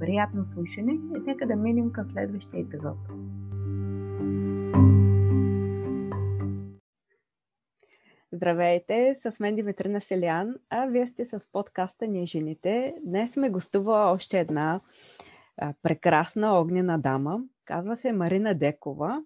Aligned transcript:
Приятно 0.00 0.46
слушане 0.54 0.92
и 0.92 1.20
нека 1.26 1.46
да 1.46 1.56
минем 1.56 1.92
към 1.92 2.10
следващия 2.10 2.60
епизод. 2.60 2.96
Здравейте, 8.32 9.20
с 9.22 9.40
мен 9.40 9.54
Димитрина 9.54 10.00
Селян, 10.00 10.54
а 10.70 10.86
вие 10.86 11.06
сте 11.06 11.24
с 11.24 11.46
подкаста 11.52 12.06
Ние 12.06 12.26
жените. 12.26 12.94
Днес 13.04 13.36
ме 13.36 13.50
гостува 13.50 14.12
още 14.12 14.40
една 14.40 14.80
а, 15.56 15.74
прекрасна 15.82 16.60
огнена 16.60 16.98
дама. 16.98 17.40
Казва 17.64 17.96
се 17.96 18.12
Марина 18.12 18.54
Декова 18.54 19.22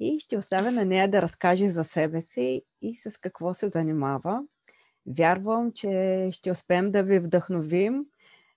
и 0.00 0.20
ще 0.20 0.38
оставя 0.38 0.70
на 0.70 0.84
нея 0.84 1.08
да 1.08 1.22
разкаже 1.22 1.70
за 1.70 1.84
себе 1.84 2.22
си 2.22 2.62
и 2.82 3.00
с 3.06 3.18
какво 3.18 3.54
се 3.54 3.68
занимава. 3.68 4.42
Вярвам, 5.06 5.72
че 5.72 6.28
ще 6.32 6.50
успеем 6.50 6.90
да 6.90 7.02
ви 7.02 7.18
вдъхновим, 7.18 8.06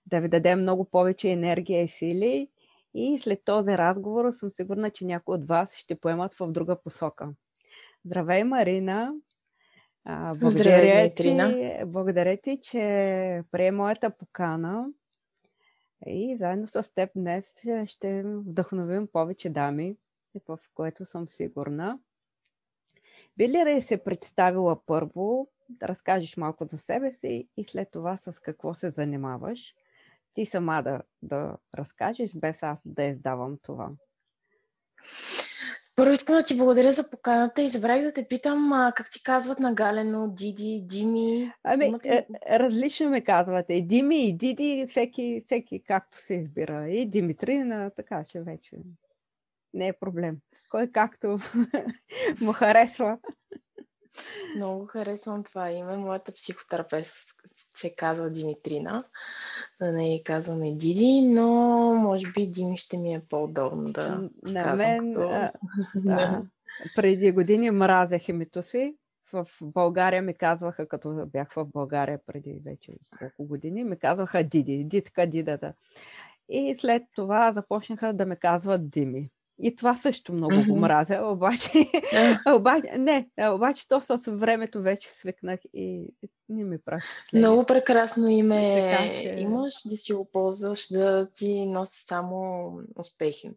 да 0.06 0.20
ви 0.20 0.28
дадем 0.28 0.60
много 0.60 0.84
повече 0.84 1.28
енергия 1.28 1.82
и 1.82 1.88
сили 1.88 2.48
и 2.94 3.18
след 3.22 3.44
този 3.44 3.78
разговор 3.78 4.32
съм 4.32 4.50
сигурна, 4.52 4.90
че 4.90 5.04
някои 5.04 5.34
от 5.34 5.48
вас 5.48 5.74
ще 5.74 5.94
поемат 5.94 6.34
в 6.34 6.52
друга 6.52 6.76
посока. 6.82 7.28
Здравей, 8.04 8.44
Марина! 8.44 9.14
благодаря, 10.40 11.14
ти, 11.14 11.84
благодаря 11.86 12.36
ти, 12.36 12.60
че 12.62 12.78
прие 13.50 13.70
моята 13.70 14.10
покана 14.10 14.86
и 16.06 16.36
заедно 16.40 16.66
с 16.66 16.94
теб 16.94 17.10
днес 17.16 17.54
ще 17.86 18.22
вдъхновим 18.22 19.06
повече 19.06 19.50
дами, 19.50 19.96
в 20.48 20.58
което 20.74 21.04
съм 21.04 21.28
сигурна. 21.28 21.98
Би 23.36 23.48
ли 23.48 23.82
се 23.82 24.04
представила 24.04 24.86
първо, 24.86 25.48
да 25.68 25.88
разкажеш 25.88 26.36
малко 26.36 26.64
за 26.64 26.78
себе 26.78 27.12
си 27.12 27.48
и 27.56 27.64
след 27.64 27.90
това 27.90 28.16
с 28.16 28.40
какво 28.40 28.74
се 28.74 28.90
занимаваш? 28.90 29.74
Ти 30.36 30.46
сама 30.46 30.82
да, 30.82 31.02
да 31.22 31.56
разкажеш, 31.78 32.30
без 32.36 32.62
аз 32.62 32.78
да 32.84 33.04
издавам 33.04 33.58
това. 33.62 33.90
Първо 35.94 36.12
искам 36.12 36.36
да 36.36 36.42
ти 36.42 36.56
благодаря 36.56 36.92
за 36.92 37.10
поканата 37.10 37.62
и 37.62 37.68
забравих 37.68 38.04
да 38.04 38.12
те 38.12 38.28
питам 38.28 38.72
а, 38.72 38.92
как 38.96 39.10
ти 39.10 39.22
казват 39.22 39.58
на 39.58 39.74
Галено, 39.74 40.28
Диди, 40.28 40.82
Дими. 40.84 41.52
Ами, 41.64 41.86
Имате... 41.86 42.26
различно 42.50 43.10
ме 43.10 43.20
казвате. 43.20 43.74
И 43.74 43.86
Дими, 43.86 44.28
и 44.28 44.32
Диди, 44.32 44.86
всеки, 44.90 45.42
всеки 45.46 45.82
както 45.82 46.18
се 46.18 46.34
избира. 46.34 46.88
И 46.88 47.06
Димитрина, 47.06 47.90
така 47.90 48.24
че 48.24 48.42
вече 48.42 48.76
не 49.74 49.88
е 49.88 49.92
проблем. 49.92 50.38
Кой 50.70 50.86
както 50.92 51.38
му 52.40 52.52
харесва. 52.52 53.18
Много 54.56 54.86
харесвам 54.86 55.44
това 55.44 55.70
име. 55.70 55.96
Моята 55.96 56.32
психотерапевт 56.32 57.14
се 57.76 57.94
казва 57.94 58.30
Димитрина. 58.30 59.04
На 59.80 59.92
нея 59.92 60.22
казваме 60.24 60.72
Диди, 60.72 61.22
но 61.22 61.46
може 61.94 62.32
би 62.32 62.46
Дими 62.46 62.78
ще 62.78 62.98
ми 62.98 63.14
е 63.14 63.22
по-удобно 63.28 63.92
да 63.92 64.30
На 64.42 64.74
мен, 64.74 65.14
като... 65.14 65.28
а, 65.28 65.50
да. 65.94 66.42
Преди 66.94 67.32
години 67.32 67.70
мразех 67.70 68.28
името 68.28 68.62
си. 68.62 68.96
В 69.32 69.46
България 69.62 70.22
ми 70.22 70.34
казваха, 70.34 70.88
като 70.88 71.26
бях 71.26 71.52
в 71.52 71.64
България 71.64 72.20
преди 72.26 72.62
вече 72.64 72.92
колко 73.18 73.44
години, 73.44 73.84
ми 73.84 73.98
казваха 73.98 74.44
Диди, 74.44 74.84
Дитка, 74.84 75.26
Дидата. 75.26 75.72
И 76.48 76.76
след 76.78 77.02
това 77.14 77.52
започнаха 77.52 78.12
да 78.12 78.26
ме 78.26 78.36
казват 78.36 78.90
Дими. 78.90 79.30
И 79.58 79.76
това 79.76 79.94
също 79.94 80.32
много 80.32 80.52
mm-hmm. 80.52 80.68
го 80.68 80.76
мразя, 80.76 81.20
обаче, 81.24 81.70
обаче, 82.54 82.88
не, 82.98 83.28
обаче 83.50 83.88
то 83.88 84.00
с 84.00 84.18
времето 84.26 84.82
вече 84.82 85.10
свикнах 85.10 85.60
и 85.74 86.14
не 86.48 86.64
ми 86.64 86.78
прави. 86.78 87.02
Много 87.32 87.64
прекрасно 87.64 88.28
име 88.28 88.90
така, 88.92 89.04
че... 89.04 89.34
имаш 89.38 89.74
да 89.86 89.96
си 89.96 90.12
го 90.12 90.28
ползваш, 90.32 90.88
да 90.92 91.28
ти 91.34 91.66
носи 91.66 92.04
само 92.06 92.70
успехи. 92.96 93.50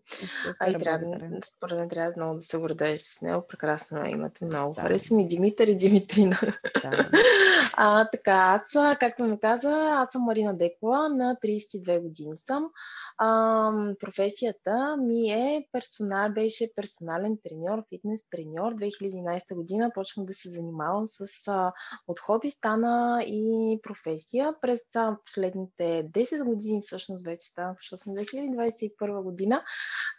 Супер, 0.43 0.55
а 0.59 0.69
и 0.69 0.77
трябва, 0.77 1.05
според 1.45 1.77
мен 1.77 1.89
трябва 1.89 2.13
много 2.17 2.35
да 2.35 2.41
се 2.41 2.57
гордееш 2.57 3.01
с 3.01 3.21
него. 3.21 3.47
Прекрасно 3.47 4.05
е 4.05 4.09
името, 4.09 4.45
много 4.45 4.73
да. 4.73 4.81
хареса 4.81 5.15
ми 5.15 5.27
Димитър 5.27 5.67
и 5.67 5.75
Димитрина. 5.75 6.39
Да. 6.81 7.09
а, 7.73 8.09
така, 8.09 8.31
аз, 8.31 8.97
както 8.99 9.23
ми 9.23 9.39
каза, 9.39 9.71
аз 9.91 10.09
съм 10.11 10.21
Марина 10.21 10.57
Декова, 10.57 11.09
на 11.09 11.35
32 11.43 12.01
години 12.01 12.37
съм. 12.37 12.69
А, 13.17 13.71
професията 13.99 14.97
ми 14.97 15.31
е 15.31 15.67
персонал, 15.89 16.33
беше 16.33 16.75
персонален 16.75 17.37
треньор, 17.43 17.83
фитнес 17.89 18.21
треньор. 18.31 18.75
2011 18.75 19.55
година 19.55 19.91
почнах 19.93 20.25
да 20.25 20.33
се 20.33 20.49
занимавам 20.49 21.07
с 21.07 21.47
а, 21.47 21.73
от 22.07 22.19
хоби 22.19 22.49
стана 22.49 23.23
и 23.27 23.79
професия. 23.83 24.53
През 24.61 24.79
а, 24.95 25.17
последните 25.25 26.09
10 26.13 26.43
години 26.43 26.81
всъщност 26.81 27.25
вече 27.25 27.47
стана, 27.47 27.75
защото 27.81 28.03
съм 28.03 28.15
2021 28.15 29.23
година. 29.23 29.63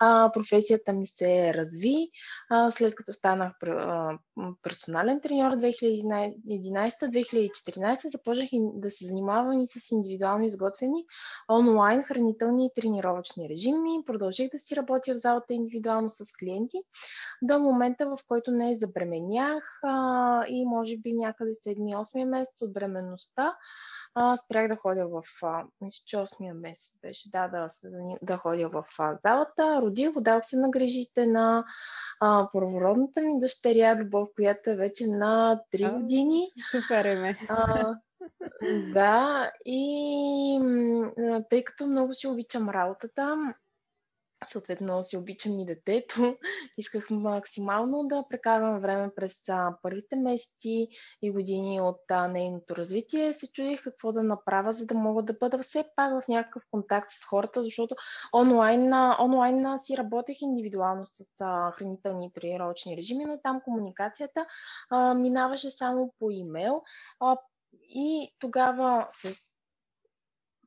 А, 0.01 0.33
професията 0.33 0.93
ми 0.93 1.07
се 1.07 1.55
разви. 1.55 2.11
А, 2.51 2.71
след 2.71 2.95
като 2.95 3.13
станах 3.13 3.53
а, 3.63 4.19
персонален 4.63 5.21
треньор 5.21 5.53
2011-2014 5.53 8.09
започнах 8.09 8.49
да 8.53 8.91
се 8.91 9.07
занимавам 9.07 9.61
и 9.61 9.67
с 9.67 9.91
индивидуално 9.91 10.45
изготвени 10.45 11.05
онлайн 11.51 12.03
хранителни 12.03 12.71
тренировки 12.75 13.01
тренировъчни 13.01 13.49
режими, 13.49 14.05
продължих 14.07 14.51
да 14.51 14.59
си 14.59 14.77
работя 14.77 15.15
в 15.15 15.19
залата 15.19 15.55
индивидуално 15.61 16.11
с 16.11 16.25
клиенти 16.41 16.79
до 17.43 17.59
момента, 17.59 18.07
в 18.07 18.19
който 18.29 18.51
не 18.51 18.77
забременях 18.77 19.81
а, 19.83 20.45
и 20.49 20.65
може 20.65 20.97
би 20.97 21.13
някъде 21.13 21.51
7-8 21.51 22.25
месец 22.25 22.63
от 22.63 22.73
бременността 22.73 23.57
а, 24.15 24.37
спрях 24.37 24.69
да 24.69 24.77
ходя 24.77 25.09
в, 25.09 25.23
мисля, 25.81 26.03
че 26.07 26.17
8 26.17 26.53
месец 26.53 26.99
беше, 27.03 27.31
да, 27.31 27.49
да, 27.49 27.69
да 28.23 28.37
ходя 28.37 28.69
в 28.69 28.85
а, 28.99 29.15
залата. 29.15 29.83
Родих, 29.83 30.17
отдах 30.17 30.47
се 30.47 30.57
на 30.57 30.71
грижите 30.71 31.27
на 31.27 31.65
а, 32.21 32.49
първородната 32.53 33.23
ми 33.23 33.39
дъщеря 33.41 33.97
Любов, 33.97 34.29
която 34.37 34.71
е 34.71 34.77
вече 34.77 35.07
на 35.07 35.61
3 35.75 36.01
години. 36.01 36.49
Супер 36.71 37.05
е 37.05 37.15
ме. 37.15 37.35
А, 37.49 37.95
да, 38.95 39.51
и 39.65 40.61
тъй 41.51 41.65
като 41.65 41.87
много 41.87 42.15
си 42.15 42.27
обичам 42.27 42.69
работата, 42.69 43.37
съответно 44.49 45.05
си 45.05 45.17
обичам 45.17 45.61
и 45.61 45.67
детето, 45.67 46.37
исках 46.79 47.11
максимално 47.11 48.09
да 48.09 48.25
прекарвам 48.31 48.81
време 48.81 49.11
през 49.17 49.43
първите 49.83 50.17
месеци 50.17 50.89
и 51.23 51.31
години 51.33 51.81
от 51.81 52.01
нейното 52.31 52.77
развитие. 52.77 53.33
Се 53.33 53.53
чудих 53.53 53.85
какво 53.85 54.13
да 54.13 54.23
направя, 54.23 54.73
за 54.73 54.87
да 54.87 54.95
мога 54.95 55.23
да 55.23 55.33
бъда 55.33 55.59
все 55.59 55.85
пак 55.97 56.13
в 56.13 56.29
някакъв 56.29 56.63
контакт 56.71 57.11
с 57.11 57.25
хората, 57.25 57.63
защото 57.63 57.95
онлайн, 58.35 58.93
онлайн 59.21 59.79
си 59.79 59.97
работех 59.97 60.37
индивидуално 60.43 61.07
с 61.07 61.25
хранителни 61.73 62.27
и 62.27 62.33
тренировъчни 62.33 62.97
режими, 62.97 63.25
но 63.25 63.41
там 63.43 63.61
комуникацията 63.65 64.47
минаваше 65.17 65.71
само 65.71 66.15
по 66.19 66.31
имейл. 66.31 66.83
И 67.89 68.35
тогава 68.39 69.07
с 69.13 69.55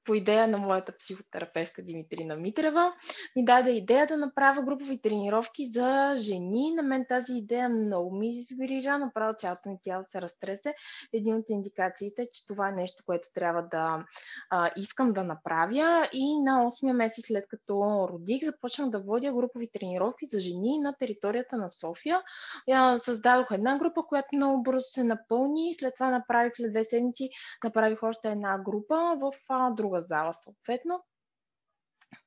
по 0.06 0.16
идея 0.16 0.48
на 0.48 0.58
моята 0.58 0.98
психотерапевтка 0.98 1.82
Димитрина 1.82 2.36
Митрева, 2.36 2.94
ми 3.36 3.46
даде 3.46 3.72
идея 3.72 4.08
да 4.08 4.18
направя 4.18 4.62
групови 4.62 5.02
тренировки 5.02 5.66
за 5.66 6.14
жени. 6.18 6.74
На 6.76 6.84
мен 6.84 7.06
тази 7.10 7.38
идея 7.38 7.70
много 7.70 8.16
ми 8.16 8.36
инспирира, 8.36 8.98
направо 8.98 9.34
цялото 9.38 9.70
ми 9.70 9.78
тяло 9.84 10.04
се 10.04 10.22
разтресе. 10.22 10.74
Един 11.14 11.36
от 11.36 11.50
индикациите, 11.50 12.28
че 12.34 12.46
това 12.46 12.70
е 12.70 12.72
нещо, 12.72 13.04
което 13.06 13.28
трябва 13.34 13.62
да 13.72 14.06
а, 14.50 14.72
искам 14.78 15.14
да 15.14 15.24
направя. 15.24 16.10
И 16.14 16.42
на 16.44 16.72
8 16.72 16.92
месец 16.92 17.26
след 17.28 17.48
като 17.48 18.08
родих, 18.12 18.44
започнах 18.46 18.90
да 18.90 19.00
водя 19.00 19.34
групови 19.34 19.68
тренировки 19.74 20.26
за 20.26 20.40
жени 20.40 20.78
на 20.78 20.94
територията 20.94 21.58
на 21.58 21.70
София. 21.70 22.22
Я 22.68 22.98
създадох 22.98 23.52
една 23.52 23.78
група, 23.78 24.04
която 24.08 24.28
много 24.34 24.64
бързо 24.64 24.90
се 24.90 25.04
напълни. 25.04 25.76
След 25.76 25.94
това 25.94 26.10
направих 26.10 26.56
след 26.56 26.72
две 26.72 26.84
седмици, 26.84 27.30
направих 27.64 28.04
още 28.04 28.32
една 28.32 28.58
група 28.58 29.18
в 29.22 29.32
а, 29.50 29.72
друга 29.72 29.93
зала, 30.02 30.34
съответно. 30.34 31.04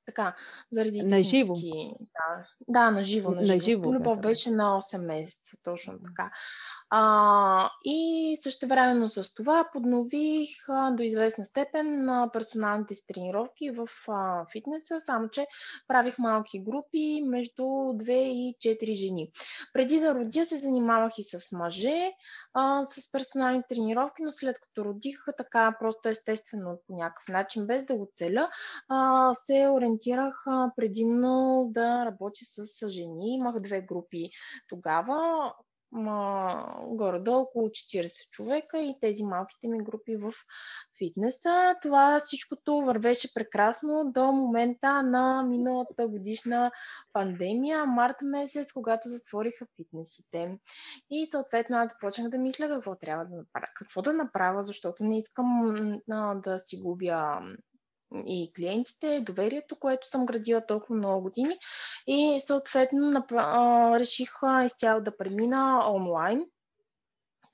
Така, 0.07 0.35
заради 0.71 1.03
на 1.03 1.23
живо. 1.23 1.55
Да, 2.01 2.47
да, 2.69 2.91
на 2.91 3.03
живо. 3.03 3.31
На, 3.31 3.43
на 3.43 3.61
живо. 3.61 3.93
Любов 3.93 4.21
беше 4.21 4.51
на 4.51 4.65
8 4.83 4.99
месеца, 4.99 5.57
точно 5.63 6.03
така. 6.03 6.33
А, 6.91 7.71
и 7.85 8.37
също 8.43 8.67
времено 8.67 9.09
с 9.09 9.35
това 9.35 9.69
поднових 9.73 10.49
а, 10.69 10.91
до 10.91 11.03
известна 11.03 11.45
степен 11.45 12.05
на 12.05 12.31
персоналните 12.33 12.95
си 12.95 13.07
тренировки 13.07 13.71
в 13.71 13.89
а, 14.09 14.47
фитнеса, 14.53 15.01
само 15.01 15.29
че 15.29 15.47
правих 15.89 16.19
малки 16.19 16.61
групи 16.61 17.23
между 17.27 17.63
2 17.63 18.13
и 18.13 18.55
4 18.61 18.95
жени. 18.95 19.31
Преди 19.73 20.01
да 20.01 20.15
родя 20.15 20.47
се 20.47 20.59
занимавах 20.59 21.19
и 21.19 21.23
с 21.23 21.57
мъже, 21.57 22.13
а, 22.55 22.85
с 22.85 23.13
персонални 23.13 23.63
тренировки, 23.69 24.23
но 24.23 24.33
след 24.33 24.61
като 24.61 24.85
родих 24.85 25.25
така 25.37 25.77
просто 25.81 26.09
естествено 26.09 26.79
по 26.87 26.95
някакъв 26.95 27.29
начин, 27.29 27.67
без 27.67 27.85
да 27.85 27.97
го 27.97 28.11
целя, 28.17 28.51
а, 28.89 29.35
се 29.47 29.69
ориентирах 29.69 30.43
а, 30.47 30.71
предимно 30.77 31.65
да 31.71 32.05
работя 32.05 32.41
с 32.45 32.89
жени. 32.89 33.35
Имах 33.35 33.61
две 33.61 33.81
групи 33.81 34.31
тогава 34.69 35.53
горе-долу 36.91 37.43
около 37.43 37.69
40 37.69 38.31
човека 38.31 38.79
и 38.79 38.95
тези 39.01 39.25
малките 39.25 39.69
ми 39.69 39.79
групи 39.79 40.17
в 40.17 40.33
фитнеса. 40.99 41.75
Това 41.83 42.21
всичкото 42.21 42.77
вървеше 42.77 43.35
прекрасно 43.35 44.13
до 44.15 44.33
момента 44.33 45.03
на 45.03 45.43
миналата 45.43 46.09
годишна 46.09 46.71
пандемия, 47.13 47.87
март 47.87 48.17
месец, 48.23 48.73
когато 48.73 49.09
затвориха 49.09 49.67
фитнесите. 49.77 50.59
И 51.11 51.27
съответно 51.27 51.77
аз 51.77 51.93
започнах 51.93 52.29
да 52.29 52.39
мисля 52.39 52.69
какво 52.69 52.97
трябва 52.97 53.25
да 53.25 53.37
направя. 53.37 53.67
Какво 53.75 54.03
да 54.03 54.13
направя, 54.13 54.63
защото 54.63 55.05
не 55.05 55.19
искам 55.19 55.65
а, 56.11 56.35
да 56.35 56.59
си 56.59 56.81
губя 56.83 57.41
и 58.27 58.53
клиентите, 58.57 59.21
доверието, 59.21 59.77
което 59.77 60.09
съм 60.09 60.27
градила 60.27 60.67
толкова 60.67 60.97
много 60.97 61.23
години. 61.23 61.59
И 62.07 62.41
съответно 62.41 63.25
реших 64.01 64.31
изцяло 64.65 65.01
да 65.01 65.17
премина 65.17 65.91
онлайн 65.95 66.45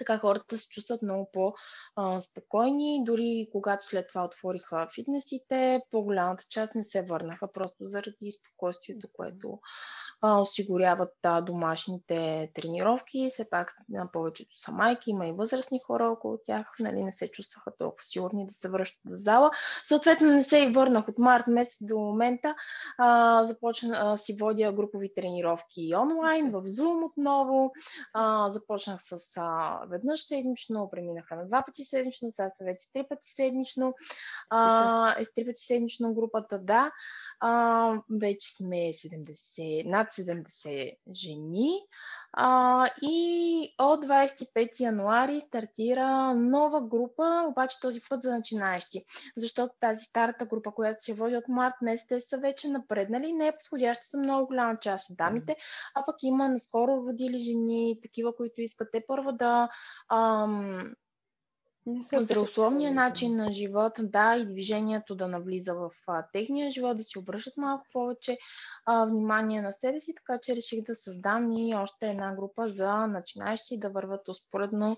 така 0.04 0.18
хората 0.18 0.58
се 0.58 0.68
чувстват 0.68 1.02
много 1.02 1.30
по-спокойни. 1.32 3.04
Дори 3.04 3.48
когато 3.52 3.86
след 3.86 4.08
това 4.08 4.24
отвориха 4.24 4.88
фитнесите, 4.94 5.80
по-голямата 5.90 6.44
част 6.50 6.74
не 6.74 6.84
се 6.84 7.02
върнаха, 7.02 7.52
просто 7.52 7.76
заради 7.80 8.32
спокойствието, 8.32 9.08
което 9.12 9.58
а, 10.22 10.40
осигуряват 10.40 11.14
а, 11.22 11.40
домашните 11.40 12.50
тренировки. 12.54 13.28
Все 13.32 13.50
пак 13.50 13.76
на 13.88 14.12
повечето 14.12 14.56
са 14.56 14.72
майки, 14.72 15.10
има 15.10 15.26
и 15.26 15.32
възрастни 15.32 15.80
хора 15.86 16.08
около 16.08 16.38
тях, 16.44 16.76
нали, 16.80 17.04
не 17.04 17.12
се 17.12 17.28
чувстваха 17.28 17.76
толкова 17.78 18.04
сигурни 18.04 18.46
да 18.46 18.54
се 18.54 18.68
връщат 18.68 19.00
в 19.04 19.16
зала. 19.16 19.50
Съответно 19.84 20.26
не 20.26 20.42
се 20.42 20.58
и 20.58 20.72
върнах 20.72 21.08
от 21.08 21.18
март 21.18 21.46
месец 21.46 21.86
до 21.86 21.98
момента. 21.98 22.54
А, 22.98 23.44
започна 23.44 23.98
а, 24.00 24.16
си 24.16 24.36
водя 24.40 24.72
групови 24.72 25.14
тренировки 25.14 25.94
онлайн, 25.96 26.50
в 26.50 26.62
Zoom 26.62 27.04
отново. 27.04 27.72
А, 28.14 28.52
започнах 28.52 29.00
с 29.02 29.36
а, 29.36 29.80
веднъж 29.90 30.26
седмично, 30.26 30.88
преминаха 30.90 31.36
на 31.36 31.46
два 31.46 31.62
пъти 31.66 31.84
седмично, 31.84 32.30
сега 32.30 32.50
са 32.50 32.64
вече 32.64 32.92
три 32.92 33.02
пъти 33.08 33.28
седмично. 33.28 33.94
А, 34.50 35.20
е 35.20 35.24
с 35.24 35.34
три 35.34 35.44
пъти 35.44 35.64
седмично 35.64 36.14
групата, 36.14 36.58
да. 36.58 36.90
А, 37.44 38.02
вече 38.10 38.54
сме 38.54 38.76
70, 38.76 39.84
над 39.86 40.12
70 40.12 40.96
жени. 41.14 41.80
А, 42.32 42.88
и 43.02 43.74
от 43.78 44.04
25 44.04 44.80
януари 44.80 45.40
стартира 45.40 46.34
нова 46.34 46.80
група, 46.88 47.44
обаче 47.48 47.80
този 47.80 48.00
път 48.10 48.22
за 48.22 48.32
начинаещи. 48.32 49.04
Защото 49.36 49.74
тази 49.80 50.04
старата 50.04 50.46
група, 50.46 50.70
която 50.70 51.04
се 51.04 51.14
води 51.14 51.36
от 51.36 51.48
март 51.48 51.74
месец, 51.82 52.28
са 52.28 52.38
вече 52.38 52.68
напреднали, 52.68 53.32
не 53.32 53.46
е 53.46 53.56
подходяща 53.58 54.06
за 54.10 54.18
много 54.18 54.46
голяма 54.46 54.78
част 54.80 55.10
от 55.10 55.16
дамите, 55.16 55.56
а 55.94 56.04
пък 56.04 56.16
има 56.22 56.48
наскоро 56.48 57.02
родили 57.08 57.38
жени, 57.38 57.98
такива, 58.02 58.36
които 58.36 58.60
искат 58.60 58.88
те 58.92 59.04
първо 59.06 59.32
да 59.32 59.68
ам, 60.08 60.94
здравословния 62.16 62.92
начин 62.92 63.36
на 63.36 63.52
живота, 63.52 64.02
да, 64.02 64.36
и 64.36 64.46
движението 64.46 65.14
да 65.14 65.28
навлиза 65.28 65.74
в 65.74 65.90
а, 66.06 66.26
техния 66.32 66.70
живот, 66.70 66.96
да 66.96 67.02
си 67.02 67.18
обръщат 67.18 67.56
малко 67.56 67.86
повече 67.92 68.38
а, 68.86 69.06
внимание 69.06 69.62
на 69.62 69.72
себе 69.72 70.00
си, 70.00 70.14
така 70.14 70.38
че 70.42 70.56
реших 70.56 70.82
да 70.82 70.94
създам 70.94 71.52
и 71.52 71.74
още 71.74 72.10
една 72.10 72.34
група 72.34 72.68
за 72.68 73.06
начинаещи 73.06 73.78
да 73.78 73.90
върват 73.90 74.28
успоредно 74.28 74.96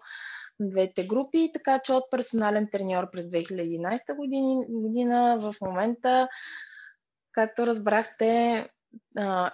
двете 0.60 1.06
групи, 1.06 1.50
така 1.54 1.80
че 1.84 1.92
от 1.92 2.10
персонален 2.10 2.68
треньор 2.72 3.10
през 3.10 3.24
2011 3.24 4.16
година, 4.16 4.64
година 4.68 5.38
в 5.40 5.54
момента, 5.60 6.28
както 7.32 7.66
разбрахте, 7.66 8.68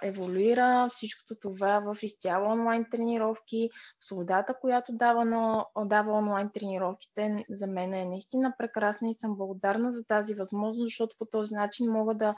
еволюира 0.01 0.87
всичкото 0.89 1.35
това 1.41 1.79
в 1.79 2.03
изцяло 2.03 2.51
онлайн 2.51 2.85
тренировки. 2.91 3.69
Свободата, 3.99 4.53
която 4.61 4.93
дава, 4.93 5.25
на, 5.25 5.65
дава 5.85 6.11
онлайн 6.11 6.49
тренировките, 6.53 7.45
за 7.49 7.67
мен 7.67 7.93
е 7.93 8.05
наистина 8.05 8.53
прекрасна 8.57 9.09
и 9.09 9.13
съм 9.13 9.35
благодарна 9.35 9.91
за 9.91 10.03
тази 10.03 10.33
възможност, 10.33 10.87
защото 10.87 11.15
по 11.19 11.25
този 11.25 11.55
начин 11.55 11.91
мога 11.91 12.15
да 12.15 12.35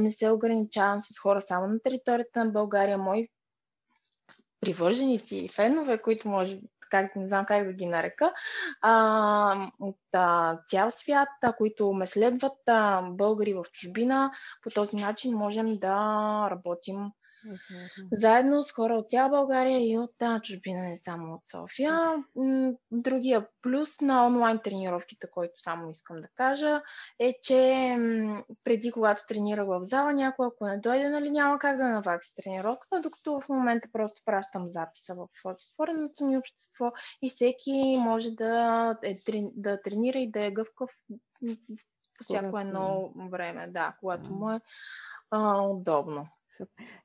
не 0.00 0.12
се 0.12 0.30
ограничавам 0.30 1.00
с 1.00 1.18
хора 1.18 1.40
само 1.40 1.66
на 1.66 1.80
територията 1.80 2.44
на 2.44 2.50
България. 2.50 2.98
Мои 2.98 3.28
привърженици 4.60 5.36
и 5.36 5.48
фенове, 5.48 6.02
които 6.02 6.28
може 6.28 6.60
как, 6.90 7.16
не 7.16 7.28
знам 7.28 7.44
как 7.44 7.66
да 7.66 7.72
ги 7.72 7.86
нарека, 7.86 8.32
а, 8.80 9.70
от 9.80 9.98
а, 10.14 10.58
цял 10.66 10.90
свят, 10.90 11.28
а, 11.42 11.52
които 11.52 11.92
ме 11.92 12.06
следват, 12.06 12.68
а, 12.68 13.02
българи 13.02 13.54
в 13.54 13.64
чужбина. 13.72 14.32
По 14.62 14.70
този 14.70 14.96
начин 14.96 15.34
можем 15.34 15.74
да 15.74 16.48
работим 16.50 17.12
заедно 18.12 18.64
с 18.64 18.72
хора 18.72 18.94
от 18.94 19.08
цяла 19.08 19.28
България 19.28 19.90
и 19.92 19.98
от 19.98 20.10
да, 20.18 20.40
чужбина, 20.40 20.82
не 20.82 20.96
само 20.96 21.34
от 21.34 21.40
София. 21.46 22.24
Другия 22.90 23.46
плюс 23.62 24.00
на 24.00 24.26
онлайн 24.26 24.58
тренировките, 24.64 25.26
който 25.30 25.62
само 25.62 25.90
искам 25.90 26.20
да 26.20 26.28
кажа, 26.28 26.82
е, 27.18 27.34
че 27.42 27.96
преди 28.64 28.92
когато 28.92 29.22
тренирах 29.28 29.66
в 29.66 29.78
зала, 29.82 30.12
някой 30.12 30.46
ако 30.46 30.66
не 30.66 30.78
дойде, 30.78 31.08
нали 31.08 31.30
няма 31.30 31.58
как 31.58 31.76
да 31.76 31.88
навакси 31.88 32.34
тренировката, 32.36 33.00
докато 33.00 33.40
в 33.40 33.48
момента 33.48 33.88
просто 33.92 34.22
пращам 34.24 34.66
записа 34.66 35.14
в 35.14 35.54
затвореното 35.54 36.26
ни 36.26 36.38
общество 36.38 36.92
и 37.22 37.30
всеки 37.30 37.96
може 37.98 38.30
да, 38.30 38.96
е, 39.02 39.16
да 39.54 39.82
тренира 39.82 40.18
и 40.18 40.30
да 40.30 40.44
е 40.44 40.50
гъвкав 40.50 40.90
по 42.18 42.24
всяко 42.24 42.58
едно 42.58 43.12
време, 43.30 43.68
да, 43.68 43.96
когато 44.00 44.30
му 44.30 44.50
е 44.50 44.60
а, 45.30 45.62
удобно. 45.62 46.28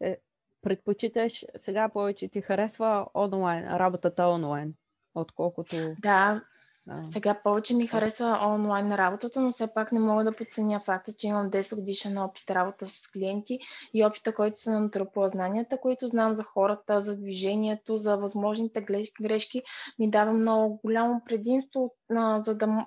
Е, 0.02 0.18
предпочиташ, 0.62 1.46
сега 1.58 1.90
повече 1.90 2.28
ти 2.28 2.42
харесва 2.42 3.08
онлайн, 3.16 3.68
работата 3.68 4.28
онлайн, 4.28 4.74
отколкото... 5.16 5.76
Да, 6.00 6.42
да. 6.88 7.04
Сега 7.04 7.42
повече 7.44 7.76
ми 7.76 7.88
харесва 7.88 8.40
онлайн 8.46 8.96
работата, 8.96 9.42
но 9.42 9.52
все 9.52 9.74
пак 9.74 9.92
не 9.92 10.00
мога 10.00 10.24
да 10.24 10.36
подценя 10.36 10.80
факта, 10.80 11.14
че 11.14 11.28
имам 11.28 11.52
10 11.52 11.76
годишен 11.76 12.18
опит 12.18 12.52
работа 12.52 12.88
с 12.88 13.08
клиенти 13.08 13.60
и 13.94 14.06
опита, 14.06 14.36
който 14.36 14.60
се 14.60 14.72
натрупва. 14.72 15.28
Знанията, 15.28 15.78
които 15.78 16.08
знам 16.08 16.34
за 16.34 16.44
хората, 16.44 17.02
за 17.02 17.18
движението, 17.18 17.98
за 17.98 18.18
възможните 18.18 18.86
грешки, 19.22 19.64
ми 20.00 20.10
дава 20.10 20.34
много 20.34 20.80
голямо 20.84 21.22
предимство, 21.26 21.96
за 22.38 22.56
да 22.56 22.86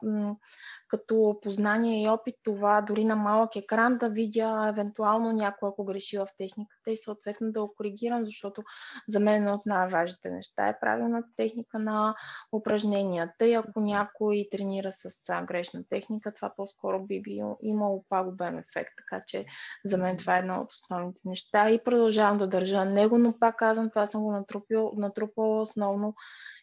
като 0.88 1.38
познание 1.42 2.02
и 2.02 2.08
опит 2.08 2.34
това 2.42 2.80
дори 2.80 3.04
на 3.04 3.16
малък 3.16 3.56
екран 3.56 3.98
да 3.98 4.08
видя 4.08 4.66
евентуално 4.68 5.32
някой, 5.32 5.68
ако 5.68 5.84
греши 5.84 6.18
в 6.18 6.26
техниката 6.38 6.90
и 6.90 6.96
съответно 6.96 7.52
да 7.52 7.60
го 7.60 7.74
коригирам, 7.76 8.26
защото 8.26 8.62
за 9.08 9.20
мен 9.20 9.36
едно 9.36 9.54
от 9.54 9.66
най-важните 9.66 10.30
неща 10.30 10.68
е 10.68 10.80
правилната 10.80 11.28
техника 11.36 11.78
на 11.78 12.14
упражненията. 12.52 13.46
И 13.46 13.54
ако 13.54 13.80
някой 13.80 14.46
тренира 14.50 14.92
с 14.92 15.08
грешна 15.44 15.84
техника, 15.88 16.34
това 16.34 16.52
по-скоро 16.56 17.02
би 17.06 17.22
бил 17.22 17.56
имало 17.62 18.04
пагубен 18.08 18.58
ефект, 18.58 18.92
така 18.96 19.22
че 19.26 19.44
за 19.84 19.98
мен 19.98 20.16
това 20.16 20.36
е 20.36 20.40
едно 20.40 20.54
от 20.54 20.72
основните 20.72 21.22
неща. 21.24 21.70
И 21.70 21.84
продължавам 21.84 22.38
да 22.38 22.48
държа 22.48 22.84
него, 22.84 23.18
но 23.18 23.38
пак 23.38 23.56
казвам, 23.56 23.90
това 23.90 24.06
съм 24.06 24.22
го 24.22 24.32
натрупил, 24.32 24.92
натрупала 24.96 25.60
основно 25.60 26.14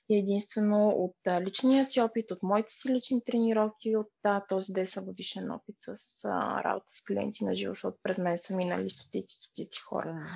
единствено 0.09 0.87
от 0.87 1.15
а, 1.27 1.41
личния 1.41 1.85
си 1.85 2.01
опит, 2.01 2.31
от 2.31 2.43
моите 2.43 2.73
си 2.73 2.93
лични 2.93 3.23
тренировки, 3.23 3.95
от 3.95 4.11
а, 4.23 4.45
този 4.45 4.73
10 4.73 5.05
годишен 5.05 5.51
опит 5.51 5.75
с 5.79 6.25
а, 6.25 6.63
работа 6.63 6.85
с 6.87 7.05
клиенти 7.05 7.45
на 7.45 7.55
живо, 7.55 7.71
защото 7.71 7.97
през 8.03 8.17
мен 8.17 8.37
са 8.37 8.55
минали 8.55 8.89
стотици, 8.89 9.35
стотици 9.35 9.79
хора. 9.81 10.05
Да. 10.05 10.27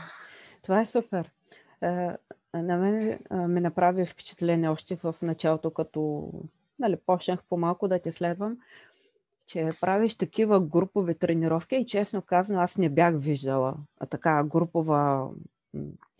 Това 0.61 0.81
е 0.81 0.85
супер. 0.85 1.31
На 2.53 2.77
мен 2.77 3.19
ми 3.31 3.61
направи 3.61 4.05
впечатление 4.05 4.69
още 4.69 4.95
в 4.95 5.15
началото, 5.21 5.71
като 5.71 6.31
нали, 6.79 6.97
почнах 7.05 7.43
по-малко 7.49 7.87
да 7.87 7.99
те 7.99 8.11
следвам, 8.11 8.57
че 9.45 9.69
правиш 9.81 10.15
такива 10.15 10.59
групови 10.59 11.15
тренировки 11.15 11.75
и 11.75 11.85
честно 11.85 12.21
казано 12.21 12.59
аз 12.59 12.77
не 12.77 12.89
бях 12.89 13.15
виждала 13.17 13.75
така 14.09 14.43
групова 14.43 15.29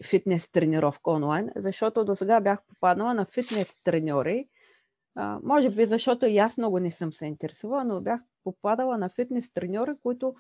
фитнес 0.06 0.50
тренировка 0.50 1.12
онлайн, 1.12 1.50
защото 1.56 2.06
до 2.06 2.16
сега 2.16 2.42
бях 2.42 2.60
попаднала 2.68 3.14
на 3.14 3.26
фитнес 3.26 3.84
треньори. 3.84 4.46
А, 5.16 5.40
може 5.44 5.70
би 5.70 5.86
защото 5.86 6.26
и 6.26 6.38
аз 6.38 6.58
много 6.58 6.80
не 6.80 6.92
съм 6.92 7.14
се 7.14 7.26
интересувала, 7.26 7.84
но 7.84 8.02
бях 8.02 8.22
попадала 8.44 8.98
на 8.98 9.10
фитнес 9.10 9.54
треньори, 9.54 9.92
които 10.04 10.36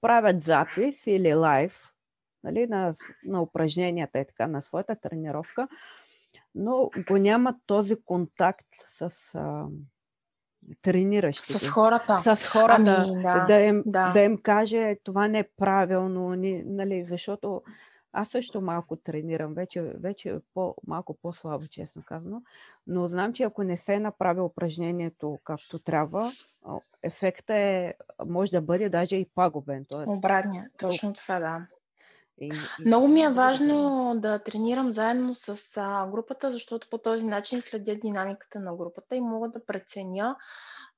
правят 0.00 0.40
запис 0.40 1.06
или 1.06 1.34
лайв 1.34 1.92
нали, 2.44 2.66
на, 2.66 2.94
на 3.24 3.42
упражненията 3.42 4.18
и 4.18 4.26
така, 4.26 4.46
на 4.46 4.62
своята 4.62 4.96
тренировка, 4.96 5.68
но 6.54 6.90
го 7.08 7.16
няма 7.16 7.56
този 7.66 7.96
контакт 8.04 8.66
с 8.86 9.10
а, 9.34 9.66
трениращите. 10.82 11.58
С 11.58 11.70
хората. 11.70 12.36
С 12.36 12.46
хората. 12.46 13.04
Ами, 13.08 13.22
да, 13.22 13.44
да, 13.48 13.60
им, 13.60 13.82
да. 13.86 14.12
да 14.12 14.20
им 14.20 14.38
каже 14.42 14.96
това 15.04 15.28
не 15.28 15.38
е 15.38 15.48
правилно, 15.56 16.34
ни, 16.34 16.62
нали, 16.66 17.04
защото 17.04 17.62
аз 18.12 18.28
също 18.28 18.60
малко 18.60 18.96
тренирам, 18.96 19.54
вече, 19.54 19.82
вече 19.82 20.40
по, 20.54 20.74
малко 20.86 21.14
по-слабо, 21.22 21.66
честно 21.66 22.02
казано, 22.06 22.42
но 22.86 23.08
знам, 23.08 23.32
че 23.32 23.42
ако 23.42 23.62
не 23.62 23.76
се 23.76 24.00
направи 24.00 24.40
упражнението 24.40 25.38
както 25.44 25.78
трябва, 25.78 26.30
ефекта 27.02 27.54
е, 27.54 27.94
може 28.26 28.50
да 28.50 28.62
бъде 28.62 28.88
даже 28.88 29.16
и 29.16 29.28
пагубен. 29.34 29.84
Тоест, 29.88 30.08
Обратния, 30.08 30.70
точно 30.78 31.12
така, 31.12 31.38
да. 31.38 31.66
И, 32.40 32.46
и... 32.46 32.52
Много 32.86 33.08
ми 33.08 33.22
е 33.22 33.32
важно 33.32 34.12
да 34.16 34.38
тренирам 34.38 34.90
заедно 34.90 35.34
с 35.34 35.76
а, 35.76 36.06
групата, 36.06 36.50
защото 36.50 36.88
по 36.90 36.98
този 36.98 37.26
начин 37.26 37.62
следя 37.62 37.94
динамиката 37.94 38.60
на 38.60 38.76
групата 38.76 39.16
и 39.16 39.20
мога 39.20 39.48
да 39.48 39.66
преценя 39.66 40.36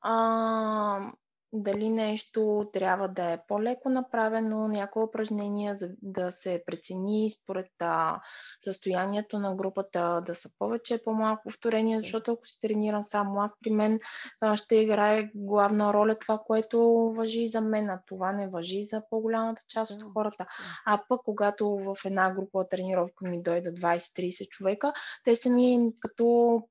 а, 0.01 1.13
дали 1.55 1.91
нещо 1.91 2.71
трябва 2.73 3.09
да 3.09 3.33
е 3.33 3.39
по-леко 3.49 3.89
направено, 3.89 4.69
някое 4.69 5.03
упражнение 5.03 5.75
за 5.75 5.91
да 6.03 6.33
се 6.33 6.63
прецени 6.67 7.31
според 7.31 7.71
а, 7.81 8.21
състоянието 8.65 9.39
на 9.39 9.55
групата, 9.55 10.23
да 10.27 10.35
са 10.35 10.51
повече, 10.59 11.05
по-малко 11.05 11.43
повторения, 11.43 12.01
защото 12.01 12.33
ако 12.33 12.47
си 12.47 12.61
тренирам 12.61 13.05
само 13.05 13.41
аз, 13.41 13.53
при 13.61 13.71
мен 13.71 14.01
а, 14.41 14.57
ще 14.57 14.77
играе 14.77 15.31
главна 15.35 15.93
роля 15.93 16.19
това, 16.19 16.39
което 16.47 16.81
въжи 17.17 17.49
за 17.49 17.61
мен, 17.61 17.91
а 17.91 18.01
това 18.07 18.33
не 18.33 18.49
въжи 18.49 18.83
за 18.83 19.03
по-голямата 19.11 19.63
част 19.69 19.93
от 19.93 20.13
хората. 20.13 20.47
А 20.87 21.03
пък, 21.09 21.21
когато 21.25 21.69
в 21.69 21.97
една 22.05 22.31
група 22.31 22.69
тренировка 22.69 23.29
ми 23.29 23.43
дойда 23.43 23.71
20-30 23.71 24.49
човека, 24.49 24.93
те 25.25 25.37
са 25.37 25.51
ми 25.51 25.93
като 26.01 26.63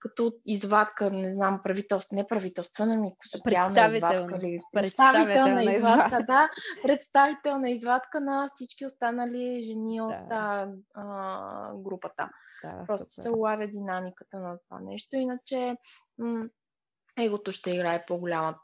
като 0.00 0.32
извадка, 0.46 1.10
не 1.10 1.32
знам, 1.32 1.60
правителство, 1.62 2.14
не 2.16 2.26
правителствена, 2.26 2.96
ми 2.96 3.12
социална 3.30 3.71
извадка. 3.80 4.36
Или... 4.36 4.60
Представителна 4.72 5.64
извадка, 5.64 6.22
да. 6.26 6.48
Представителна 6.82 7.70
извадка 7.70 8.20
на 8.20 8.48
всички 8.54 8.86
останали 8.86 9.62
жени 9.62 9.96
да. 9.98 10.04
от 10.04 10.32
а, 10.94 11.72
групата. 11.74 12.30
Да, 12.64 12.84
Просто 12.86 13.10
супер. 13.10 13.22
се 13.22 13.30
улавя 13.30 13.66
динамиката 13.66 14.38
на 14.38 14.58
това 14.58 14.80
нещо. 14.80 15.16
Иначе 15.16 15.76
м- 16.18 16.44
егото 17.20 17.52
ще 17.52 17.70
играе 17.70 18.04
по-голяма. 18.06 18.54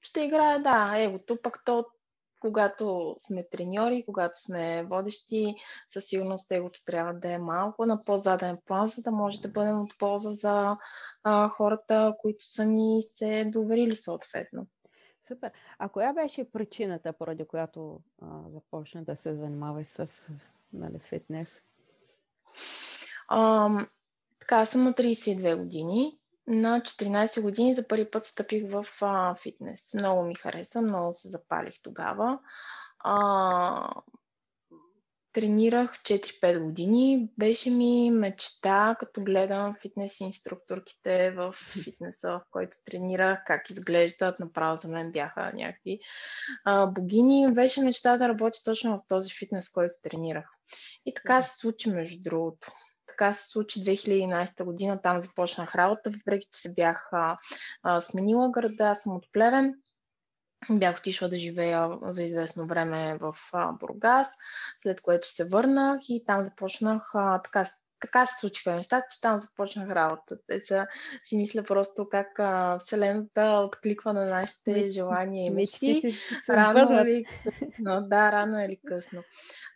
Ще 0.00 0.20
играе, 0.20 0.58
да, 0.58 0.94
егото, 0.96 1.42
пък 1.42 1.58
то 1.64 1.84
когато 2.40 3.14
сме 3.18 3.48
треньори, 3.50 4.04
когато 4.06 4.40
сме 4.40 4.84
водещи, 4.84 5.54
със 5.90 6.04
сигурност 6.04 6.52
егото 6.52 6.84
трябва 6.84 7.14
да 7.14 7.32
е 7.32 7.38
малко 7.38 7.86
на 7.86 8.04
по-заден 8.04 8.58
план, 8.66 8.88
за 8.88 9.02
да 9.02 9.10
може 9.10 9.40
да 9.40 9.48
бъдем 9.48 9.80
от 9.80 9.98
полза 9.98 10.30
за 10.30 10.76
а, 11.22 11.48
хората, 11.48 12.14
които 12.20 12.46
са 12.46 12.64
ни 12.64 13.02
се 13.02 13.44
доверили 13.44 13.96
съответно. 13.96 14.66
Супер. 15.28 15.50
А 15.78 15.88
коя 15.88 16.12
беше 16.12 16.50
причината, 16.50 17.12
поради 17.12 17.44
която 17.44 18.00
а, 18.22 18.26
започна 18.50 19.04
да 19.04 19.16
се 19.16 19.34
занимаваш 19.34 19.86
с 19.86 20.26
нали, 20.72 20.98
фитнес? 20.98 21.62
А, 23.28 23.70
така, 24.40 24.64
съм 24.64 24.84
на 24.84 24.92
32 24.92 25.56
години 25.58 26.18
на 26.48 26.80
14 26.80 27.42
години 27.42 27.74
за 27.74 27.88
първи 27.88 28.10
път 28.10 28.24
стъпих 28.24 28.70
в 28.70 28.86
а, 29.00 29.34
фитнес. 29.34 29.94
Много 29.94 30.22
ми 30.22 30.34
хареса, 30.34 30.82
много 30.82 31.12
се 31.12 31.28
запалих 31.28 31.74
тогава. 31.82 32.38
А, 32.98 33.90
тренирах 35.32 35.98
4-5 35.98 36.64
години. 36.64 37.28
Беше 37.38 37.70
ми 37.70 38.10
мечта, 38.10 38.96
като 39.00 39.24
гледам 39.24 39.74
фитнес 39.82 40.20
инструкторките 40.20 41.30
в 41.30 41.52
фитнеса, 41.84 42.30
в 42.30 42.42
който 42.50 42.76
тренирах, 42.84 43.38
как 43.46 43.70
изглеждат. 43.70 44.40
Направо 44.40 44.76
за 44.76 44.88
мен 44.88 45.12
бяха 45.12 45.52
някакви 45.54 46.00
а, 46.64 46.86
богини. 46.86 47.52
Беше 47.52 47.82
мечта 47.82 48.16
да 48.16 48.28
работя 48.28 48.58
точно 48.64 48.98
в 48.98 49.02
този 49.08 49.34
фитнес, 49.38 49.70
който 49.70 49.94
тренирах. 50.02 50.46
И 51.06 51.14
така 51.14 51.42
се 51.42 51.58
случи, 51.58 51.90
между 51.90 52.22
другото 52.22 52.72
така 53.18 53.32
се 53.32 53.48
случи 53.48 53.80
2011 53.80 54.64
година, 54.64 55.02
там 55.02 55.20
започнах 55.20 55.74
работа, 55.74 56.10
въпреки 56.10 56.46
че 56.52 56.60
се 56.60 56.74
бях 56.74 57.10
а, 57.12 58.00
сменила 58.00 58.50
града, 58.50 58.94
съм 58.94 59.16
от 59.16 59.24
Плевен. 59.32 59.74
Бях 60.70 60.98
отишла 60.98 61.28
да 61.28 61.38
живея 61.38 61.98
за 62.02 62.22
известно 62.22 62.66
време 62.66 63.18
в 63.20 63.34
а, 63.52 63.72
Бургас, 63.72 64.28
след 64.82 65.00
което 65.00 65.32
се 65.32 65.44
върнах 65.44 66.00
и 66.08 66.24
там 66.26 66.42
започнах 66.42 67.10
а, 67.14 67.42
така 67.42 67.64
така 68.00 68.26
се 68.26 68.40
случиха 68.40 68.74
нещата, 68.74 69.06
че 69.10 69.20
там 69.20 69.40
започнах 69.40 69.90
работа. 69.90 70.36
Те 70.46 70.60
са, 70.60 70.86
си 71.24 71.36
мисля 71.36 71.62
просто 71.62 72.08
как 72.10 72.38
а, 72.38 72.78
Вселената 72.78 73.62
откликва 73.66 74.12
на 74.12 74.24
нашите 74.24 74.88
желания 74.88 75.46
и 75.46 75.50
мечти. 75.50 76.02
Рано 76.48 77.06
или 77.06 77.24
късно. 77.24 78.06
Да, 78.08 78.32
рано 78.32 78.64
или 78.64 78.78
късно. 78.86 79.22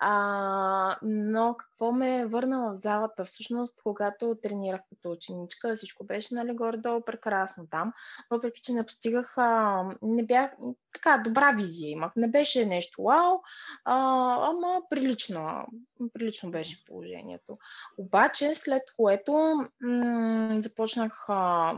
А, 0.01 0.99
но 1.03 1.55
какво 1.59 1.93
ме 1.93 2.27
върна 2.27 2.71
в 2.71 2.75
залата? 2.75 3.25
Всъщност, 3.25 3.83
когато 3.83 4.37
тренирах 4.43 4.81
като 4.89 5.11
ученичка, 5.11 5.77
всичко 5.77 6.05
беше 6.05 6.35
нали, 6.35 6.55
горе-долу 6.55 7.01
прекрасно 7.05 7.67
там. 7.71 7.93
Въпреки, 8.31 8.63
че 8.63 8.73
не 8.73 8.87
постигах, 8.87 9.35
а, 9.37 9.85
не 10.03 10.23
бях, 10.27 10.51
така, 10.93 11.19
добра 11.19 11.53
визия 11.53 11.91
имах. 11.91 12.13
Не 12.17 12.29
беше 12.29 12.67
нещо 12.67 13.03
вау, 13.03 13.39
а, 13.85 13.95
ама 14.51 14.81
прилично, 14.91 15.67
прилично 16.13 16.51
беше 16.51 16.85
положението. 16.85 17.59
Обаче, 17.99 18.55
след 18.55 18.83
което 18.97 19.33
м- 19.81 20.61
започнах 20.61 21.25
а, 21.29 21.75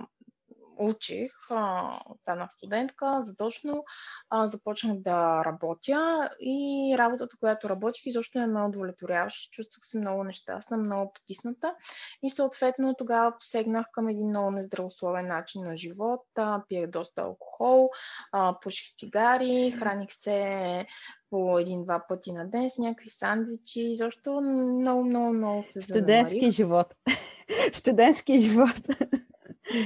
учих, 0.79 1.33
а, 1.51 2.01
станах 2.23 2.53
студентка, 2.53 3.17
задочно 3.21 3.85
а, 4.31 4.47
започнах 4.47 4.99
да 4.99 5.45
работя 5.45 6.31
и 6.41 6.95
работата, 6.99 7.37
която 7.41 7.69
работих, 7.69 8.07
изобщо 8.07 8.39
не 8.39 8.47
ме 8.47 8.63
удовлетворяваше. 8.63 9.51
Чувствах 9.51 9.87
се 9.87 9.99
много 9.99 10.25
нещастна, 10.25 10.77
много 10.77 11.13
потисната 11.13 11.75
и 12.23 12.31
съответно 12.31 12.95
тогава 12.99 13.33
посегнах 13.41 13.87
към 13.93 14.09
един 14.09 14.29
много 14.29 14.51
нездравословен 14.51 15.27
начин 15.27 15.63
на 15.63 15.77
живот. 15.77 16.23
А, 16.39 16.63
пиех 16.69 16.87
доста 16.87 17.23
алкохол, 17.23 17.91
а, 18.33 18.59
пуших 18.63 18.95
цигари, 18.97 19.75
храних 19.79 20.13
се 20.13 20.87
по 21.31 21.59
един-два 21.59 22.05
пъти 22.09 22.33
на 22.33 22.51
ден 22.51 22.71
с 22.71 22.79
някакви 22.79 23.09
сандвичи. 23.09 23.97
Защо 23.97 24.41
много, 24.41 25.05
много, 25.05 25.33
много 25.33 25.63
се 25.63 25.83
Студентски 25.83 26.51
живот. 26.51 26.95
Студентски 27.73 28.41
живот. 28.41 28.89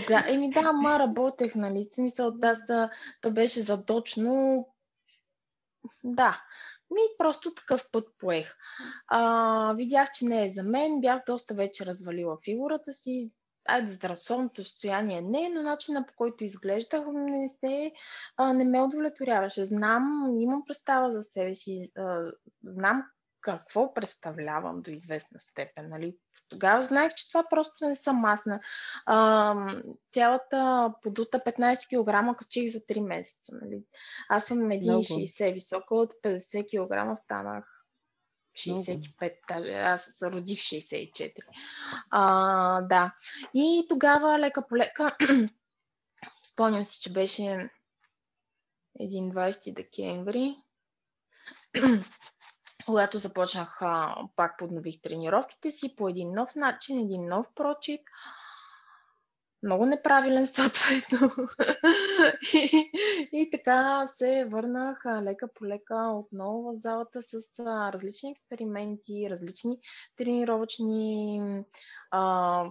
Да, 0.08 0.24
еми 0.28 0.50
да, 0.50 0.72
ма 0.72 0.98
работех, 0.98 1.54
нали? 1.54 1.88
Смисъл, 1.92 2.30
да, 2.30 2.54
да, 2.66 2.90
да 3.22 3.30
беше 3.30 3.62
задочно. 3.62 4.66
Да, 6.04 6.42
ми 6.90 7.02
просто 7.18 7.50
такъв 7.50 7.90
път 7.92 8.08
поех. 8.18 8.56
А, 9.08 9.74
видях, 9.74 10.08
че 10.14 10.24
не 10.24 10.46
е 10.46 10.52
за 10.52 10.62
мен, 10.62 11.00
бях 11.00 11.22
доста 11.26 11.54
вече 11.54 11.86
развалила 11.86 12.38
фигурата 12.44 12.92
си, 12.92 13.30
айде 13.68 13.92
здравословното 13.92 14.64
състояние 14.64 15.20
не, 15.20 15.48
но 15.48 15.62
начина 15.62 16.06
по 16.06 16.14
който 16.16 16.44
изглеждах 16.44 17.04
не, 17.12 17.48
се, 17.48 17.92
а, 18.36 18.52
не 18.52 18.64
ме 18.64 18.82
удовлетворяваше. 18.82 19.64
Знам, 19.64 20.36
имам 20.40 20.62
представа 20.66 21.10
за 21.10 21.22
себе 21.22 21.54
си, 21.54 21.92
а, 21.96 22.32
знам 22.64 23.02
какво 23.40 23.94
представлявам 23.94 24.82
до 24.82 24.90
известна 24.90 25.40
степен. 25.40 25.88
Нали? 25.88 26.16
Тогава 26.48 26.82
знаех, 26.82 27.14
че 27.14 27.28
това 27.28 27.44
просто 27.50 27.84
не 27.84 27.96
съм 27.96 28.16
масна. 28.16 28.60
А, 29.06 29.54
цялата 30.12 30.92
подута 31.02 31.38
15 31.38 32.32
кг 32.32 32.38
качих 32.38 32.70
за 32.70 32.78
3 32.78 33.00
месеца. 33.00 33.52
Нали? 33.62 33.82
Аз 34.28 34.44
съм 34.44 34.58
1,60 34.58 35.54
висока, 35.54 35.94
от 35.94 36.12
50 36.24 36.64
кг 36.64 37.18
станах 37.24 37.84
65, 38.58 39.38
даже 39.48 39.72
аз 39.72 40.02
се 40.02 40.26
родих 40.26 40.58
64. 40.58 41.32
А, 42.10 42.80
да. 42.80 43.14
И 43.54 43.86
тогава 43.88 44.38
лека 44.38 44.66
по 44.68 44.76
лека, 44.76 45.16
спомням 46.44 46.84
си, 46.84 47.00
че 47.00 47.12
беше 47.12 47.70
един 49.00 49.32
20 49.32 49.74
декември, 49.74 50.56
когато 52.88 53.18
започнах, 53.18 53.78
а, 53.82 54.16
пак 54.36 54.58
поднових 54.58 55.00
тренировките 55.00 55.70
си 55.70 55.96
по 55.96 56.08
един 56.08 56.32
нов 56.32 56.54
начин, 56.54 56.98
един 56.98 57.26
нов 57.26 57.46
прочит 57.54 58.00
много 59.62 59.86
неправилен 59.86 60.46
съответно. 60.46 61.30
и, 62.54 62.90
и 63.32 63.50
така 63.50 64.08
се 64.14 64.48
върнах 64.50 65.02
лека 65.22 65.48
по 65.54 65.66
лека 65.66 66.12
отново 66.14 66.62
в 66.62 66.74
залата 66.74 67.22
с 67.22 67.58
а, 67.58 67.92
различни 67.92 68.30
експерименти, 68.30 69.30
различни 69.30 69.78
тренировъчни 70.16 71.42
а, 72.10 72.64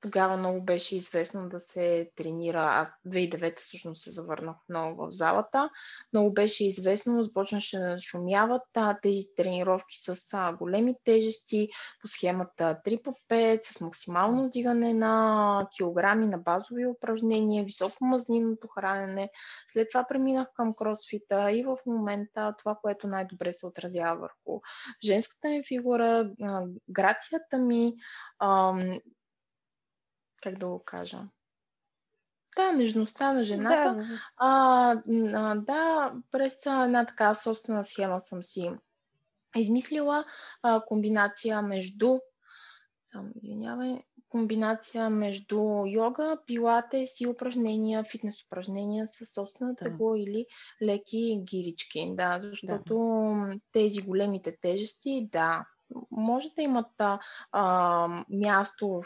тогава 0.00 0.36
много 0.36 0.64
беше 0.64 0.96
известно 0.96 1.48
да 1.48 1.60
се 1.60 2.10
тренира. 2.16 2.62
Аз 2.62 2.92
2009 3.06 3.58
всъщност 3.58 4.02
се 4.02 4.10
завърнах 4.10 4.56
много 4.68 5.06
в 5.06 5.10
залата. 5.10 5.70
Много 6.12 6.32
беше 6.32 6.64
известно, 6.64 7.22
започнаше 7.22 7.78
да 7.78 7.98
шумяват 7.98 8.62
а, 8.74 8.98
тези 9.02 9.24
тренировки 9.36 9.98
с 9.98 10.34
а, 10.34 10.52
големи 10.52 10.94
тежести 11.04 11.68
по 12.00 12.08
схемата 12.08 12.80
3 12.86 13.02
по 13.02 13.14
5, 13.28 13.60
с 13.62 13.80
максимално 13.80 14.46
вдигане 14.46 14.94
на 14.94 15.68
килограми 15.76 16.26
на 16.26 16.38
базови 16.38 16.86
упражнения, 16.86 17.64
високо 17.64 18.04
мазниното 18.04 18.68
хранене. 18.68 19.30
След 19.68 19.88
това 19.88 20.04
преминах 20.08 20.48
към 20.54 20.74
кросфита 20.74 21.52
и 21.52 21.62
в 21.62 21.76
момента 21.86 22.54
това, 22.58 22.78
което 22.82 23.08
най-добре 23.08 23.52
се 23.52 23.66
отразява 23.66 24.20
върху 24.20 24.60
женската 25.04 25.48
ми 25.48 25.62
фигура, 25.68 26.30
а, 26.42 26.62
грацията 26.88 27.58
ми, 27.58 27.94
как 30.40 30.58
да 30.58 30.68
го 30.68 30.82
кажа, 30.84 31.18
да, 32.56 32.72
нежността 32.72 33.32
на 33.32 33.44
жената. 33.44 33.94
Да, 33.94 34.06
а, 34.36 35.02
а, 35.34 35.54
да 35.54 36.12
през 36.30 36.66
една 36.66 37.06
така 37.06 37.34
собствена 37.34 37.84
схема 37.84 38.20
съм 38.20 38.42
си 38.42 38.70
измислила 39.56 40.24
а, 40.62 40.84
комбинация 40.84 41.62
между 41.62 42.18
само 43.12 43.28
извинявай, 43.42 43.98
комбинация 44.28 45.10
между 45.10 45.84
йога, 45.86 46.38
пилатес 46.46 47.20
и 47.20 47.26
упражнения, 47.26 48.04
фитнес 48.04 48.42
упражнения 48.42 49.06
с 49.06 49.26
собствена 49.26 49.74
да. 49.74 49.84
тегло 49.84 50.14
или 50.14 50.46
леки 50.82 51.42
гирички. 51.44 52.12
Да, 52.14 52.38
защото 52.40 52.94
да. 52.94 53.58
тези 53.72 54.02
големите 54.02 54.56
тежести, 54.60 55.28
да, 55.32 55.66
може 56.10 56.48
да 56.56 56.62
имат 56.62 57.00
а, 57.52 58.24
място 58.28 58.88
в 58.88 59.04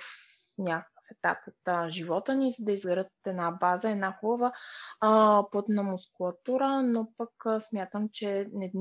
някакъв 0.59 0.94
етап 1.11 1.39
от 1.49 1.69
а, 1.69 1.89
живота 1.89 2.37
ни, 2.37 2.51
за 2.51 2.65
да 2.65 2.73
изградят 2.73 3.13
една 3.27 3.51
база, 3.51 3.91
една 3.91 4.17
хубава 4.21 4.53
а, 5.01 5.43
пътна 5.53 5.83
мускулатура, 5.83 6.83
но 6.83 7.09
пък 7.17 7.31
а, 7.47 7.61
смятам, 7.61 8.09
че 8.13 8.47
не, 8.53 8.73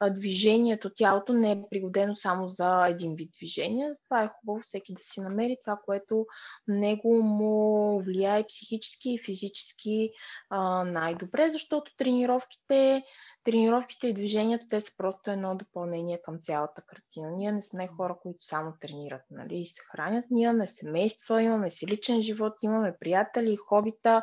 а, 0.00 0.10
движението, 0.10 0.90
тялото 0.94 1.32
не 1.32 1.52
е 1.52 1.62
пригодено 1.70 2.16
само 2.16 2.48
за 2.48 2.86
един 2.88 3.14
вид 3.14 3.30
движение, 3.38 3.92
затова 3.92 4.22
е 4.22 4.30
хубаво 4.40 4.60
всеки 4.62 4.94
да 4.94 5.02
си 5.02 5.20
намери 5.20 5.56
това, 5.64 5.78
което 5.84 6.26
него 6.68 7.22
му 7.22 8.00
влияе 8.00 8.46
психически 8.46 9.10
и 9.14 9.24
физически 9.24 10.10
а, 10.50 10.84
най-добре, 10.84 11.50
защото 11.50 11.92
тренировките 11.96 13.02
тренировките 13.44 14.08
и 14.08 14.14
движението, 14.14 14.66
те 14.68 14.80
са 14.80 14.92
просто 14.96 15.30
едно 15.30 15.56
допълнение 15.56 16.22
към 16.22 16.38
цялата 16.42 16.82
картина. 16.82 17.30
Ние 17.30 17.52
не 17.52 17.62
сме 17.62 17.88
хора, 17.88 18.16
които 18.22 18.44
само 18.44 18.72
тренират, 18.80 19.22
нали, 19.30 19.56
и 19.56 19.64
се 19.64 19.82
хранят. 19.90 20.24
Ние 20.30 20.44
имаме 20.44 20.66
семейства, 20.66 21.42
имаме 21.44 21.70
си 21.70 21.86
личен 21.86 22.22
живот, 22.22 22.52
имаме 22.62 22.96
приятели, 23.00 23.56
хобита. 23.56 24.22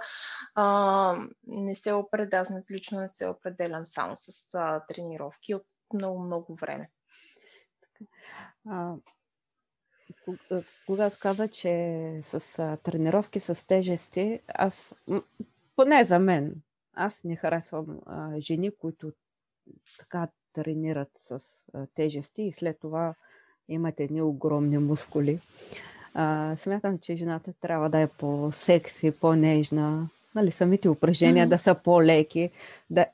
А, 0.56 1.16
не 1.48 1.75
се 1.75 1.94
определя, 1.94 2.42
аз 2.42 2.72
лично 2.72 3.00
не 3.00 3.08
се 3.10 3.28
определям 3.28 3.86
само 3.86 4.13
с 4.18 4.54
а, 4.54 4.86
тренировки 4.88 5.56
от 5.56 5.66
много-много 5.94 6.56
време. 6.56 6.90
А, 8.70 8.94
когато 10.86 11.18
каза, 11.22 11.48
че 11.48 12.18
с 12.22 12.60
а, 12.60 12.78
тренировки 12.78 13.40
с 13.40 13.68
тежести, 13.68 14.40
аз, 14.48 14.96
поне 15.75 16.04
за 16.04 16.20
мен, 16.20 16.56
аз 16.94 17.24
не 17.24 17.36
харесвам 17.36 18.00
а, 18.06 18.40
жени, 18.40 18.72
които 18.78 19.12
така 20.00 20.28
тренират 20.54 21.12
с 21.16 21.40
а, 21.74 21.88
тежести 21.96 22.44
и 22.44 22.54
след 22.54 22.80
това 22.80 23.16
имат 23.68 24.00
едни 24.00 24.22
огромни 24.22 24.78
мускули. 24.78 25.40
А, 26.13 26.56
смятам, 26.58 27.00
че 27.00 27.15
жената 27.15 27.54
трябва 27.62 27.89
да 27.89 28.00
е 28.00 28.08
по-секси, 28.08 29.12
по-нежна, 29.12 30.10
нали, 30.36 30.52
самите 30.52 30.89
упражнения 30.89 31.46
mm-hmm. 31.46 31.50
да 31.50 31.60
са 31.60 31.76
по-леки, 31.76 32.50
да, 32.89 33.06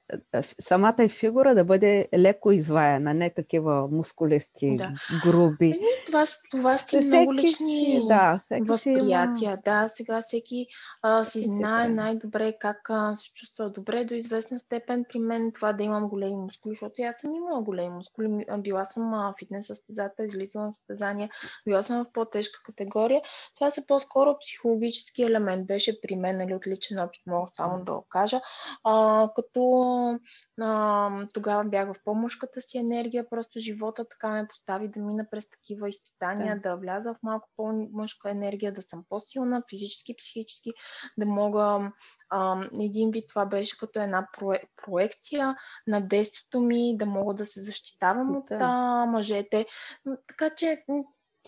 самата 0.60 0.96
е 1.00 1.08
фигура 1.08 1.56
да 1.56 1.64
бъде 1.64 2.08
леко 2.18 2.52
изваяна, 2.52 3.14
не 3.14 3.30
такива 3.30 3.88
мускулести, 3.92 4.76
да. 4.76 4.94
груби. 5.24 5.74
Ами, 5.78 5.88
това, 6.06 6.26
това 6.52 6.78
си 6.78 6.86
всеки 6.86 7.06
много 7.06 7.34
лични 7.34 7.86
си, 7.86 8.08
да, 8.08 8.42
възприятия. 8.62 9.52
Има... 9.52 9.58
Да, 9.66 9.88
сега 9.88 10.22
всеки 10.22 10.68
а, 11.02 11.26
си 11.26 11.42
знае 11.42 11.90
най-добре 11.90 12.54
как 12.60 12.90
а, 12.90 13.16
се 13.16 13.32
чувства 13.34 13.70
добре 13.70 14.06
до 14.06 14.14
известна 14.14 14.60
степен. 14.60 15.06
При 15.10 15.20
мен 15.20 15.52
това 15.52 15.74
да 15.74 15.84
имам 15.84 16.10
големи 16.10 16.36
мускули, 16.36 16.74
защото 16.74 17.02
аз 17.02 17.16
съм 17.16 17.36
имала 17.36 17.62
големи 17.62 17.90
мускули. 17.90 18.46
Била 18.58 18.86
съм 18.86 19.14
а, 19.14 19.34
фитнес 19.40 19.68
състезател, 19.68 20.24
излизала 20.24 20.66
на 20.66 20.74
състезания, 20.74 21.30
била 21.66 21.84
съм 21.84 22.06
в 22.06 22.12
по-тежка 22.14 22.64
категория. 22.64 23.22
Това 23.56 23.72
са 23.72 23.86
по-скоро 23.88 24.38
психологически 24.40 25.24
елемент. 25.24 25.68
Беше 25.68 26.02
при 26.02 26.16
мен 26.16 26.38
нали, 26.38 26.56
отличен 26.56 27.00
опит, 27.08 27.22
мога 27.28 27.48
само 27.48 27.84
да 27.84 27.94
го 27.94 28.06
кажа. 28.10 28.42
А, 28.84 29.30
като 29.36 30.20
а, 30.62 31.12
тогава 31.34 31.66
бях 31.66 31.94
в 31.94 32.04
по-мъжката 32.06 32.62
си 32.62 32.78
енергия, 32.78 33.30
просто 33.30 33.60
живота 33.60 34.06
така 34.10 34.30
ме 34.30 34.48
постави 34.48 34.88
да 34.88 35.00
мина 35.00 35.26
през 35.32 35.50
такива 35.50 35.90
изпитания, 35.90 36.56
да, 36.56 36.70
да 36.70 36.76
вляза 36.76 37.14
в 37.14 37.24
малко 37.24 37.50
по-мъжка 37.58 38.30
енергия, 38.30 38.74
да 38.74 38.82
съм 38.82 39.04
по-силна 39.10 39.64
физически, 39.70 40.16
психически, 40.18 40.74
да 41.18 41.26
мога 41.26 41.92
а, 42.30 42.62
един 42.82 43.12
вид 43.12 43.26
това 43.30 43.46
беше 43.46 43.78
като 43.78 44.00
една 44.00 44.28
проекция 44.86 45.56
на 45.88 46.02
действието 46.02 46.60
ми, 46.60 46.98
да 46.98 47.06
мога 47.06 47.34
да 47.34 47.46
се 47.46 47.62
защитавам 47.62 48.32
да. 48.32 48.38
от 48.38 48.62
а, 48.62 49.06
мъжете. 49.06 49.66
Така 50.28 50.56
че 50.56 50.84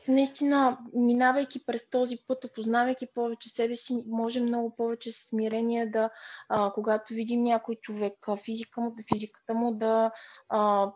наистина, 0.08 0.78
минавайки 0.94 1.66
през 1.66 1.90
този 1.90 2.18
път, 2.28 2.46
опознавайки 2.46 3.08
повече 3.14 3.50
себе 3.50 3.76
си, 3.76 4.04
може 4.08 4.42
много 4.42 4.76
повече 4.76 5.12
смирение 5.12 5.86
да, 5.88 6.10
а, 6.50 6.72
когато 6.74 7.14
видим 7.14 7.44
някой 7.44 7.76
човек, 7.76 8.14
физика 8.44 8.82
му, 8.82 8.96
физиката 9.14 9.54
му 9.54 9.76
да, 9.76 10.12
а, 10.50 10.92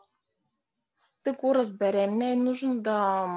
да 1.23 1.33
го 1.33 1.55
разберем. 1.55 2.17
Не 2.17 2.31
е 2.31 2.35
нужно 2.35 2.81
да, 2.81 3.27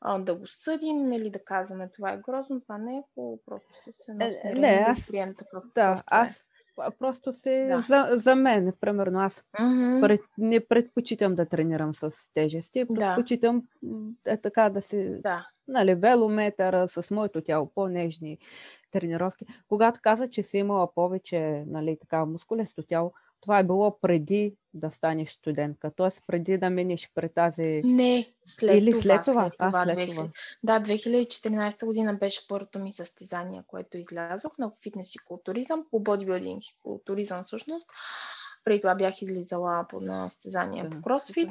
а, 0.00 0.18
да 0.18 0.34
го 0.34 0.46
съдим 0.46 1.12
или 1.12 1.30
да 1.30 1.44
казваме 1.44 1.88
това 1.88 2.12
е 2.12 2.20
грозно, 2.20 2.60
това 2.60 2.78
не 2.78 2.96
е 2.96 3.02
хубаво, 3.14 3.38
просто 3.46 3.68
с 3.72 4.08
едно 4.08 4.30
смирение 4.30 4.74
е, 4.74 4.78
не, 4.78 4.84
аз, 4.88 5.00
да 5.00 5.06
прием 5.06 5.34
такъв. 5.34 5.64
Да, 5.74 6.02
аз 6.06 6.50
Просто 6.98 7.32
се 7.32 7.66
да. 7.70 7.80
за, 7.80 8.08
за 8.12 8.34
мен, 8.34 8.72
примерно, 8.80 9.20
аз 9.20 9.44
mm-hmm. 9.58 10.00
пред, 10.00 10.20
не 10.38 10.66
предпочитам 10.68 11.34
да 11.34 11.46
тренирам 11.46 11.94
с 11.94 12.32
тежести, 12.32 12.84
предпочитам 12.94 13.62
да. 13.82 14.32
е, 14.32 14.36
така 14.36 14.70
да 14.70 14.82
се 14.82 15.20
да. 15.22 15.46
нали, 15.68 15.94
велометъра 15.94 16.88
с 16.88 17.10
моето 17.10 17.40
тяло, 17.40 17.70
по-нежни 17.74 18.38
тренировки. 18.90 19.46
Когато 19.68 20.00
каза, 20.02 20.28
че 20.28 20.42
си 20.42 20.58
имала 20.58 20.94
повече 20.94 21.64
нали, 21.66 21.96
така, 22.00 22.24
мускулесто 22.24 22.82
тяло, 22.82 23.12
това 23.40 23.58
е 23.58 23.64
било 23.64 24.00
преди 24.00 24.56
да 24.74 24.90
станеш 24.90 25.30
студентка, 25.30 25.90
т.е. 25.96 26.20
преди 26.26 26.58
да 26.58 26.70
минеш 26.70 27.10
при 27.14 27.28
тази... 27.28 27.80
Не, 27.84 28.26
след 28.46 28.74
Или 28.74 28.90
това. 28.90 29.02
след 29.02 29.22
това? 29.22 29.44
След 29.44 29.52
това, 29.58 29.80
а, 29.80 29.84
след 29.84 29.98
2000... 29.98 30.10
това. 30.10 30.28
Да, 30.64 30.80
2014 30.80 31.86
година 31.86 32.14
беше 32.14 32.48
първото 32.48 32.78
ми 32.78 32.92
състезание, 32.92 33.62
което 33.66 33.98
излязох 33.98 34.58
на 34.58 34.72
фитнес 34.82 35.14
и 35.14 35.18
културизъм, 35.18 35.84
по 35.90 36.00
бодибилдинг 36.00 36.64
и 36.64 36.76
културизъм 36.82 37.44
всъщност. 37.44 37.90
Преди 38.64 38.80
това 38.80 38.94
бях 38.94 39.22
излизала 39.22 39.86
на 39.92 40.28
състезание 40.28 40.82
да, 40.82 40.90
по 40.90 41.02
кросфит. 41.02 41.50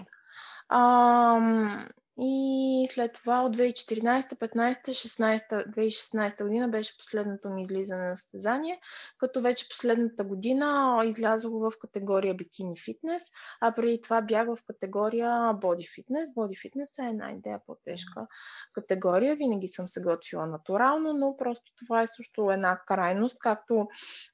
Ам, 0.70 1.86
и 2.18 2.88
след 2.92 3.14
това 3.14 3.42
от 3.42 3.58
2014, 3.58 4.22
15, 4.22 4.90
16, 4.90 5.76
2016 5.76 6.44
година 6.44 6.70
беше 6.70 6.98
последното 6.98 7.50
ми 7.50 7.62
излизане 7.62 8.08
на 8.08 8.18
състезание, 8.18 8.80
като 9.18 9.42
вече 9.42 9.70
последната 9.70 10.24
година 10.24 11.02
излязох 11.06 11.54
в 11.54 11.72
категория 11.80 12.34
бикини 12.34 12.80
фитнес, 12.86 13.24
а 13.62 13.74
преди 13.74 14.02
това 14.02 14.22
бях 14.22 14.48
в 14.48 14.58
категория 14.68 15.54
боди 15.54 15.88
фитнес. 15.96 16.34
Боди 16.34 16.56
фитнес 16.56 17.00
е 17.00 17.06
една 17.06 17.32
идея 17.32 17.60
по-тежка 17.66 18.28
категория. 18.74 19.36
Винаги 19.36 19.68
съм 19.68 19.88
се 19.88 20.02
готвила 20.02 20.48
натурално, 20.48 21.14
но 21.14 21.38
просто 21.38 21.72
това 21.86 22.02
е 22.02 22.08
също 22.08 22.52
една 22.52 22.82
крайност, 22.86 23.40
както 23.40 23.88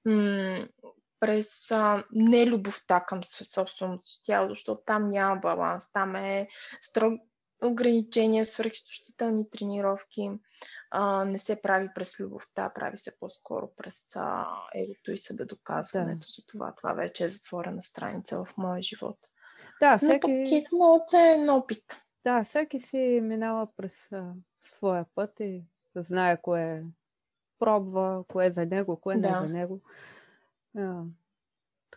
м- 0.06 0.68
през 1.20 1.72
а, 1.72 2.04
нелюбовта 2.12 3.00
към 3.00 3.24
собственото 3.24 4.08
си 4.08 4.22
тяло, 4.24 4.50
защото 4.50 4.82
там 4.86 5.08
няма 5.08 5.36
баланс, 5.36 5.92
там 5.92 6.16
е 6.16 6.48
строг 6.82 7.22
ограничения, 7.64 8.46
свръхизтощителни 8.46 9.50
тренировки, 9.50 10.32
а, 10.92 11.26
не 11.26 11.40
се 11.40 11.62
прави 11.62 11.90
през 11.96 12.20
любовта, 12.20 12.72
прави 12.76 12.98
се 12.98 13.20
по-скоро 13.20 13.70
през 13.78 14.16
а, 14.16 14.48
егото 14.76 15.12
и 15.12 15.18
събедоказването. 15.18 16.28
Да. 16.28 16.32
За 16.32 16.46
това 16.48 16.74
това 16.76 16.94
вече 16.94 17.26
е 17.26 17.30
затворена 17.30 17.84
страница 17.84 18.46
в 18.46 18.58
моя 18.58 18.82
живот. 18.82 19.18
Да, 19.80 19.98
всеки... 19.98 20.14
Но 20.14 20.20
пък 20.22 20.52
е 20.52 20.76
много 20.76 21.04
ценен 21.08 21.50
опит. 21.50 22.04
Да, 22.24 22.44
всеки 22.44 22.80
си 22.80 23.20
минава 23.24 23.68
през 23.78 24.12
а, 24.12 24.34
своя 24.62 25.06
път 25.16 25.40
и 25.40 25.64
знае 25.96 26.42
кое 26.42 26.84
пробва, 27.60 28.24
кое 28.28 28.46
е 28.46 28.52
за 28.52 28.66
него, 28.66 29.02
кое 29.02 29.16
да. 29.16 29.22
не 29.22 29.38
е 29.38 29.48
за 29.48 29.54
него. 29.54 29.82
А, 30.78 31.04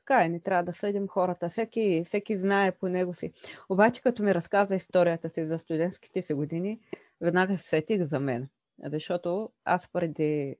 така 0.05 0.25
е, 0.25 0.29
не 0.29 0.41
трябва 0.41 0.65
да 0.65 0.73
съдим 0.73 1.09
хората. 1.09 1.49
Всеки, 1.49 2.03
всеки 2.05 2.37
знае 2.37 2.73
по 2.73 2.89
него 2.89 3.15
си. 3.15 3.33
Обаче, 3.69 4.03
като 4.03 4.23
ми 4.23 4.35
разказа 4.35 4.75
историята 4.75 5.29
си 5.29 5.47
за 5.47 5.59
студентските 5.59 6.23
си 6.23 6.35
години, 6.35 6.81
веднага 7.21 7.59
се 7.59 7.69
сетих 7.69 8.05
за 8.05 8.21
мен. 8.21 8.49
Защото 8.85 9.51
аз 9.65 9.89
преди 9.93 10.57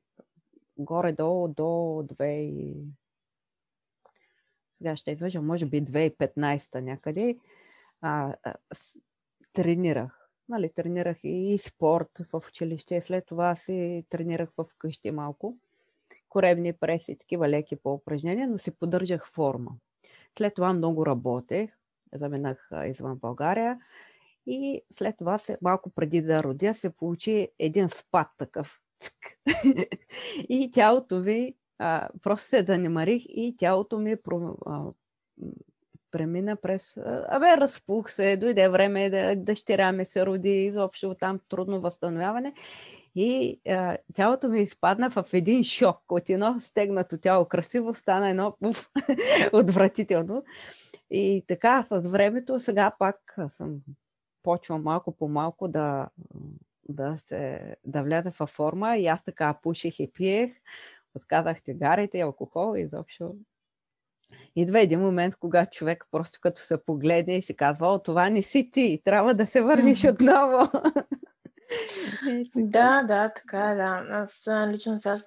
горе-долу 0.79 1.49
до 1.49 2.05
и... 2.21 2.75
Сега 4.79 4.97
ще 4.97 5.11
излъжа, 5.11 5.43
може 5.43 5.67
би 5.67 5.83
2015 5.83 6.81
някъде. 6.81 7.37
А, 8.01 8.35
а, 8.43 8.55
тренирах. 9.53 10.29
Нали, 10.49 10.73
тренирах 10.75 11.17
и 11.23 11.59
спорт 11.59 12.11
в 12.33 12.43
училище. 12.49 13.01
След 13.01 13.27
това 13.27 13.55
си 13.55 14.07
тренирах 14.09 14.51
в 14.57 14.67
къщи 14.79 15.11
малко 15.11 15.57
коребни 16.29 16.73
преси, 16.73 17.19
такива 17.19 17.49
леки 17.49 17.77
по 17.77 17.93
упражнения, 17.93 18.49
но 18.49 18.59
си 18.59 18.71
поддържах 18.71 19.27
форма. 19.27 19.71
След 20.39 20.55
това 20.55 20.73
много 20.73 21.07
работех, 21.07 21.71
заминах 22.13 22.71
извън 22.87 23.19
България 23.19 23.77
и 24.47 24.83
след 24.93 25.17
това, 25.19 25.39
се, 25.39 25.59
малко 25.63 25.91
преди 25.91 26.23
да 26.23 26.43
родя, 26.43 26.75
се 26.75 26.91
получи 26.91 27.49
един 27.59 27.89
спад 27.89 28.29
такъв. 28.39 28.81
и 30.49 30.71
тялото 30.71 31.21
ми, 31.21 31.55
а, 31.79 32.09
просто 32.23 32.49
се 32.49 32.63
да 32.63 32.79
не 32.79 32.89
марих 32.89 33.23
и 33.29 33.55
тялото 33.59 33.99
ми 33.99 34.17
а, 34.67 34.83
премина 36.11 36.57
през... 36.57 36.97
Абе, 37.29 37.57
разпух 37.57 38.11
се, 38.11 38.37
дойде 38.37 38.69
време 38.69 39.11
да 39.11 39.37
дъщеря 39.37 39.93
ми 39.93 40.05
се 40.05 40.27
роди, 40.27 40.65
изобщо 40.65 41.15
там 41.15 41.41
трудно 41.49 41.81
възстановяване. 41.81 42.55
И 43.15 43.61
а, 43.69 43.97
тялото 44.15 44.49
ми 44.49 44.63
изпадна 44.63 45.11
в 45.11 45.25
един 45.33 45.65
шок. 45.65 45.99
От 46.09 46.31
едно 46.31 46.61
стегнато 46.61 47.19
тяло 47.19 47.45
красиво 47.45 47.95
стана 47.95 48.31
едно 48.31 48.57
уф, 48.61 48.91
отвратително. 49.53 50.45
И 51.11 51.45
така, 51.47 51.83
с 51.83 52.01
времето 52.09 52.61
сега 52.61 52.93
пак 52.99 53.37
съм 53.57 53.81
почвам 54.43 54.83
малко 54.83 55.13
по 55.17 55.29
малко 55.29 55.69
да, 55.69 56.09
да, 56.89 57.17
се, 57.19 57.77
да 57.85 58.03
вляза 58.03 58.33
във 58.39 58.51
форма. 58.51 58.97
И 58.97 59.07
аз 59.07 59.25
така 59.25 59.59
пуших 59.63 60.01
и 60.01 60.13
пиех, 60.13 60.53
отказах 61.15 61.63
тегарите, 61.63 62.21
алкохол 62.21 62.77
и 62.77 62.81
изобщо 62.81 63.35
Идва 64.57 64.81
един 64.81 65.01
момент, 65.01 65.37
когато 65.37 65.77
човек 65.77 66.05
просто 66.11 66.39
като 66.43 66.63
се 66.63 66.85
погледне 66.85 67.37
и 67.37 67.43
си 67.43 67.57
казва, 67.57 67.95
о, 67.95 67.99
това 67.99 68.31
не 68.31 68.43
си 68.43 68.71
ти, 68.71 69.01
трябва 69.05 69.35
да 69.35 69.47
се 69.47 69.63
върнеш 69.63 70.05
отново. 70.05 70.69
Да, 72.57 73.03
да, 73.03 73.33
така 73.37 73.71
е, 73.71 73.75
да. 73.75 74.07
Аз 74.11 74.49
лично 74.69 74.99
сега, 74.99 75.19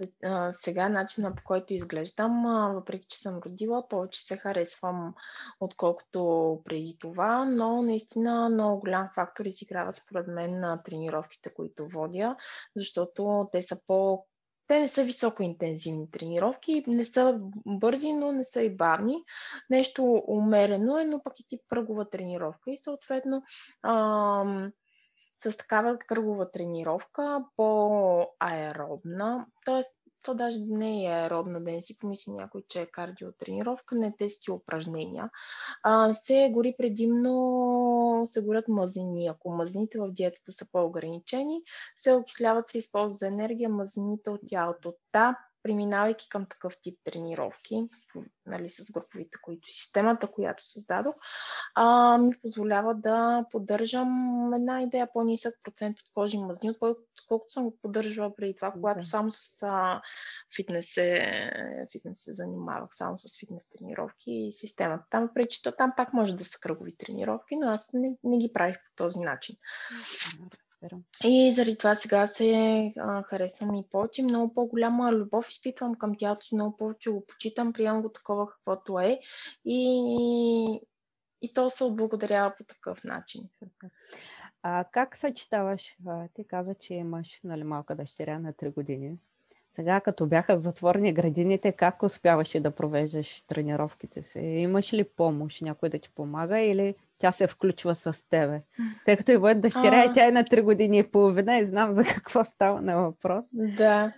сега 0.53 0.89
начина 0.89 1.35
по 1.35 1.43
който 1.43 1.73
изглеждам, 1.73 2.43
въпреки 2.73 3.07
че 3.09 3.17
съм 3.17 3.39
родила, 3.45 3.87
повече 3.87 4.21
се 4.21 4.37
харесвам, 4.37 5.13
отколкото 5.59 6.61
преди 6.65 6.97
това, 6.99 7.45
но 7.45 7.81
наистина 7.81 8.49
много 8.49 8.79
голям 8.79 9.09
фактор 9.15 9.45
изиграват 9.45 9.95
според 9.95 10.27
мен 10.27 10.59
на 10.59 10.83
тренировките, 10.83 11.53
които 11.53 11.87
водя, 11.87 12.35
защото 12.75 13.49
те 13.51 13.61
са 13.61 13.79
по 13.87 14.25
те 14.67 14.79
не 14.79 14.87
са 14.87 15.03
високоинтензивни 15.03 16.11
тренировки, 16.11 16.83
не 16.87 17.05
са 17.05 17.39
бързи, 17.65 18.13
но 18.13 18.31
не 18.31 18.43
са 18.43 18.61
и 18.61 18.75
бавни. 18.75 19.23
Нещо 19.69 20.23
умерено 20.27 20.97
е, 20.97 21.05
но 21.05 21.23
пък 21.23 21.39
и 21.39 21.47
тип 21.47 21.61
кръгова 21.69 22.09
тренировка. 22.09 22.71
И 22.71 22.77
съответно, 22.77 23.43
ам, 23.83 24.71
с 25.39 25.57
такава 25.57 25.97
кръгова 25.97 26.51
тренировка, 26.51 27.45
по-аеробна, 27.55 29.45
т.е. 29.65 29.81
то 30.25 30.35
даже 30.35 30.59
не 30.59 31.05
е 31.05 31.07
аеробна, 31.07 31.63
да 31.63 31.71
не 31.71 31.81
си 31.81 31.97
помисли 31.97 32.31
някой, 32.31 32.63
че 32.69 32.81
е 32.81 32.85
кардиотренировка, 32.85 33.95
не 33.95 34.15
те 34.17 34.29
си 34.29 34.51
упражнения. 34.51 35.29
А, 35.83 36.13
се 36.13 36.49
гори 36.53 36.75
предимно, 36.77 38.23
се 38.25 38.41
горят 38.41 38.67
мазнини. 38.67 39.27
Ако 39.27 39.49
мазнините 39.49 39.99
в 39.99 40.11
диетата 40.11 40.51
са 40.51 40.71
по-ограничени, 40.71 41.61
се 41.95 42.13
окисляват, 42.13 42.69
се 42.69 42.77
използват 42.77 43.19
за 43.19 43.27
енергия 43.27 43.69
мазнините 43.69 44.29
от 44.29 44.41
тялото. 44.47 44.93
Та, 45.11 45.46
преминавайки 45.67 46.29
към 46.29 46.45
такъв 46.45 46.73
тип 46.81 46.99
тренировки, 47.03 47.89
нали, 48.45 48.69
с 48.69 48.91
груповите, 48.91 49.37
които 49.43 49.67
системата, 49.71 50.27
която 50.27 50.67
създадох, 50.67 51.15
а, 51.75 52.17
ми 52.17 52.31
позволява 52.41 52.95
да 52.95 53.45
поддържам 53.51 54.09
една 54.53 54.81
идея 54.81 55.07
по-нисък 55.13 55.53
процент 55.63 55.99
от 55.99 56.13
кожи 56.13 56.37
мазни, 56.37 56.69
отколкото 56.69 57.53
съм 57.53 57.63
го 57.63 57.77
поддържала 57.81 58.35
преди 58.35 58.55
това, 58.55 58.71
когато 58.71 59.07
само 59.07 59.31
с 59.31 59.63
а, 59.63 60.01
фитнес, 60.55 60.93
се, 60.93 61.31
фитнес 61.91 62.23
се 62.23 62.33
занимавах, 62.33 62.89
само 62.91 63.19
с 63.19 63.39
фитнес 63.39 63.69
тренировки 63.69 64.31
и 64.31 64.53
системата. 64.53 65.03
Там 65.09 65.29
преди, 65.33 65.47
че 65.49 65.75
там 65.77 65.93
пак 65.97 66.13
може 66.13 66.35
да 66.35 66.45
са 66.45 66.59
кръгови 66.59 66.97
тренировки, 66.97 67.55
но 67.55 67.67
аз 67.67 67.89
не, 67.93 68.17
не 68.23 68.37
ги 68.37 68.53
правих 68.53 68.75
по 68.75 68.91
този 68.95 69.19
начин 69.19 69.55
разбирам. 70.83 71.03
И 71.25 71.51
заради 71.53 71.77
това 71.77 71.95
сега 71.95 72.27
се 72.27 72.91
а, 72.97 73.23
харесвам 73.23 73.75
и 73.75 73.83
повече. 73.91 74.23
Много 74.23 74.53
по-голяма 74.53 75.13
любов 75.13 75.49
изпитвам 75.49 75.95
към 75.95 76.15
тялото 76.17 76.41
си, 76.41 76.55
много 76.55 76.77
повече 76.77 77.09
го 77.09 77.25
почитам, 77.25 77.73
приемам 77.73 78.01
го 78.01 78.09
такова 78.09 78.47
каквото 78.47 78.99
е. 78.99 79.19
И, 79.65 80.79
и 81.41 81.53
то 81.53 81.69
се 81.69 81.83
отблагодарява 81.83 82.53
по 82.57 82.63
такъв 82.63 83.03
начин. 83.03 83.49
А 84.63 84.85
как 84.91 85.17
съчетаваш? 85.17 85.97
Ти 86.33 86.47
каза, 86.47 86.75
че 86.75 86.93
имаш 86.93 87.39
нали, 87.43 87.63
малка 87.63 87.95
дъщеря 87.95 88.39
на 88.39 88.53
3 88.53 88.73
години. 88.73 89.17
Сега, 89.75 90.01
като 90.01 90.25
бяха 90.25 90.59
затворени 90.59 91.13
градините, 91.13 91.71
как 91.71 92.03
успяваше 92.03 92.59
да 92.59 92.71
провеждаш 92.71 93.43
тренировките 93.47 94.23
си? 94.23 94.39
Имаш 94.39 94.93
ли 94.93 95.03
помощ? 95.03 95.61
Някой 95.61 95.89
да 95.89 95.99
ти 95.99 96.09
помага 96.09 96.59
или 96.59 96.95
тя 97.17 97.31
се 97.31 97.47
включва 97.47 97.95
с 97.95 98.13
тебе. 98.29 98.61
Тъй 99.05 99.17
като 99.17 99.31
и 99.31 99.37
моят 99.37 99.61
дъщеря, 99.61 100.05
и 100.05 100.13
тя 100.13 100.27
е 100.27 100.31
на 100.31 100.43
3 100.43 100.61
години 100.61 100.97
и 100.97 101.11
половина 101.11 101.57
и 101.57 101.65
знам 101.65 101.95
за 101.95 102.03
какво 102.03 102.43
става 102.43 102.81
на 102.81 103.01
въпрос. 103.01 103.45
Да. 103.53 104.13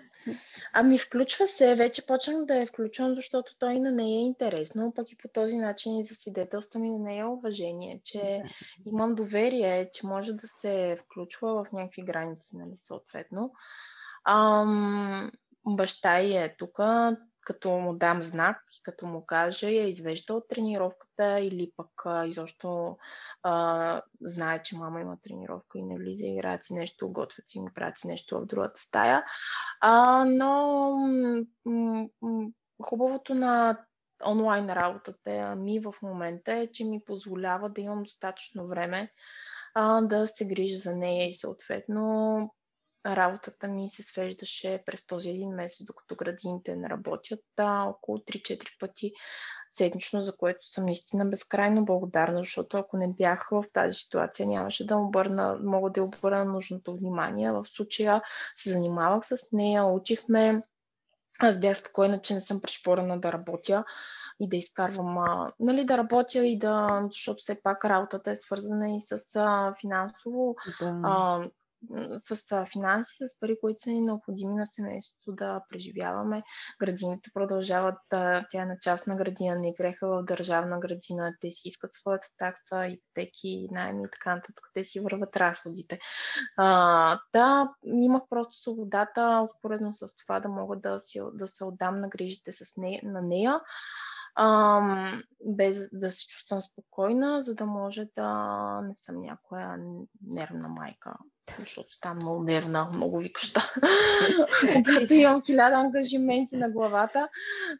Ами 0.73 0.97
включва 0.97 1.47
се, 1.47 1.75
вече 1.75 2.05
почвам 2.05 2.45
да 2.45 2.61
е 2.61 2.65
включвам, 2.65 3.15
защото 3.15 3.55
той 3.59 3.79
на 3.79 3.91
нея 3.91 4.19
е 4.19 4.25
интересно, 4.25 4.93
пък 4.95 5.11
и 5.11 5.17
по 5.17 5.27
този 5.27 5.57
начин 5.57 5.99
и 5.99 6.03
засвидетелства 6.03 6.79
ми 6.79 6.89
на 6.89 6.99
нея 6.99 7.27
уважение, 7.27 8.01
че 8.03 8.43
имам 8.85 9.15
доверие, 9.15 9.89
че 9.93 10.07
може 10.07 10.33
да 10.33 10.47
се 10.47 10.97
включва 10.99 11.63
в 11.63 11.71
някакви 11.71 12.01
граници, 12.01 12.57
нали, 12.57 12.75
съответно. 12.75 13.51
Ам, 14.27 15.31
баща 15.65 16.21
и 16.21 16.35
е 16.35 16.55
тук, 16.57 16.79
като 17.49 17.69
му 17.69 17.93
дам 17.93 18.21
знак 18.21 18.57
и 18.79 18.83
като 18.83 19.07
му 19.07 19.25
кажа, 19.25 19.69
я 19.69 19.87
извежда 19.87 20.33
от 20.33 20.47
тренировката 20.47 21.39
или 21.39 21.71
пък 21.77 21.89
а, 22.05 22.25
изобщо 22.25 22.97
а, 23.43 24.01
знае, 24.21 24.63
че 24.63 24.77
мама 24.77 25.01
има 25.01 25.17
тренировка 25.21 25.77
и 25.77 25.83
не 25.83 25.97
влиза, 25.97 26.27
играят 26.27 26.63
си 26.63 26.73
нещо, 26.73 27.09
готвят 27.09 27.47
си, 27.47 27.59
правят 27.75 27.97
си 27.97 28.07
нещо 28.07 28.39
в 28.39 28.45
другата 28.45 28.81
стая. 28.81 29.23
А, 29.81 30.25
но 30.25 30.91
м- 31.65 32.07
м- 32.21 32.47
хубавото 32.83 33.35
на 33.35 33.85
онлайн 34.25 34.69
работата 34.69 35.55
ми 35.55 35.79
в 35.79 35.93
момента 36.01 36.53
е, 36.53 36.67
че 36.67 36.85
ми 36.85 37.03
позволява 37.05 37.69
да 37.69 37.81
имам 37.81 38.03
достатъчно 38.03 38.67
време 38.67 39.11
а, 39.73 40.01
да 40.01 40.27
се 40.27 40.47
грижа 40.47 40.77
за 40.77 40.95
нея 40.95 41.29
и 41.29 41.33
съответно 41.33 42.55
работата 43.05 43.67
ми 43.67 43.89
се 43.89 44.03
свеждаше 44.03 44.83
през 44.85 45.07
този 45.07 45.29
един 45.29 45.49
месец, 45.49 45.85
докато 45.85 46.15
градините 46.15 46.75
не 46.75 46.89
работят, 46.89 47.39
да, 47.57 47.83
около 47.83 48.17
3-4 48.17 48.79
пъти 48.79 49.11
седмично, 49.69 50.21
за 50.21 50.37
което 50.37 50.65
съм 50.65 50.85
наистина 50.85 51.25
безкрайно 51.25 51.85
благодарна, 51.85 52.39
защото 52.39 52.77
ако 52.77 52.97
не 52.97 53.15
бях 53.17 53.47
в 53.51 53.63
тази 53.73 53.93
ситуация, 53.93 54.47
нямаше 54.47 54.87
да 54.87 54.97
обърна, 54.97 55.59
мога 55.63 55.91
да 55.91 56.03
обърна 56.03 56.45
нужното 56.45 56.93
внимание. 56.93 57.51
В 57.51 57.65
случая 57.65 58.21
се 58.55 58.69
занимавах 58.69 59.27
с 59.27 59.37
нея, 59.51 59.85
учихме, 59.85 60.61
аз 61.39 61.59
бях 61.59 61.77
спокойна, 61.77 62.21
че 62.21 62.33
не 62.33 62.41
съм 62.41 62.61
пришпорена 62.61 63.19
да 63.19 63.33
работя 63.33 63.83
и 64.39 64.49
да 64.49 64.57
изкарвам, 64.57 65.17
а, 65.17 65.51
нали, 65.59 65.85
да 65.85 65.97
работя 65.97 66.45
и 66.45 66.59
да, 66.59 67.07
защото 67.11 67.37
все 67.39 67.61
пак 67.63 67.85
работата 67.85 68.31
е 68.31 68.35
свързана 68.35 68.95
и 68.95 69.01
с 69.01 69.35
а, 69.35 69.73
финансово 69.81 70.55
да. 70.79 70.99
а, 71.03 71.43
с 72.17 72.65
финанси, 72.73 73.15
с 73.27 73.39
пари, 73.39 73.57
които 73.61 73.81
са 73.81 73.89
ни 73.89 74.01
необходими 74.01 74.55
на 74.55 74.65
семейството 74.65 75.31
да 75.31 75.61
преживяваме. 75.69 76.43
Градините 76.79 77.29
продължават, 77.33 77.99
тя 78.49 78.61
е 78.61 78.65
на 78.65 78.77
частна 78.81 79.15
градина, 79.15 79.55
не 79.55 79.73
приеха 79.77 80.07
в 80.07 80.23
държавна 80.23 80.79
градина, 80.79 81.33
те 81.41 81.51
си 81.51 81.67
искат 81.67 81.93
своята 81.93 82.27
такса, 82.37 82.87
ипотеки, 82.87 83.67
найми 83.71 84.03
и 84.03 84.11
така 84.11 84.35
нататък, 84.35 84.69
те 84.73 84.83
си 84.83 84.99
върват 84.99 85.37
разходите. 85.37 85.99
А, 86.57 87.19
да, 87.33 87.69
имах 87.85 88.23
просто 88.29 88.53
свободата, 88.53 89.41
успоредно 89.43 89.93
с 89.93 90.15
това 90.15 90.39
да 90.39 90.49
мога 90.49 90.75
да, 90.75 90.99
си, 90.99 91.19
да 91.33 91.47
се 91.47 91.63
отдам 91.63 91.99
на 91.99 92.09
грижите 92.09 92.51
с 92.51 92.77
нея, 92.77 93.01
на 93.03 93.21
нея 93.21 93.59
ам, 94.39 95.21
без 95.45 95.89
да 95.93 96.11
се 96.11 96.27
чувствам 96.27 96.61
спокойна, 96.61 97.41
за 97.41 97.55
да 97.55 97.65
може 97.65 98.05
да 98.15 98.81
не 98.83 98.95
съм 98.95 99.21
някоя 99.21 99.77
нервна 100.27 100.69
майка, 100.69 101.13
защото 101.59 101.93
ставам 101.93 102.17
много 102.17 102.43
нервна, 102.43 102.89
много 102.93 103.17
викаща, 103.19 103.61
когато 104.73 105.13
имам 105.13 105.41
хиляда 105.41 105.75
ангажименти 105.75 106.57
на 106.57 106.69
главата. 106.69 107.29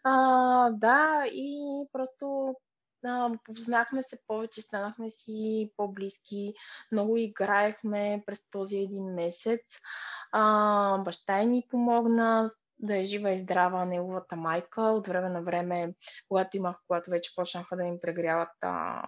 А, 0.03 0.69
да, 0.69 1.25
и 1.25 1.85
просто 1.91 2.55
да, 3.03 3.31
познахме 3.43 4.03
се 4.03 4.17
повече, 4.27 4.61
станахме 4.61 5.09
си 5.09 5.71
по-близки, 5.77 6.53
много 6.91 7.17
играехме 7.17 8.23
през 8.25 8.49
този 8.49 8.77
един 8.77 9.03
месец. 9.03 9.61
А, 10.31 10.97
баща 10.97 11.45
ми 11.45 11.63
помогна, 11.69 12.49
да 12.79 12.97
е 12.97 13.03
жива 13.03 13.31
и 13.31 13.37
здрава 13.37 13.85
неговата 13.85 14.35
майка. 14.35 14.81
От 14.81 15.07
време 15.07 15.29
на 15.29 15.41
време, 15.41 15.93
когато 16.27 16.57
имах, 16.57 16.79
когато 16.87 17.11
вече 17.11 17.35
почнаха 17.35 17.77
да 17.77 17.83
ми 17.83 17.99
прегряват 18.01 18.49
а, 18.61 19.03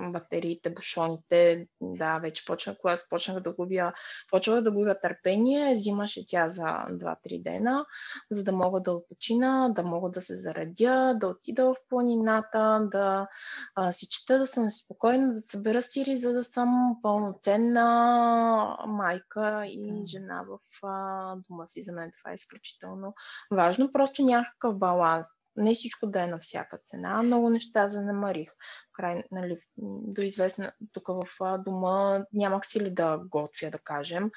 батериите, 0.00 0.70
бушоните, 0.70 1.66
да, 1.80 2.18
вече 2.18 2.44
почнах, 2.44 2.76
когато 2.80 3.02
почнах 3.10 3.40
да 3.40 3.52
губя, 3.52 3.92
почнах 4.30 4.60
да 4.60 4.72
губя 4.72 5.00
търпение, 5.00 5.74
взимаше 5.74 6.26
тя 6.26 6.48
за 6.48 6.62
2-3 6.62 7.42
дена, 7.42 7.86
за 8.30 8.44
да 8.44 8.52
мога 8.52 8.80
да 8.80 8.92
отпочина, 8.92 9.72
да 9.76 9.82
мога 9.82 10.10
да 10.10 10.20
се 10.20 10.36
зарадя, 10.36 11.14
да 11.20 11.28
отида 11.28 11.64
в 11.64 11.76
планината, 11.88 12.88
да 12.92 13.28
а, 13.74 13.92
си 13.92 14.08
чета, 14.08 14.38
да 14.38 14.46
съм 14.46 14.70
спокойна, 14.70 15.34
да 15.34 15.40
събера 15.40 15.82
сири, 15.82 16.16
за 16.16 16.32
да 16.32 16.44
съм 16.44 16.96
пълноценна 17.02 18.76
майка 18.86 19.64
и 19.66 20.02
жена 20.06 20.44
в 20.48 20.86
а, 20.86 21.36
дома 21.48 21.66
си. 21.66 21.82
За 21.82 21.92
мен 21.92 22.10
това 22.18 22.30
е 22.30 22.34
изключително 22.34 23.14
важно. 23.50 23.92
Просто 23.92 24.22
някакъв 24.22 24.78
баланс. 24.78 25.28
Не 25.56 25.74
всичко 25.74 26.06
да 26.06 26.22
е 26.22 26.26
на 26.26 26.38
всяка 26.38 26.78
цена. 26.84 27.22
Много 27.22 27.50
неща 27.50 27.88
занамарих. 27.88 28.48
Край, 28.92 29.22
нали, 29.30 29.56
до 29.82 30.22
известна, 30.22 30.72
тук 30.92 31.08
в 31.08 31.58
дома 31.64 32.24
нямах 32.32 32.66
сили 32.66 32.90
да 32.90 33.20
готвя, 33.30 33.70
да 33.70 33.78
кажем. 33.78 34.30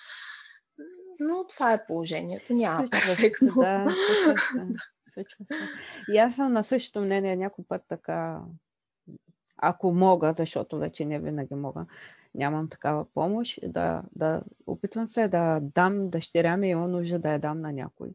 Но 1.20 1.48
това 1.48 1.74
е 1.74 1.86
положението. 1.88 2.54
Няма 2.54 2.90
перфектно. 2.90 3.48
Да, 3.56 3.88
случва 5.14 5.46
се. 5.46 5.56
И 6.14 6.18
аз 6.18 6.36
съм 6.36 6.54
на 6.54 6.64
същото 6.64 7.02
мнение 7.02 7.36
някой 7.36 7.66
път 7.68 7.82
така, 7.88 8.42
ако 9.58 9.92
мога, 9.94 10.34
защото 10.34 10.78
вече 10.78 11.06
не 11.06 11.20
винаги 11.20 11.56
мога, 11.56 11.86
нямам 12.36 12.70
такава 12.70 13.06
помощ, 13.14 13.60
да, 13.64 14.04
да 14.16 14.42
опитвам 14.68 15.08
се 15.08 15.28
да 15.28 15.60
дам 15.62 16.10
дъщеря 16.10 16.58
ми, 16.58 16.70
има 16.70 16.88
нужда 16.88 17.20
да 17.20 17.32
я 17.32 17.40
дам 17.40 17.62
на 17.62 17.74
някой. 17.74 18.10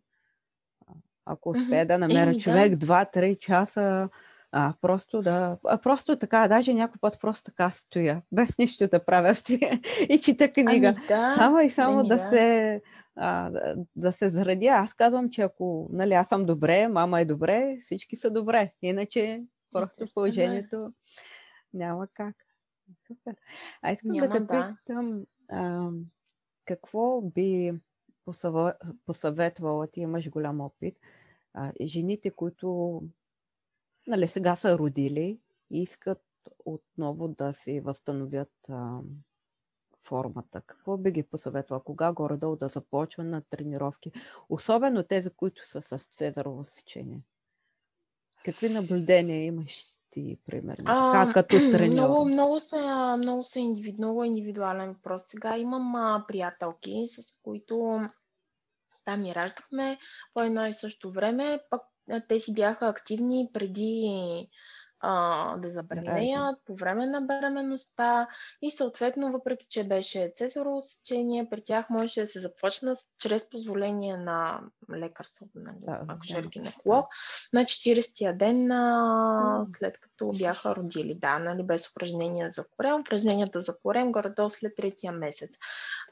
Ако 1.24 1.50
успея 1.50 1.86
да 1.86 1.98
намеря 1.98 2.30
Еми, 2.30 2.40
човек 2.40 2.76
да. 2.76 2.86
2-3 2.86 3.38
часа, 3.38 4.08
а, 4.58 4.74
просто 4.80 5.22
да. 5.22 5.58
А, 5.64 5.78
просто 5.78 6.18
така, 6.18 6.48
даже 6.48 6.74
някой 6.74 6.98
път 7.00 7.20
просто 7.20 7.44
така 7.44 7.70
стоя, 7.70 8.22
без 8.32 8.48
нищо 8.58 8.88
да 8.88 9.04
правя, 9.04 9.34
стоя 9.34 9.80
и 10.08 10.20
чита 10.20 10.52
книга. 10.52 10.88
Ами 10.88 11.06
да, 11.08 11.34
само 11.36 11.60
и 11.60 11.70
само 11.70 11.98
ами 11.98 12.08
да, 12.08 12.16
да 12.16 12.28
се 12.28 12.82
а, 13.16 13.50
да, 13.50 13.74
да 13.96 14.12
се 14.12 14.30
зарадя. 14.30 14.66
Аз 14.66 14.94
казвам, 14.94 15.30
че 15.30 15.42
ако 15.42 15.88
нали, 15.92 16.12
аз 16.12 16.28
съм 16.28 16.46
добре, 16.46 16.88
мама 16.88 17.20
е 17.20 17.24
добре, 17.24 17.76
всички 17.80 18.16
са 18.16 18.30
добре. 18.30 18.72
Иначе 18.82 19.42
просто 19.72 19.92
Естествено. 19.92 20.14
положението 20.14 20.92
няма 21.74 22.06
как. 22.14 22.36
Супер. 23.06 23.34
А 23.82 23.92
искам 23.92 24.10
няма, 24.10 24.28
да 24.28 24.46
те 24.46 24.74
питам, 24.84 25.24
а, 25.48 25.88
какво 26.64 27.20
би 27.20 27.72
посъветвала, 29.06 29.86
ти 29.86 30.00
имаш 30.00 30.30
голям 30.30 30.60
опит, 30.60 30.96
а, 31.54 31.72
жените, 31.86 32.30
които 32.30 33.00
нали, 34.06 34.28
сега 34.28 34.56
са 34.56 34.78
родили 34.78 35.40
и 35.70 35.82
искат 35.82 36.22
отново 36.64 37.28
да 37.28 37.52
си 37.52 37.80
възстановят 37.80 38.52
а, 38.68 38.98
формата. 40.04 40.62
Какво 40.66 40.96
би 40.96 41.10
ги 41.10 41.22
посъветвала? 41.22 41.84
Кога 41.84 42.12
горе-долу 42.12 42.56
да 42.56 42.68
започва 42.68 43.24
на 43.24 43.42
тренировки? 43.50 44.12
Особено 44.48 45.02
тези, 45.02 45.30
които 45.30 45.68
са 45.68 45.82
с 45.82 45.98
цезарово 45.98 46.64
сечение. 46.64 47.20
Какви 48.44 48.68
наблюдения 48.68 49.44
имаш 49.44 49.84
ти, 50.10 50.38
примерно? 50.46 50.84
А, 50.86 51.12
как 51.12 51.34
като 51.34 51.56
треньор? 51.72 51.92
Много, 51.92 52.24
много, 52.24 52.60
са, 52.60 53.16
много, 53.18 53.44
са 53.44 53.60
индивид, 53.60 53.98
много 53.98 54.24
индивидуален 54.24 54.92
въпрос. 54.92 55.22
Сега 55.26 55.58
имам 55.58 55.96
а, 55.96 56.24
приятелки, 56.28 57.06
с 57.08 57.38
които 57.42 58.00
там 59.04 59.22
ми 59.22 59.34
раждахме 59.34 59.98
по 60.34 60.42
едно 60.42 60.66
и 60.66 60.74
също 60.74 61.12
време, 61.12 61.60
пък 61.70 61.82
те 62.28 62.40
си 62.40 62.54
бяха 62.54 62.88
активни 62.88 63.50
преди 63.52 64.48
а, 65.00 65.56
да 65.56 65.70
забременеят 65.70 66.58
по 66.66 66.74
време 66.74 67.06
на 67.06 67.20
бременността 67.20 68.28
и 68.62 68.70
съответно, 68.70 69.32
въпреки 69.32 69.66
че 69.70 69.88
беше 69.88 70.32
цезарово 70.34 70.82
сечение, 70.82 71.48
при 71.50 71.62
тях 71.62 71.90
можеше 71.90 72.20
да 72.20 72.26
се 72.26 72.40
започнат 72.40 72.98
чрез 73.18 73.50
позволение 73.50 74.16
на 74.16 74.60
лекар, 74.96 75.26
нали, 75.54 75.76
да, 75.80 76.00
акушер-гинеколог, 76.08 77.06
да. 77.52 77.58
на 77.58 77.64
40-я 77.64 78.36
ден 78.38 78.66
на, 78.66 79.64
след 79.78 80.00
като 80.00 80.32
бяха 80.38 80.76
родили. 80.76 81.14
Да, 81.14 81.38
нали, 81.38 81.62
без 81.62 81.90
упражнения 81.90 82.50
за 82.50 82.64
корем. 82.76 83.00
Упражненията 83.00 83.60
за 83.60 83.78
корем 83.78 84.12
горе-долу 84.12 84.50
след 84.50 84.76
третия 84.76 85.12
месец. 85.12 85.50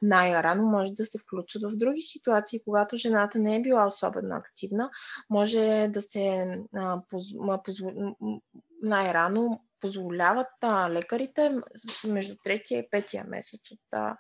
Най-рано 0.03 0.63
може 0.63 0.93
да 0.93 1.07
се 1.07 1.19
включат 1.19 1.63
в 1.63 1.77
други 1.77 2.03
ситуации, 2.03 2.61
когато 2.65 2.97
жената 2.97 3.39
не 3.39 3.57
е 3.57 3.63
била 3.63 3.87
особено 3.87 4.37
активна, 4.37 4.91
може 5.31 5.89
да 5.91 6.03
се 6.03 6.47
а, 6.77 7.01
поз, 7.09 7.25
поз, 7.65 7.77
най-рано 8.85 9.65
позволяват 9.81 10.49
а, 10.61 10.91
лекарите 10.91 11.57
между 12.05 12.37
третия 12.45 12.79
и 12.79 12.91
петия 12.91 13.25
месец 13.29 13.71
от 13.71 13.81
а, 13.93 14.17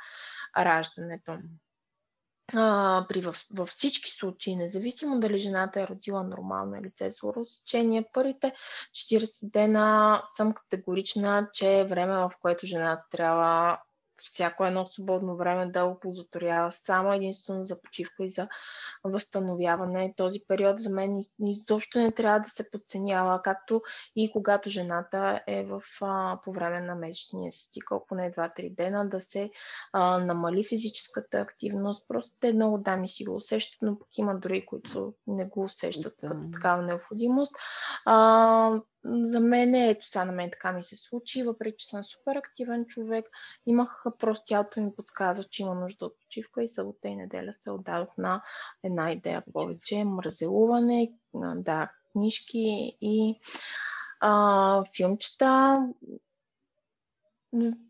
раждането. 0.58 1.38
А, 2.54 3.06
при, 3.08 3.20
във, 3.20 3.46
във 3.50 3.68
всички 3.68 4.10
случаи, 4.10 4.56
независимо 4.56 5.20
дали 5.20 5.38
жената 5.38 5.80
е 5.80 5.86
родила 5.86 6.24
нормално 6.24 6.76
или 6.76 6.90
цезарово 6.90 7.44
сечение, 7.44 8.08
първите 8.12 8.52
40 8.92 9.50
дена 9.50 10.22
съм 10.36 10.52
категорична, 10.52 11.48
че 11.52 11.80
е 11.80 11.84
време, 11.84 12.12
в 12.12 12.32
което 12.40 12.66
жената 12.66 13.06
трябва 13.10 13.78
всяко 14.24 14.64
едно 14.64 14.86
свободно 14.86 15.36
време 15.36 15.66
да 15.66 15.84
оползотворява 15.84 16.70
само 16.70 17.12
единствено 17.12 17.64
за 17.64 17.82
почивка 17.82 18.24
и 18.24 18.30
за 18.30 18.48
възстановяване. 19.04 20.14
Този 20.16 20.40
период 20.48 20.78
за 20.78 20.90
мен 20.90 21.20
изобщо 21.46 21.98
не 21.98 22.12
трябва 22.12 22.40
да 22.40 22.48
се 22.48 22.70
подценява, 22.70 23.42
както 23.42 23.82
и 24.16 24.32
когато 24.32 24.70
жената 24.70 25.40
е 25.46 25.64
в, 25.64 25.82
а, 26.00 26.38
по 26.44 26.52
време 26.52 26.80
на 26.80 26.94
месечния 26.94 27.52
си 27.52 27.70
цикъл, 27.70 28.04
поне 28.08 28.32
2-3 28.32 28.74
дена, 28.74 29.08
да 29.08 29.20
се 29.20 29.50
а, 29.92 30.18
намали 30.18 30.64
физическата 30.64 31.38
активност. 31.38 32.04
Просто 32.08 32.36
те 32.40 32.52
много 32.52 32.78
дами 32.78 33.08
си 33.08 33.24
го 33.24 33.34
усещат, 33.36 33.78
но 33.82 33.98
пък 33.98 34.18
има 34.18 34.34
дори, 34.34 34.66
които 34.66 35.14
не 35.26 35.44
го 35.44 35.64
усещат 35.64 36.14
като 36.20 36.50
такава 36.52 36.82
необходимост. 36.82 37.54
А, 38.04 38.80
за 39.04 39.40
мен, 39.40 39.74
ето 39.74 40.06
сега 40.06 40.24
на 40.24 40.32
мен 40.32 40.50
така 40.50 40.72
ми 40.72 40.84
се 40.84 40.96
случи, 40.96 41.42
въпреки 41.42 41.76
че 41.78 41.88
съм 41.88 42.04
супер 42.04 42.36
активен 42.36 42.86
човек, 42.86 43.30
имах 43.66 44.04
просто 44.18 44.44
тялото 44.46 44.80
ми 44.80 44.94
подсказа, 44.96 45.44
че 45.44 45.62
има 45.62 45.74
нужда 45.74 46.04
от 46.06 46.18
почивка 46.20 46.62
и 46.62 46.68
събота 46.68 47.08
и 47.08 47.16
неделя 47.16 47.52
се 47.52 47.70
отдадох 47.70 48.18
на 48.18 48.42
една 48.82 49.12
идея 49.12 49.42
повече, 49.52 50.04
мързелуване, 50.04 51.12
да, 51.54 51.90
книжки 52.12 52.96
и 53.00 53.40
а, 54.20 54.84
филмчета 54.96 55.80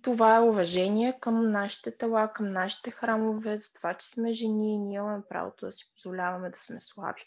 това 0.03 0.37
е 0.37 0.41
уважение 0.41 1.15
към 1.21 1.51
нашите 1.51 1.97
тела, 1.97 2.33
към 2.33 2.51
нашите 2.51 2.91
храмове, 2.91 3.57
за 3.57 3.73
това, 3.73 3.95
че 3.95 4.09
сме 4.09 4.33
жени 4.33 4.75
и 4.75 4.79
ние 4.79 4.97
имаме 4.97 5.23
правото 5.29 5.67
да 5.67 5.73
си 5.73 5.93
позволяваме 5.95 6.51
да 6.51 6.59
сме 6.59 6.81
слаби. 6.81 7.21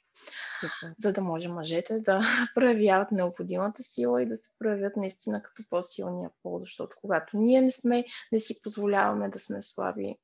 Супер. 0.60 0.96
За 1.00 1.14
да 1.14 1.22
може 1.22 1.50
мъжете 1.50 2.00
да 2.00 2.22
проявяват 2.56 3.12
необходимата 3.12 3.84
сила 3.84 4.24
и 4.24 4.26
да 4.26 4.38
се 4.38 4.50
проявят 4.60 4.98
наистина 4.98 5.44
като 5.44 5.64
по-силния 5.70 6.30
пол, 6.44 6.60
защото 6.60 6.98
когато 7.02 7.38
ние 7.38 7.62
не 7.62 7.72
сме, 7.72 8.04
не 8.32 8.40
си 8.40 8.62
позволяваме 8.64 9.30
да 9.30 9.40
сме 9.40 9.62
слаби, 9.62 10.16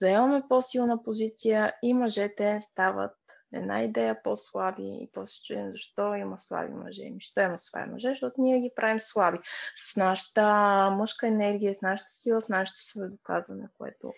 заемаме 0.00 0.42
по-силна 0.48 1.02
позиция 1.02 1.72
и 1.82 1.94
мъжете 1.94 2.58
стават 2.62 3.12
една 3.52 3.82
идея 3.82 4.22
по-слаби 4.22 4.82
и 4.82 5.10
после 5.12 5.42
чуем 5.44 5.70
защо 5.70 6.14
има 6.14 6.38
слаби 6.38 6.72
мъже. 6.72 7.02
Ами, 7.06 7.20
що 7.20 7.40
има 7.40 7.58
слаби 7.58 7.90
мъже? 7.90 8.08
Защото 8.08 8.34
ние 8.38 8.60
ги 8.60 8.72
правим 8.76 9.00
слаби. 9.00 9.38
С 9.76 9.96
нашата 9.96 10.44
мъжка 10.90 11.28
енергия, 11.28 11.74
с 11.74 11.82
нашата 11.82 12.10
сила, 12.10 12.40
с 12.40 12.48
нашето 12.48 12.82
сведоказване, 12.82 13.68
което 13.78 14.12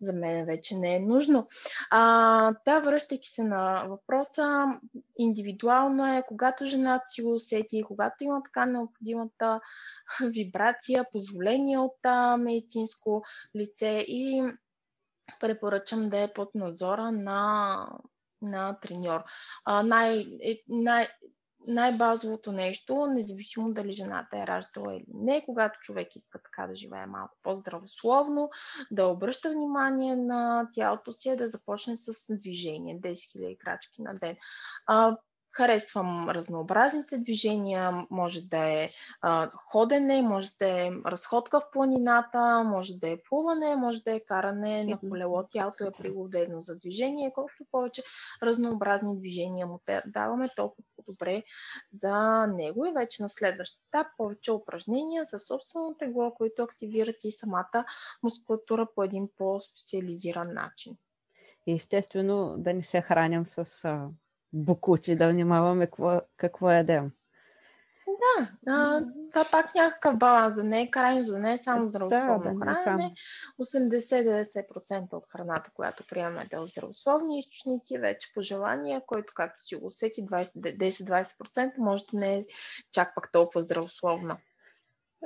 за 0.00 0.12
мен 0.12 0.46
вече 0.46 0.76
не 0.76 0.96
е 0.96 1.00
нужно. 1.00 1.48
А, 1.90 2.54
да, 2.64 2.80
връщайки 2.80 3.28
се 3.28 3.42
на 3.44 3.84
въпроса, 3.88 4.64
индивидуално 5.18 6.16
е, 6.16 6.22
когато 6.28 6.66
жената 6.66 7.04
си 7.08 7.22
го 7.22 7.34
усети, 7.34 7.82
когато 7.82 8.24
има 8.24 8.42
така 8.42 8.66
необходимата 8.66 9.60
вибрация, 10.34 11.06
позволение 11.12 11.78
от 11.78 11.98
медицинско 12.38 13.22
лице 13.56 14.04
и 14.08 14.52
препоръчам 15.40 16.04
да 16.04 16.20
е 16.20 16.32
под 16.32 16.54
надзора 16.54 17.12
на, 17.12 17.76
на 18.42 18.78
треньор. 18.80 19.24
А, 19.64 19.82
най, 19.82 20.18
е, 20.42 20.62
най, 20.68 21.06
най-базовото 21.66 22.52
нещо, 22.52 23.06
независимо 23.06 23.72
дали 23.72 23.92
жената 23.92 24.38
е 24.38 24.46
раждала 24.46 24.94
или 24.94 25.04
не, 25.14 25.42
когато 25.44 25.80
човек 25.80 26.16
иска 26.16 26.42
така 26.42 26.66
да 26.66 26.74
живее 26.74 27.06
малко 27.06 27.36
по-здравословно, 27.42 28.50
да 28.90 29.06
обръща 29.06 29.50
внимание 29.50 30.16
на 30.16 30.68
тялото 30.74 31.12
си, 31.12 31.36
да 31.36 31.48
започне 31.48 31.96
с 31.96 32.36
движение, 32.36 33.00
10 33.00 33.12
000 33.12 33.58
крачки 33.58 34.02
на 34.02 34.14
ден. 34.14 34.36
А, 34.86 35.16
Харесвам 35.50 36.30
разнообразните 36.30 37.18
движения, 37.18 38.06
може 38.10 38.42
да 38.42 38.82
е 38.82 38.90
а, 39.20 39.50
ходене, 39.72 40.22
може 40.22 40.50
да 40.58 40.66
е 40.66 40.90
разходка 41.06 41.60
в 41.60 41.70
планината, 41.72 42.64
може 42.64 42.98
да 42.98 43.08
е 43.08 43.22
плуване, 43.28 43.76
може 43.76 44.02
да 44.02 44.14
е 44.14 44.20
каране 44.20 44.84
на 44.84 44.98
колело. 44.98 45.44
Тялото 45.50 45.84
е 45.84 45.92
пригодено 45.98 46.62
за 46.62 46.78
движение. 46.78 47.32
Колкото 47.34 47.64
повече 47.70 48.02
разнообразни 48.42 49.18
движения 49.18 49.66
му 49.66 49.80
даваме, 50.06 50.48
толкова 50.56 50.84
по-добре 50.96 51.42
за 51.92 52.46
него. 52.46 52.86
И 52.86 52.92
вече 52.92 53.22
на 53.22 53.28
следващ 53.28 53.78
етап 53.88 54.06
повече 54.16 54.52
упражнения 54.52 55.24
за 55.24 55.38
собствено 55.38 55.94
тегло, 55.98 56.34
които 56.34 56.62
активират 56.62 57.16
и 57.24 57.32
самата 57.32 57.84
мускулатура 58.22 58.86
по 58.94 59.02
един 59.02 59.28
по-специализиран 59.36 60.54
начин. 60.54 60.96
Естествено, 61.66 62.54
да 62.58 62.74
не 62.74 62.82
се 62.82 63.00
храням 63.00 63.46
с 63.46 63.64
букучи, 64.52 65.16
да 65.16 65.28
внимаваме 65.28 65.86
какво, 65.86 66.20
какво 66.36 66.70
ядем. 66.70 67.10
Да, 68.18 68.50
а, 68.66 69.02
това 69.32 69.44
пак 69.50 69.74
някакъв 69.74 70.18
баланс, 70.18 70.54
да 70.54 70.64
не 70.64 70.82
е 70.82 70.90
крайно, 70.90 71.24
да 71.24 71.38
не 71.38 71.52
е 71.52 71.58
само 71.58 71.88
здравословно 71.88 72.54
да, 72.54 72.64
да, 72.66 72.74
хранене. 72.74 73.14
80-90% 73.60 75.12
от 75.12 75.26
храната, 75.26 75.70
която 75.74 76.04
приемаме 76.08 76.46
да 76.50 76.62
е 76.62 76.66
здравословни 76.66 77.38
източници, 77.38 77.98
вече 77.98 78.32
по 78.34 78.40
желание, 78.40 79.00
който 79.06 79.32
както 79.36 79.64
си 79.64 79.76
го 79.76 79.86
усети 79.86 80.26
10-20% 80.26 81.78
може 81.78 82.04
да 82.12 82.18
не 82.18 82.36
е 82.36 82.46
чак 82.92 83.14
пак 83.14 83.32
толкова 83.32 83.60
здравословна. 83.60 84.38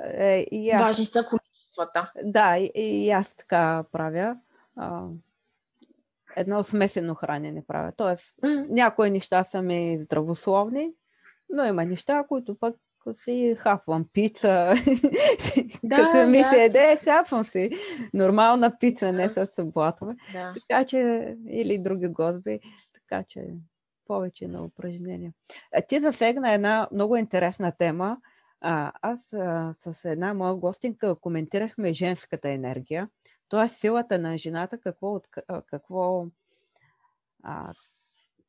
Е, 0.03 0.47
и 0.51 0.71
аз... 0.71 0.81
Важни 0.81 1.05
са 1.05 1.25
количествата. 1.25 2.11
Да, 2.23 2.57
и, 2.57 2.71
и 2.75 3.11
аз 3.11 3.35
така 3.35 3.83
правя. 3.91 4.37
А, 4.75 5.03
едно 6.35 6.63
смесено 6.63 7.15
хранене 7.15 7.63
правя. 7.67 7.91
Тоест, 7.97 8.37
mm. 8.43 8.67
някои 8.69 9.09
неща 9.09 9.43
са 9.43 9.61
ми 9.61 9.97
здравословни, 9.99 10.91
но 11.49 11.65
има 11.65 11.85
неща, 11.85 12.23
които 12.27 12.59
пък 12.59 12.75
си 13.13 13.55
хапвам 13.57 14.05
пица. 14.13 14.73
Да, 15.83 15.95
Като 15.95 16.31
ми 16.31 16.37
да. 16.37 16.45
се 16.45 16.63
еде, 16.63 16.99
хапвам 17.03 17.45
си 17.45 17.69
нормална 18.13 18.77
пица, 18.79 19.11
не 19.11 19.29
с 19.29 19.47
блатове. 19.59 20.15
Да. 20.33 20.53
Така 20.53 20.85
че, 20.85 21.35
или 21.49 21.77
други 21.77 22.07
госби. 22.07 22.59
Така 22.93 23.23
че, 23.23 23.47
повече 24.07 24.47
на 24.47 24.63
упражнения. 24.63 25.31
Ти 25.87 26.01
засегна 26.01 26.53
една 26.53 26.87
много 26.91 27.15
интересна 27.15 27.71
тема. 27.77 28.17
А, 28.61 28.91
аз 29.01 29.33
а, 29.33 29.73
с 29.77 30.05
една 30.05 30.33
моя 30.33 30.55
гостинка 30.55 31.15
коментирахме 31.15 31.93
женската 31.93 32.49
енергия 32.49 33.09
т.е. 33.49 33.67
силата 33.67 34.19
на 34.19 34.37
жената, 34.37 34.77
какво, 34.77 35.21
какво 35.67 36.25
а, 37.43 37.73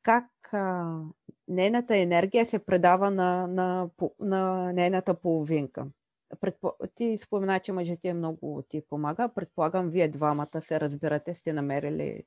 как 0.03 0.29
а, 0.53 0.99
нейната 1.47 1.97
енергия 1.97 2.45
се 2.45 2.59
предава 2.59 3.11
на, 3.11 3.47
на, 3.47 3.89
на 4.19 4.73
нейната 4.73 5.13
половинка. 5.13 5.85
Предпо... 6.41 6.73
Ти 6.95 7.17
спомена, 7.17 7.59
че 7.59 7.71
мъжът 7.71 7.99
ти 7.99 8.07
е 8.07 8.13
много 8.13 8.63
ти 8.69 8.81
помага. 8.89 9.29
Предполагам, 9.35 9.89
вие 9.89 10.07
двамата 10.07 10.61
се 10.61 10.79
разбирате, 10.79 11.33
сте 11.33 11.53
намерили 11.53 12.23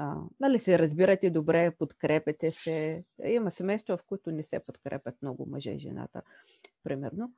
а, 0.00 0.16
нали 0.40 0.58
се 0.58 0.78
разбирате 0.78 1.30
добре, 1.30 1.70
подкрепете 1.70 2.50
се. 2.50 3.04
Има 3.24 3.50
семейства, 3.50 3.96
в 3.96 4.02
които 4.02 4.30
не 4.30 4.42
се 4.42 4.60
подкрепят 4.60 5.14
много 5.22 5.46
мъже 5.46 5.70
и 5.70 5.78
жената, 5.78 6.22
примерно. 6.84 7.32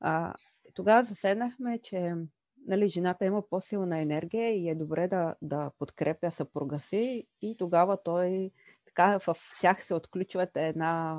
А, 0.00 0.34
тогава 0.74 1.02
заседнахме, 1.02 1.78
че 1.82 2.14
нали, 2.66 2.88
жената 2.88 3.24
има 3.24 3.48
по-силна 3.48 3.98
енергия 3.98 4.54
и 4.54 4.68
е 4.68 4.74
добре 4.74 5.08
да, 5.08 5.34
да 5.42 5.70
подкрепя 5.78 6.30
съпруга 6.30 6.78
си 6.78 7.26
и 7.42 7.56
тогава 7.56 8.02
той 8.02 8.50
така 8.86 9.18
в 9.18 9.36
тях 9.60 9.84
се 9.84 9.94
отключват 9.94 10.50
една 10.54 11.16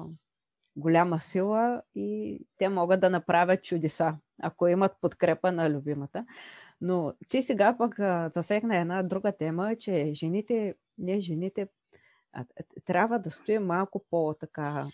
голяма 0.76 1.20
сила 1.20 1.82
и 1.96 2.40
те 2.58 2.70
могат 2.70 3.02
да 3.02 3.10
направят 3.10 3.64
чудеса, 3.64 4.18
ако 4.42 4.68
имат 4.68 4.92
подкрепа 5.02 5.52
на 5.52 5.70
любимата. 5.70 6.26
Но 6.82 7.14
ти 7.30 7.44
сега 7.44 7.78
пък 7.78 7.96
засегна 8.36 8.78
една 8.78 9.04
друга 9.04 9.32
тема, 9.32 9.76
че 9.76 10.12
жените, 10.14 10.76
не 10.98 11.20
жените, 11.20 11.68
трябва 12.86 13.20
да 13.20 13.32
стоим 13.32 13.66
малко 13.66 14.06
по-така 14.10 14.86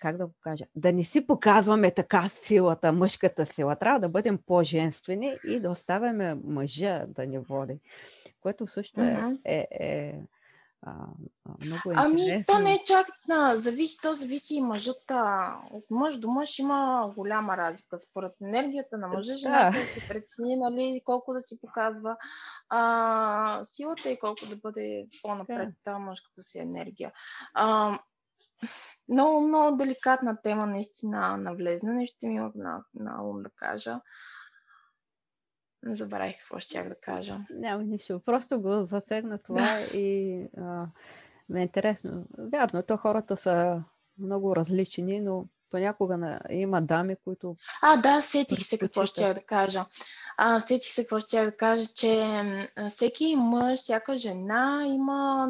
как 0.00 0.16
да 0.16 0.26
го 0.26 0.34
кажа, 0.40 0.64
да 0.74 0.92
не 0.92 1.04
си 1.04 1.26
показваме 1.26 1.90
така 1.90 2.28
силата, 2.28 2.92
мъжката 2.92 3.46
сила. 3.46 3.76
Трябва 3.76 4.00
да 4.00 4.08
бъдем 4.08 4.38
по-женствени 4.46 5.36
и 5.48 5.60
да 5.60 5.70
оставяме 5.70 6.34
мъжа 6.34 7.06
да 7.08 7.26
ни 7.26 7.38
води. 7.38 7.80
Което 8.40 8.66
също 8.66 9.00
е, 9.00 9.36
е, 9.44 9.66
е 9.70 10.20
а, 10.82 10.94
много 11.64 11.80
ами, 11.94 12.20
интересно. 12.20 12.54
Ами, 12.54 12.64
то 12.64 12.68
не 12.68 12.74
е 12.74 12.84
чак 12.84 13.06
на... 13.28 13.56
Зависи, 13.56 13.98
то 14.02 14.14
зависи 14.14 14.54
и 14.54 14.62
мъжът. 14.62 15.10
От 15.70 15.84
мъж 15.90 16.18
до 16.18 16.28
мъж 16.30 16.58
има 16.58 17.12
голяма 17.16 17.56
разлика. 17.56 17.98
Според 17.98 18.32
енергията 18.42 18.98
на 18.98 19.08
мъжа, 19.08 19.34
жената 19.34 19.78
да. 19.78 19.86
си 19.86 20.08
прецени, 20.08 20.56
нали, 20.56 21.02
колко 21.04 21.32
да 21.32 21.40
си 21.40 21.60
показва 21.60 22.16
а, 22.68 23.64
силата 23.64 24.10
и 24.10 24.18
колко 24.18 24.46
да 24.50 24.56
бъде 24.56 25.06
по-напред 25.22 25.74
да. 25.84 25.98
мъжката 25.98 26.42
си 26.42 26.58
енергия. 26.58 27.12
А, 27.54 27.98
много, 29.08 29.40
много 29.40 29.76
деликатна 29.76 30.42
тема 30.42 30.66
наистина 30.66 31.36
навлезна. 31.36 31.92
Нещо 31.92 32.26
ми 32.26 32.34
има 32.34 32.52
на, 32.54 32.84
на 32.94 33.22
ум 33.24 33.42
да 33.42 33.50
кажа. 33.50 34.00
Не 35.82 35.94
забравих 35.94 36.38
какво 36.38 36.58
ще 36.58 36.88
да 36.88 37.00
кажа. 37.00 37.38
Няма 37.50 37.82
нищо. 37.82 38.20
Просто 38.24 38.60
го 38.60 38.84
засегна 38.84 39.38
това 39.38 39.80
и 39.94 40.40
а, 40.56 40.86
ме 41.48 41.60
е 41.60 41.62
интересно. 41.62 42.26
Вярно, 42.38 42.82
то 42.82 42.96
хората 42.96 43.36
са 43.36 43.84
много 44.18 44.56
различни, 44.56 45.20
но 45.20 45.46
понякога 45.70 46.16
на, 46.16 46.40
има 46.50 46.82
дами, 46.82 47.16
които... 47.24 47.56
А, 47.82 47.96
да, 47.96 48.20
сетих 48.20 48.58
се 48.58 48.78
какво 48.78 49.06
ще 49.06 49.34
да 49.34 49.42
кажа. 49.42 49.84
А, 50.36 50.60
сетих 50.60 50.92
се 50.92 51.02
какво 51.02 51.20
ще 51.20 51.44
да 51.44 51.56
кажа, 51.56 51.86
че 51.94 52.24
всеки 52.90 53.36
мъж, 53.36 53.78
всяка 53.80 54.16
жена 54.16 54.84
има 54.86 55.48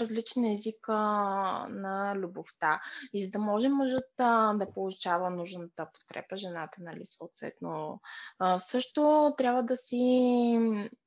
различен 0.00 0.44
език 0.44 0.88
а, 0.88 1.66
на 1.70 2.14
любовта. 2.16 2.80
И 3.12 3.24
за 3.24 3.30
да 3.30 3.38
може 3.38 3.68
мъжът 3.68 4.10
а, 4.18 4.54
да 4.54 4.72
получава 4.72 5.30
нужната 5.30 5.86
подкрепа, 5.94 6.36
жената, 6.36 6.78
нали, 6.80 7.06
съответно, 7.06 8.00
а, 8.38 8.58
също 8.58 9.34
трябва 9.38 9.62
да 9.62 9.76
си 9.76 10.00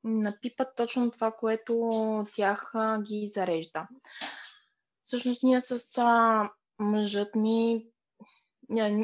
напипат 0.03 0.67
точно 0.75 1.11
това, 1.11 1.31
което 1.31 2.25
тях 2.33 2.71
а, 2.73 3.01
ги 3.01 3.31
зарежда. 3.33 3.87
Всъщност 5.03 5.43
ние 5.43 5.61
с 5.61 5.97
а, 5.97 6.49
мъжът 6.79 7.35
ми 7.35 7.85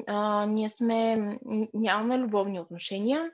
а, 0.07 0.45
ние 0.45 0.69
сме, 0.69 1.17
нямаме 1.73 2.17
любовни 2.17 2.59
отношения, 2.59 3.31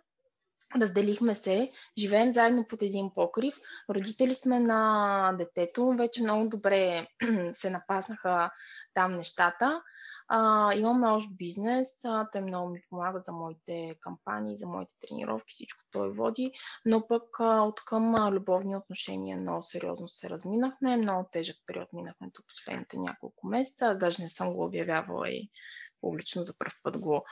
разделихме 0.75 1.35
се, 1.35 1.71
живеем 1.97 2.31
заедно 2.31 2.65
под 2.67 2.81
един 2.81 3.11
покрив, 3.15 3.55
родители 3.89 4.35
сме 4.35 4.59
на 4.59 5.33
детето, 5.37 5.95
вече 5.97 6.23
много 6.23 6.49
добре 6.49 7.07
се 7.53 7.69
напаснаха 7.69 8.51
там 8.93 9.13
нещата. 9.13 9.81
А, 10.27 10.73
имаме 10.75 11.07
още 11.07 11.33
бизнес, 11.33 11.89
а, 12.05 12.29
той 12.31 12.41
много 12.41 12.69
ми 12.69 12.81
помага 12.89 13.19
за 13.19 13.31
моите 13.31 13.95
кампании, 14.01 14.57
за 14.57 14.67
моите 14.67 14.95
тренировки, 14.99 15.53
всичко 15.53 15.83
той 15.91 16.11
води, 16.11 16.51
но 16.85 17.07
пък 17.07 17.39
а, 17.39 17.61
от 17.61 17.85
към 17.85 18.15
а, 18.15 18.31
любовни 18.31 18.75
отношения 18.75 19.37
много 19.37 19.63
сериозно 19.63 20.07
се 20.07 20.29
разминахме, 20.29 20.97
много 20.97 21.29
тежък 21.31 21.57
период 21.65 21.93
минахме 21.93 22.31
тук 22.33 22.45
последните 22.47 22.97
няколко 22.97 23.47
месеца, 23.47 23.97
даже 23.99 24.23
не 24.23 24.29
съм 24.29 24.53
го 24.53 24.65
обявявала 24.65 25.29
и 25.29 25.49
публично 26.05 26.43
за 26.43 26.53
първ 26.57 26.73
път 26.83 26.99
го 26.99 27.25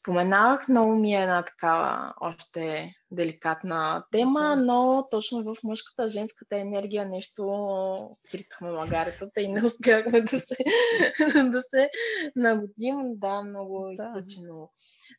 споменавах. 0.00 0.68
Много 0.68 0.94
ми 0.94 1.14
е 1.14 1.22
една 1.22 1.42
такава 1.42 2.14
още 2.20 2.94
деликатна 3.10 4.04
тема, 4.12 4.56
но 4.56 5.08
точно 5.10 5.44
в 5.44 5.56
мъжката, 5.64 6.08
женската 6.08 6.58
енергия 6.58 7.08
нещо 7.08 7.44
сритахме 8.24 8.70
магаретата 8.70 9.40
и 9.40 9.52
не 9.52 9.64
успяхме 9.64 10.20
да 10.20 10.40
се, 10.40 10.56
да 11.50 11.62
се 11.62 11.90
нагодим. 12.36 12.96
Да, 13.18 13.42
много 13.42 13.90
изтъчено 13.90 14.70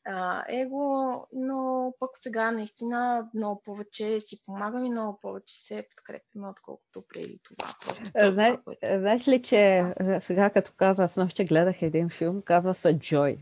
а, 0.05 0.43
его, 0.49 1.13
но 1.34 1.93
пък 1.99 2.09
сега 2.13 2.51
наистина 2.51 3.30
много 3.34 3.61
повече 3.65 4.19
си 4.19 4.43
помагаме, 4.45 4.89
много 4.89 5.19
повече 5.21 5.55
се 5.55 5.88
подкрепяме, 5.89 6.47
отколкото 6.47 7.03
преди 7.07 7.39
това. 7.43 7.73
Просто 7.86 8.03
е. 8.82 8.99
Знаеш 8.99 9.28
ли, 9.28 9.41
че 9.41 9.84
сега 10.21 10.49
като 10.49 10.71
каза, 10.78 11.03
аз 11.03 11.17
нощи 11.17 11.43
гледах 11.43 11.82
един 11.82 12.09
филм, 12.09 12.41
казва 12.41 12.73
се 12.73 12.99
Джой. 12.99 13.38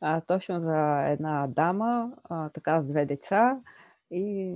А, 0.00 0.20
точно 0.20 0.60
за 0.60 1.08
една 1.08 1.46
дама, 1.46 2.12
а, 2.24 2.48
така 2.48 2.80
с 2.80 2.84
две 2.86 3.06
деца 3.06 3.60
и 4.10 4.54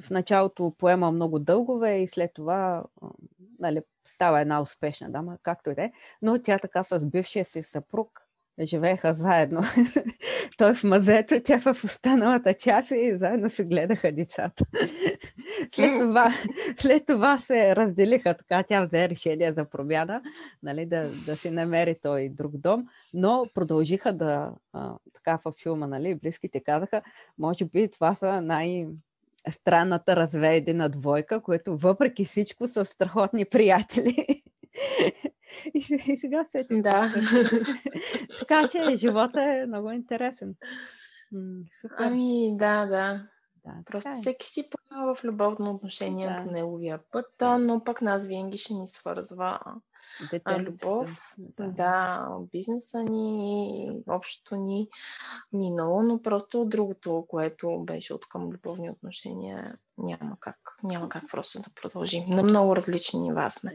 в 0.00 0.10
началото 0.10 0.74
поема 0.78 1.10
много 1.10 1.38
дългове 1.38 2.02
и 2.02 2.08
след 2.08 2.34
това 2.34 2.84
нали, 3.58 3.80
става 4.04 4.40
една 4.40 4.60
успешна 4.60 5.10
дама, 5.10 5.38
както 5.42 5.70
и 5.70 5.74
да 5.74 5.84
е. 5.84 5.92
Но 6.22 6.42
тя 6.42 6.58
така 6.58 6.84
с 6.84 7.06
бившия 7.06 7.44
си 7.44 7.62
съпруг 7.62 8.25
живееха 8.64 9.14
заедно. 9.14 9.62
Той 10.58 10.74
в 10.74 10.84
мазето, 10.84 11.34
тя 11.44 11.60
в 11.60 11.84
останалата 11.84 12.54
част 12.54 12.90
и 12.90 13.16
заедно 13.18 13.50
се 13.50 13.64
гледаха 13.64 14.12
децата. 14.12 14.64
след, 15.74 16.00
това, 16.00 16.32
след 16.78 17.06
това 17.06 17.38
се 17.38 17.76
разделиха, 17.76 18.34
така 18.34 18.62
тя 18.62 18.84
взе 18.84 19.08
решение 19.08 19.52
за 19.52 19.64
промяна, 19.64 20.22
нали, 20.62 20.86
да, 20.86 21.10
да 21.26 21.36
си 21.36 21.50
намери 21.50 21.96
той 22.02 22.28
друг 22.28 22.56
дом, 22.56 22.86
но 23.14 23.44
продължиха 23.54 24.12
да, 24.12 24.52
а, 24.72 24.92
така 25.14 25.38
във 25.44 25.54
филма, 25.62 25.86
нали, 25.86 26.14
близките 26.14 26.60
казаха, 26.60 27.02
може 27.38 27.64
би 27.64 27.88
това 27.90 28.14
са 28.14 28.42
най- 28.42 28.86
странната 29.50 30.16
разведена 30.16 30.88
двойка, 30.88 31.42
което 31.42 31.76
въпреки 31.76 32.24
всичко 32.24 32.66
са 32.66 32.84
страхотни 32.84 33.44
приятели. 33.44 34.42
И, 35.74 35.78
и 36.06 36.18
сега 36.20 36.46
се. 36.56 36.66
Да. 36.70 37.14
така 38.38 38.68
че 38.68 38.96
живота 38.96 39.42
е 39.42 39.66
много 39.66 39.90
интересен. 39.90 40.54
Супер. 41.80 41.96
Ами, 41.98 42.56
да, 42.56 42.86
да. 42.86 43.26
Да, 43.64 43.72
Просто 43.84 44.08
е. 44.08 44.12
всеки 44.12 44.46
си 44.46 44.70
поема 44.70 45.14
в 45.14 45.24
любовно 45.24 45.70
отношение 45.70 46.28
да. 46.28 46.36
по 46.36 46.50
неговия 46.50 47.00
път, 47.12 47.32
но 47.40 47.84
пък 47.84 48.02
нас 48.02 48.26
винаги 48.26 48.58
ще 48.58 48.74
ни 48.74 48.86
свързва 48.86 49.60
Детенцата. 50.30 50.62
любов, 50.62 51.34
да. 51.38 51.66
да, 51.66 52.28
бизнеса 52.52 53.04
ни, 53.04 53.90
общото 54.08 54.56
ни 54.56 54.88
минало, 55.52 56.02
но 56.02 56.22
просто 56.22 56.64
другото, 56.64 57.24
което 57.28 57.84
беше 57.84 58.14
от 58.14 58.28
към 58.28 58.48
любовни 58.48 58.90
отношения, 58.90 59.76
няма 59.98 60.36
как, 60.40 60.56
няма 60.82 61.08
как 61.08 61.22
просто 61.30 61.60
да 61.60 61.70
продължим. 61.82 62.24
На 62.28 62.42
много 62.42 62.76
различни 62.76 63.20
нива 63.20 63.50
сме 63.50 63.72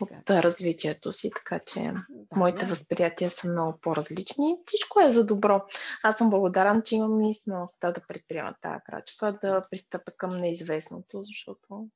от 0.00 0.30
развитието 0.30 1.12
си, 1.12 1.30
така 1.36 1.60
че 1.66 1.80
да, 1.80 2.36
моите 2.36 2.64
да. 2.64 2.66
възприятия 2.66 3.30
са 3.30 3.48
много 3.48 3.78
по-различни. 3.80 4.56
Всичко 4.66 5.00
е 5.00 5.12
за 5.12 5.26
добро. 5.26 5.62
Аз 6.02 6.16
съм 6.16 6.30
благодарен, 6.30 6.82
че 6.84 6.96
имам 6.96 7.20
и 7.24 7.34
смелостта 7.34 7.92
да 7.92 8.00
предприема 8.08 8.54
тази 8.60 8.80
крачка, 8.86 9.38
да 9.42 9.62
пристъпя 9.70 10.12
към 10.16 10.36
неизвестното, 10.36 11.22
защото 11.22 11.88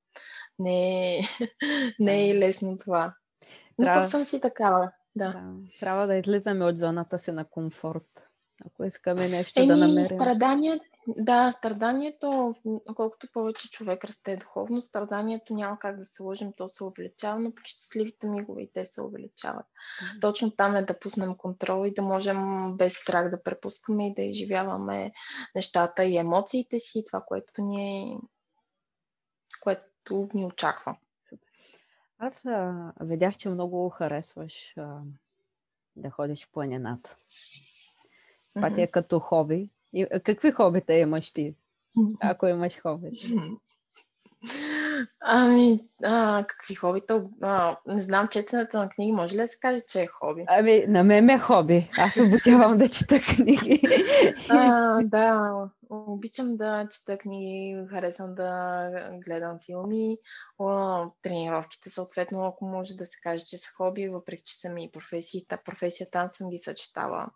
не 0.59 1.17
е, 1.17 1.21
не 1.99 2.31
е 2.31 2.39
лесно 2.39 2.79
това. 2.79 3.15
Но 3.79 3.85
трябва... 3.85 4.09
съм 4.09 4.25
си 4.25 4.41
такава. 4.41 4.91
Да. 5.17 5.33
да. 5.33 5.43
Трябва 5.81 6.07
да 6.07 6.17
излизаме 6.17 6.65
от 6.65 6.79
зоната 6.79 7.19
си 7.19 7.33
на 7.33 7.45
комфорт. 7.45 8.29
Ако 8.67 8.85
искаме 8.85 9.29
нещо 9.29 9.61
Еми, 9.61 9.67
да 9.67 9.77
намерим. 9.77 10.05
Страданието, 10.05 10.85
да, 11.07 11.53
страданието, 11.53 12.55
колкото 12.95 13.29
повече 13.33 13.71
човек 13.71 14.05
расте 14.05 14.37
духовно, 14.37 14.83
страданието 14.83 15.55
няма 15.55 15.79
как 15.79 15.99
да 15.99 16.05
се 16.05 16.23
лъжим, 16.23 16.53
то 16.57 16.69
се 16.69 16.85
увеличава, 16.85 17.39
но 17.39 17.55
пък 17.55 17.67
щастливите 17.67 18.29
мигове 18.29 18.63
и 18.63 18.73
те 18.73 18.87
се 18.87 19.03
увеличават. 19.03 19.67
Mm-hmm. 19.67 20.21
Точно 20.21 20.51
там 20.51 20.77
е 20.77 20.83
да 20.83 20.99
пуснем 20.99 21.37
контрол 21.37 21.87
и 21.87 21.95
да 21.95 22.03
можем 22.03 22.39
без 22.77 22.95
страх 22.95 23.31
да 23.31 23.43
препускаме 23.43 24.07
и 24.07 24.15
да 24.15 24.23
изживяваме 24.23 25.13
нещата 25.55 26.05
и 26.05 26.17
емоциите 26.17 26.79
си, 26.79 27.05
това, 27.07 27.25
което 27.27 27.63
ни, 27.63 28.19
което 29.63 30.29
ни 30.35 30.45
очаква. 30.45 30.97
Аз 32.27 32.47
а, 32.47 32.93
видях, 33.01 33.37
че 33.37 33.49
много 33.49 33.89
харесваш 33.89 34.75
а, 34.77 34.99
да 35.97 36.11
ходиш 36.11 36.47
в 36.47 36.53
планината. 36.53 37.17
Това 38.55 38.75
ти 38.75 38.83
е 38.83 38.87
като 38.87 39.19
хоби. 39.19 39.71
И, 39.93 40.07
какви 40.25 40.53
хобита 40.53 40.95
имаш 40.95 41.33
ти, 41.33 41.55
ако 42.21 42.47
имаш 42.47 42.79
хоби? 42.83 43.11
Ами, 45.21 45.81
а, 46.05 46.45
какви 46.49 46.75
хобита? 46.75 47.25
А, 47.41 47.77
не 47.87 48.03
знам, 48.03 48.29
четенето 48.29 48.77
на 48.77 48.89
книги 48.89 49.13
може 49.13 49.35
ли 49.35 49.41
да 49.41 49.49
се 49.49 49.59
каже, 49.59 49.81
че 49.89 50.03
е 50.03 50.07
хоби? 50.07 50.45
Ами, 50.47 50.85
на 50.89 51.05
мен 51.05 51.31
е 51.31 51.39
хоби. 51.39 51.91
Аз 51.99 52.17
обучавам 52.17 52.79
да 52.79 52.89
чета 52.89 53.21
книги. 53.21 53.83
А, 54.49 55.03
да, 55.03 55.53
Обичам 55.91 56.57
да 56.57 56.89
чета 56.91 57.19
книги, 57.19 57.87
харесвам 57.91 58.35
да 58.35 58.91
гледам 59.25 59.59
филми. 59.67 60.19
О, 60.59 61.07
тренировките, 61.23 61.91
съответно, 61.91 62.47
ако 62.47 62.65
може 62.65 62.95
да 62.95 63.07
се 63.07 63.21
каже, 63.23 63.45
че 63.45 63.59
са 63.59 63.71
хоби, 63.77 64.09
въпреки 64.09 64.43
че 64.47 64.61
са 64.61 64.71
ми 64.71 64.91
професията. 64.93 65.59
Там 66.11 66.29
съм 66.29 66.51
ги 66.51 66.59
съчетава 66.59 67.31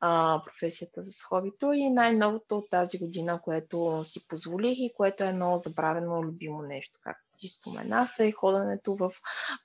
а, 0.00 0.42
професията 0.44 1.02
с 1.02 1.22
хобито 1.22 1.72
и 1.72 1.90
най-новото 1.90 2.56
от 2.56 2.70
тази 2.70 2.98
година, 2.98 3.40
което 3.42 4.04
си 4.04 4.28
позволих 4.28 4.78
и 4.78 4.92
което 4.96 5.24
е 5.24 5.28
едно 5.28 5.58
забравено 5.58 6.22
любимо 6.22 6.62
нещо, 6.62 7.00
както 7.02 7.24
ти 7.38 7.48
спомена, 7.48 8.08
са 8.16 8.24
и 8.24 8.32
ходенето 8.32 8.96
в 8.96 9.12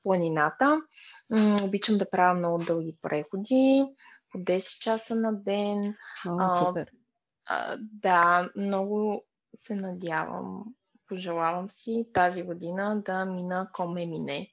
планината. 0.03 0.81
М- 1.29 1.57
обичам 1.63 1.97
да 1.97 2.09
правя 2.09 2.33
много 2.33 2.63
дълги 2.63 2.97
преходи 3.01 3.85
по 4.31 4.37
10 4.37 4.79
часа 4.79 5.15
на 5.15 5.33
ден. 5.33 5.95
О, 6.27 6.65
супер. 6.65 6.91
А, 7.49 7.77
да, 7.79 8.49
много 8.55 9.23
се 9.55 9.75
надявам, 9.75 10.63
пожелавам 11.07 11.69
си 11.69 12.09
тази 12.13 12.43
година 12.43 13.01
да 13.05 13.25
мина 13.25 13.69
коме 13.73 14.05
мине. 14.05 14.51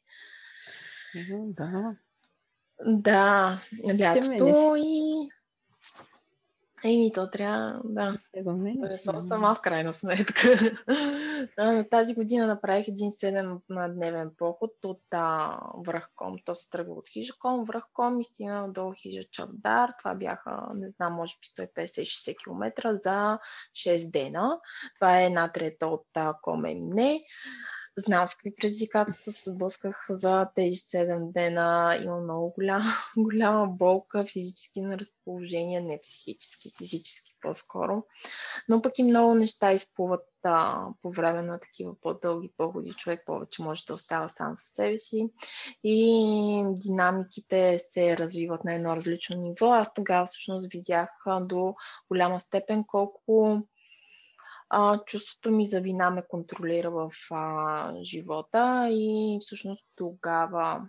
Да. 1.30 1.96
Да, 2.86 3.58
лятото 4.00 4.74
и 4.76 5.28
Еми, 6.84 7.12
то 7.12 7.30
трябва, 7.30 7.80
да. 7.84 8.16
Да 8.76 8.98
съм 8.98 9.28
сама 9.28 9.54
в 9.54 9.60
крайна 9.60 9.92
сметка. 9.92 10.48
тази 11.90 12.14
година 12.14 12.46
направих 12.46 12.88
един 12.88 13.10
7-дневен 13.10 14.30
поход 14.38 14.70
от 14.84 15.02
а, 15.10 15.58
Връхком. 15.86 16.36
То 16.44 16.54
се 16.54 16.70
тръгва 16.70 16.94
от 16.94 17.08
Хижаком, 17.08 17.64
Връхком 17.64 18.20
и 18.20 18.24
стигна 18.24 18.72
до 18.72 18.92
Хижа 19.02 19.24
Чавдар. 19.30 19.90
Това 19.98 20.14
бяха, 20.14 20.66
не 20.74 20.88
знам, 20.88 21.12
може 21.12 21.34
би 21.40 21.62
150-60 21.62 22.36
км 22.44 22.92
за 23.02 23.38
6 23.74 24.12
дена. 24.12 24.58
Това 24.94 25.20
е 25.20 25.26
една 25.26 25.52
трета 25.52 25.86
от 25.86 26.06
Коме 26.42 26.74
Мине. 26.74 27.20
Знам 27.96 28.28
с 28.28 28.34
какви 28.34 28.54
предизвикателства 28.54 29.32
се 29.32 29.50
сблъсках 29.50 30.06
за 30.08 30.48
тези 30.54 30.76
7 30.76 31.32
дена. 31.32 31.98
Има 32.04 32.20
много 32.20 32.52
голяма, 32.54 32.90
голяма 33.16 33.66
болка, 33.66 34.24
физически 34.24 34.80
на 34.80 34.98
разположение, 34.98 35.80
не 35.80 36.00
психически, 36.00 36.70
физически 36.78 37.36
по-скоро. 37.40 38.02
Но 38.68 38.82
пък 38.82 38.98
и 38.98 39.02
много 39.02 39.34
неща 39.34 39.72
изплуват 39.72 40.26
а, 40.44 40.86
по 41.02 41.10
време 41.10 41.42
на 41.42 41.60
такива 41.60 42.00
по-дълги 42.00 42.52
походи. 42.56 42.92
Човек 42.92 43.22
повече 43.26 43.62
може 43.62 43.84
да 43.84 43.94
остава 43.94 44.28
сам 44.28 44.56
със 44.56 44.68
себе 44.68 44.98
си 44.98 45.28
и 45.84 46.64
динамиките 46.68 47.78
се 47.78 48.16
развиват 48.16 48.64
на 48.64 48.74
едно 48.74 48.96
различно 48.96 49.36
ниво. 49.36 49.66
Аз 49.66 49.94
тогава 49.94 50.26
всъщност 50.26 50.72
видях 50.72 51.08
до 51.40 51.74
голяма 52.08 52.40
степен 52.40 52.84
колко 52.86 53.62
а, 54.76 55.04
чувството 55.04 55.50
ми 55.50 55.66
за 55.66 55.80
вина 55.80 56.10
ме 56.10 56.22
контролира 56.28 56.90
в 56.90 57.10
а, 57.30 57.94
живота 58.02 58.88
и 58.90 59.38
всъщност 59.40 59.86
тогава 59.96 60.88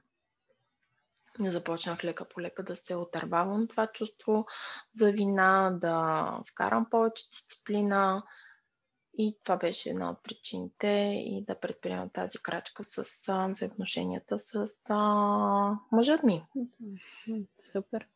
започнах 1.39 2.03
лека 2.03 2.25
по 2.29 2.41
лека 2.41 2.63
да 2.63 2.75
се 2.75 2.95
отървавам 2.95 3.67
това 3.67 3.87
чувство 3.87 4.45
за 4.93 5.11
вина, 5.11 5.77
да 5.81 6.39
вкарам 6.51 6.89
повече 6.89 7.29
дисциплина 7.29 8.23
и 9.17 9.37
това 9.43 9.57
беше 9.57 9.89
една 9.89 10.11
от 10.11 10.23
причините 10.23 10.87
и 11.25 11.43
да 11.47 11.59
предприема 11.59 12.09
тази 12.09 12.37
крачка 12.37 12.83
с 12.83 13.01
взаимоотношенията 13.49 14.39
с 14.39 14.67
а, 14.89 14.97
мъжът 15.91 16.23
ми. 16.23 16.45
Супер. 17.71 18.07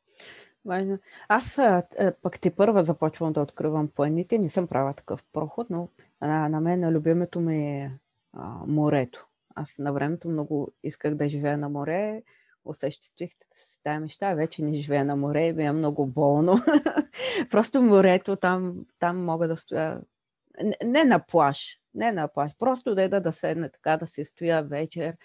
Важно. 0.66 1.00
Аз 1.28 1.60
а, 1.60 1.84
пък 2.22 2.40
те 2.40 2.52
първа 2.52 2.84
започвам 2.84 3.34
да 3.34 3.42
откривам 3.42 3.88
планите. 3.88 4.38
Не 4.38 4.50
съм 4.50 4.68
правила 4.68 4.94
такъв 4.94 5.24
проход, 5.34 5.70
но 5.70 5.90
а, 6.20 6.50
на 6.50 6.62
мен 6.62 6.90
любимето 6.90 7.40
ми 7.40 7.78
е 7.78 8.00
а, 8.34 8.54
морето. 8.68 9.28
Аз 9.56 9.78
на 9.78 9.94
времето 9.94 10.30
много 10.30 10.72
исках 10.84 11.16
да 11.16 11.30
живея 11.30 11.58
на 11.58 11.70
море. 11.70 12.24
Осъществих 12.66 13.32
тази 13.84 14.00
мечта. 14.00 14.34
Вече 14.34 14.64
не 14.64 14.74
живея 14.74 15.06
на 15.06 15.16
море 15.16 15.46
и 15.46 15.54
ми 15.54 15.66
е 15.66 15.72
много 15.72 16.08
болно. 16.08 16.56
Просто 17.50 17.82
морето, 17.82 18.36
там, 18.36 18.86
там 19.00 19.24
мога 19.24 19.48
да 19.48 19.58
стоя. 19.58 20.02
Не, 20.64 20.90
не 20.90 21.04
на 21.04 21.20
плаш, 21.20 21.80
не 21.94 22.12
на 22.12 22.28
плаш. 22.28 22.52
Просто 22.60 22.96
да 22.96 23.10
да, 23.10 23.22
да 23.22 23.32
седна 23.32 23.70
така, 23.70 23.98
да 23.98 24.08
се 24.08 24.26
стоя 24.26 24.64
вечер 24.64 25.18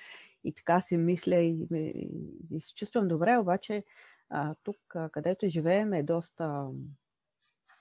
и 0.44 0.54
така 0.54 0.80
си 0.80 0.96
мисля 0.96 1.36
и, 1.36 1.66
и, 1.74 2.08
и 2.50 2.60
се 2.60 2.74
чувствам 2.74 3.08
добре, 3.08 3.36
обаче 3.36 3.84
А, 4.30 4.54
тук, 4.62 4.76
където 5.12 5.48
живеем, 5.48 5.92
е 5.92 6.02
доста... 6.02 6.68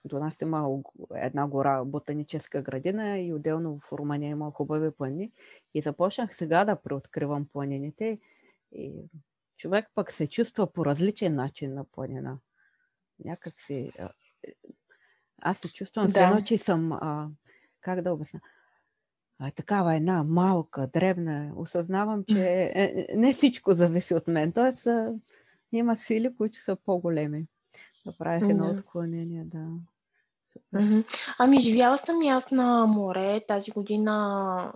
До 0.06 0.20
нас 0.20 0.42
има 0.42 0.82
една 1.16 1.48
гора, 1.48 1.84
ботаническа 1.86 2.62
градина 2.62 3.20
и 3.20 3.34
отделно 3.34 3.80
в 3.80 3.92
Румъния 3.92 4.30
има 4.30 4.52
хубави 4.52 4.92
плани. 4.92 5.32
И 5.74 5.82
започнах 5.82 6.36
сега 6.36 6.66
да 6.66 6.76
преоткривам 6.76 7.48
планините. 7.54 8.20
И 8.72 8.94
човек 9.58 9.88
пък 9.96 10.12
се 10.12 10.30
чувства 10.30 10.74
по 10.74 10.86
различен 10.86 11.36
начин 11.36 11.74
на 11.74 11.84
планина. 11.84 12.38
Някак 13.26 13.62
си... 13.62 13.92
Аз 15.42 15.58
се 15.58 15.74
чувствам 15.74 16.08
да. 16.08 16.28
едно, 16.28 16.42
че 16.42 16.58
съм... 16.58 16.92
А, 16.92 17.30
как 17.82 18.02
да 18.02 18.14
обясня? 18.14 18.40
А, 19.40 19.52
такава 19.52 19.96
една 19.96 20.24
малка, 20.24 20.88
дребна. 20.88 21.54
Осъзнавам, 21.56 22.24
че 22.26 22.40
е, 22.50 22.72
е, 22.84 23.16
не 23.16 23.34
всичко 23.34 23.74
зависи 23.74 24.14
от 24.14 24.28
мен. 24.28 24.52
Тоест, 24.52 24.88
има 25.78 25.96
сили, 25.96 26.36
които 26.38 26.58
са 26.58 26.78
по-големи. 26.86 27.48
Направих 28.06 28.50
едно 28.50 28.64
mm-hmm. 28.64 28.80
отклонение, 28.80 29.44
да. 29.46 29.68
Mm-hmm. 30.76 31.06
Ами, 31.40 31.60
живяла 31.60 31.98
съм 31.98 32.22
и 32.22 32.30
аз 32.30 32.52
на 32.52 32.86
море. 32.86 33.42
Тази 33.48 33.72
година 33.72 34.74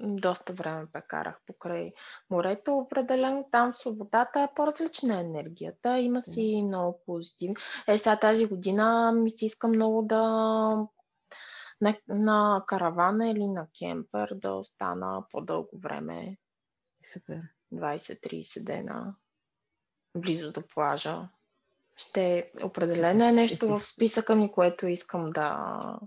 доста 0.00 0.52
време 0.52 0.86
прекарах 0.92 1.40
покрай 1.46 1.92
морето. 2.30 2.76
Определено 2.78 3.48
там 3.52 3.74
свободата 3.74 4.40
е 4.40 4.54
по-различна 4.56 5.20
енергията. 5.20 5.98
Има 5.98 6.22
си 6.22 6.62
много 6.66 7.00
позитивни. 7.06 7.56
Е, 7.88 7.98
сега 7.98 8.16
тази 8.16 8.46
година 8.46 9.12
ми 9.12 9.30
се 9.30 9.46
иска 9.46 9.68
много 9.68 10.02
да 10.02 10.22
на, 11.80 11.96
на 12.08 12.64
каравана 12.66 13.30
или 13.30 13.48
на 13.48 13.66
кемпер 13.78 14.28
да 14.34 14.52
остана 14.52 15.24
по-дълго 15.30 15.78
време. 15.78 16.36
Супер. 17.12 17.40
20-30 17.72 18.64
дена 18.64 19.14
близо 20.16 20.52
до 20.52 20.62
плажа. 20.74 21.28
Ще 21.96 22.52
определено 22.64 23.28
е 23.28 23.32
нещо 23.32 23.68
в 23.68 23.80
списъка 23.80 24.36
ми, 24.36 24.52
което 24.52 24.86
искам 24.86 25.26
да, 25.26 25.98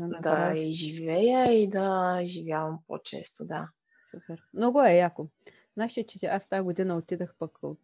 да, 0.00 0.18
да 0.20 0.58
изживея 0.58 1.52
и 1.52 1.70
да 1.70 2.18
изживявам 2.22 2.78
по-често, 2.86 3.44
да. 3.44 3.68
Супер. 4.10 4.42
Много 4.54 4.82
е 4.82 4.92
яко. 4.92 5.26
Знаеш, 5.74 5.92
че 5.92 6.26
аз 6.26 6.48
тази 6.48 6.62
година 6.62 6.96
отидах 6.96 7.34
пък 7.38 7.58
от, 7.62 7.78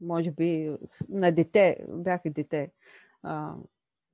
може 0.00 0.30
би, 0.30 0.76
на 1.08 1.32
дете, 1.32 1.76
бях 1.88 2.20
дете, 2.24 2.72
а, 3.22 3.54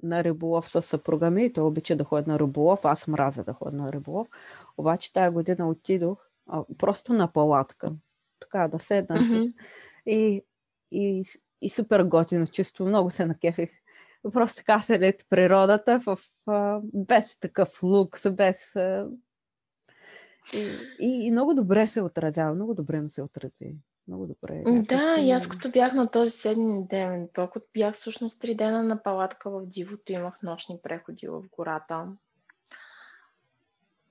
на 0.02 0.24
риболов 0.24 0.70
с 0.70 0.82
съпруга 0.82 1.30
ми. 1.30 1.52
Той 1.52 1.64
обича 1.64 1.96
да 1.96 2.04
ходи 2.04 2.30
на 2.30 2.38
риболов, 2.38 2.84
аз 2.84 3.06
мразя 3.06 3.44
да 3.44 3.52
ходя 3.52 3.76
на 3.76 3.92
риболов. 3.92 4.28
Обаче 4.76 5.12
тази 5.12 5.34
година 5.34 5.68
отидох 5.68 6.28
а, 6.46 6.64
просто 6.78 7.12
на 7.12 7.32
палатка. 7.32 7.92
Така, 8.40 8.68
да 8.68 8.78
седна. 8.78 9.16
Mm-hmm. 9.16 9.54
И, 10.06 10.42
и 10.92 11.24
и 11.62 11.70
супер 11.70 12.02
готино 12.02 12.46
чувство. 12.46 12.86
Много 12.86 13.10
се 13.10 13.26
накефих. 13.26 13.70
Просто 14.32 14.56
така 14.56 14.80
след 14.80 15.26
природата, 15.28 16.00
в, 16.06 16.18
а, 16.46 16.80
без 16.94 17.38
такъв 17.38 17.82
лукс, 17.82 18.30
без... 18.30 18.76
А, 18.76 19.06
и, 20.54 20.68
и, 21.00 21.26
и 21.26 21.30
много 21.30 21.54
добре 21.54 21.88
се 21.88 22.02
отразява, 22.02 22.54
много 22.54 22.74
добре 22.74 23.00
ми 23.00 23.10
се 23.10 23.22
отрази. 23.22 23.74
Много 24.08 24.26
добре. 24.26 24.62
Да, 24.88 25.16
и 25.20 25.30
аз 25.30 25.48
като 25.48 25.70
бях 25.70 25.94
на 25.94 26.10
този 26.10 26.30
седми 26.30 26.86
ден, 26.86 27.28
пък 27.34 27.54
бях 27.74 27.94
всъщност 27.94 28.40
три 28.40 28.54
дена 28.54 28.82
на 28.82 29.02
палатка 29.02 29.50
в 29.50 29.66
дивото, 29.66 30.12
имах 30.12 30.42
нощни 30.42 30.78
преходи 30.82 31.28
в 31.28 31.42
гората. 31.56 32.06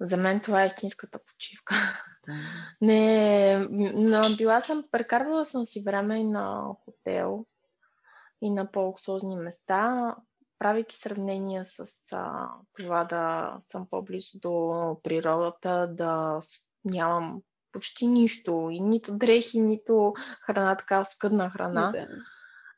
За 0.01 0.17
мен 0.17 0.39
това 0.39 0.63
е 0.63 0.67
истинската 0.67 1.19
почивка. 1.19 1.75
Да. 2.27 2.33
Не, 2.81 3.57
но 3.93 4.35
била 4.37 4.61
съм, 4.61 4.83
прекарвала 4.91 5.45
съм 5.45 5.65
си 5.65 5.83
време 5.85 6.17
и 6.19 6.23
на 6.23 6.63
хотел 6.85 7.45
и 8.41 8.51
на 8.51 8.71
по-луксозни 8.71 9.35
места, 9.35 10.15
правейки 10.59 10.95
сравнения 10.95 11.65
с 11.65 11.83
а, 12.11 12.49
това 12.77 13.03
да 13.03 13.55
съм 13.59 13.87
по-близо 13.89 14.39
до 14.39 14.97
природата, 15.03 15.87
да 15.93 16.39
нямам 16.85 17.41
почти 17.71 18.07
нищо, 18.07 18.69
и 18.71 18.79
нито 18.79 19.17
дрехи, 19.17 19.59
нито 19.59 20.13
храна, 20.41 20.75
така 20.75 21.05
скъдна 21.05 21.49
храна. 21.49 21.91
Да 21.91 22.07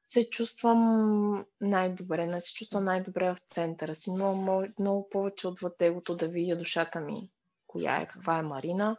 се 0.07 0.29
чувствам 0.29 1.45
най-добре, 1.61 2.27
не 2.27 2.41
се 2.41 2.53
чувствам 2.53 2.83
най-добре 2.83 3.33
в 3.33 3.37
центъра 3.49 3.95
си. 3.95 4.11
Много, 4.11 4.65
много 4.79 5.09
повече 5.09 5.47
отвъд 5.47 5.81
егото 5.81 6.15
да 6.15 6.27
видя 6.27 6.57
душата 6.57 6.99
ми, 7.01 7.31
коя 7.67 8.01
е, 8.01 8.07
каква 8.07 8.39
е 8.39 8.43
Марина 8.43 8.97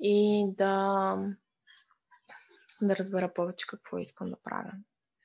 и 0.00 0.46
да, 0.56 1.16
да 2.82 2.96
разбера 2.96 3.34
повече 3.34 3.66
какво 3.66 3.98
искам 3.98 4.30
да 4.30 4.36
правя. 4.36 4.72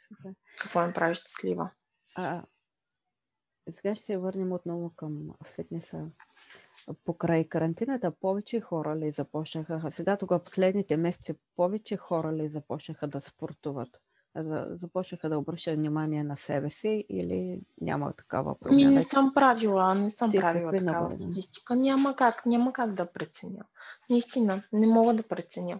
Супер. 0.08 0.34
Какво 0.60 0.88
ме 0.88 0.94
прави 0.94 1.16
щастлива. 1.16 1.72
А, 2.16 2.44
сега 3.72 3.96
ще 3.96 4.06
се 4.06 4.18
върнем 4.18 4.52
отново 4.52 4.94
към 4.96 5.34
фитнеса. 5.56 6.06
Покрай 7.06 7.48
карантината 7.48 8.12
повече 8.12 8.62
хора 8.62 8.96
ли 8.96 9.12
започнаха? 9.12 9.92
Сега 9.92 10.18
тогава 10.18 10.44
последните 10.44 10.98
месеци 10.98 11.34
повече 11.56 11.98
хора 11.98 12.34
ли 12.34 12.50
започнаха 12.50 13.08
да 13.08 13.22
спортуват? 13.22 14.02
Започнаха 14.70 15.30
да 15.30 15.38
обръщат 15.38 15.76
внимание 15.76 16.24
на 16.24 16.38
себе 16.38 16.70
си 16.70 17.06
или 17.10 17.60
няма 17.82 18.14
такава 18.14 18.60
промяна? 18.60 18.90
Ми 18.90 18.96
не 18.96 19.04
съм 19.04 19.34
правила, 19.34 19.96
не 19.96 20.12
съм 20.12 20.32
Ти 20.32 20.38
правила 20.38 20.72
такава 20.72 21.02
навърна? 21.02 21.12
статистика. 21.12 21.76
Няма 21.76 22.16
как, 22.16 22.46
няма 22.46 22.74
как 22.74 22.94
да 22.94 23.06
преценя. 23.06 23.64
Наистина, 24.10 24.62
не 24.74 24.88
мога 24.88 25.14
да 25.14 25.24
преценя. 25.24 25.80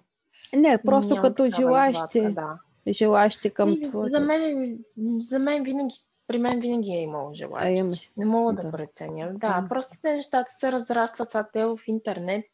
Не, 0.56 0.82
просто 0.86 1.14
няма 1.14 1.22
като 1.28 1.50
желащи. 1.50 2.22
Да. 2.22 2.60
Желащи 2.88 3.50
към 3.50 3.70
и, 3.70 3.92
За 3.94 4.20
мен, 4.20 4.78
за 5.20 5.40
мен 5.40 5.64
винаги 5.64 5.96
при 6.28 6.38
мен 6.38 6.60
винаги 6.60 6.92
е 6.92 7.02
имало 7.02 7.34
желаящи. 7.34 8.12
Не 8.18 8.26
мога 8.26 8.54
да, 8.54 8.64
да 8.64 8.72
преценя. 8.72 9.32
Да, 9.34 9.62
mm. 9.62 9.70
просто 9.70 9.98
те 10.02 10.14
нещата 10.14 10.52
се 10.52 10.72
разрастват. 10.72 11.32
Сега 11.32 11.48
те 11.54 11.66
в 11.66 11.80
интернет. 11.88 12.46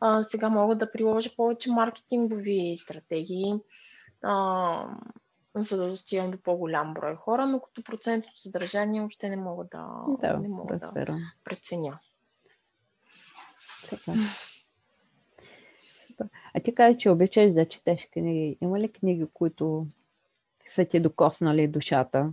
А, 0.00 0.24
сега 0.24 0.48
мога 0.48 0.76
да 0.76 0.90
приложа 0.90 1.30
повече 1.36 1.70
маркетингови 1.70 2.76
стратегии. 2.76 3.54
А, 4.22 4.86
за 5.54 5.76
да 5.76 5.90
достигам 5.90 6.30
до 6.30 6.38
по-голям 6.38 6.94
брой 6.94 7.16
хора, 7.16 7.46
но 7.46 7.60
като 7.60 7.82
процентно 7.82 8.32
съдържание 8.34 9.00
въобще 9.00 9.28
не 9.28 9.36
мога 9.36 9.64
да, 9.64 10.04
да, 10.20 10.38
не 10.38 10.48
мога 10.48 10.78
да, 10.78 10.92
да 10.92 11.16
преценя. 11.44 11.98
Супер. 13.88 14.14
Супер. 16.06 16.28
А 16.54 16.60
ти 16.60 16.74
казваш, 16.74 17.02
че 17.02 17.10
обичаш 17.10 17.54
да 17.54 17.68
четеш 17.68 18.08
книги. 18.12 18.58
Има 18.60 18.80
ли 18.80 18.92
книги, 18.92 19.26
които 19.32 19.86
са 20.66 20.84
ти 20.84 21.00
докоснали 21.00 21.68
душата? 21.68 22.32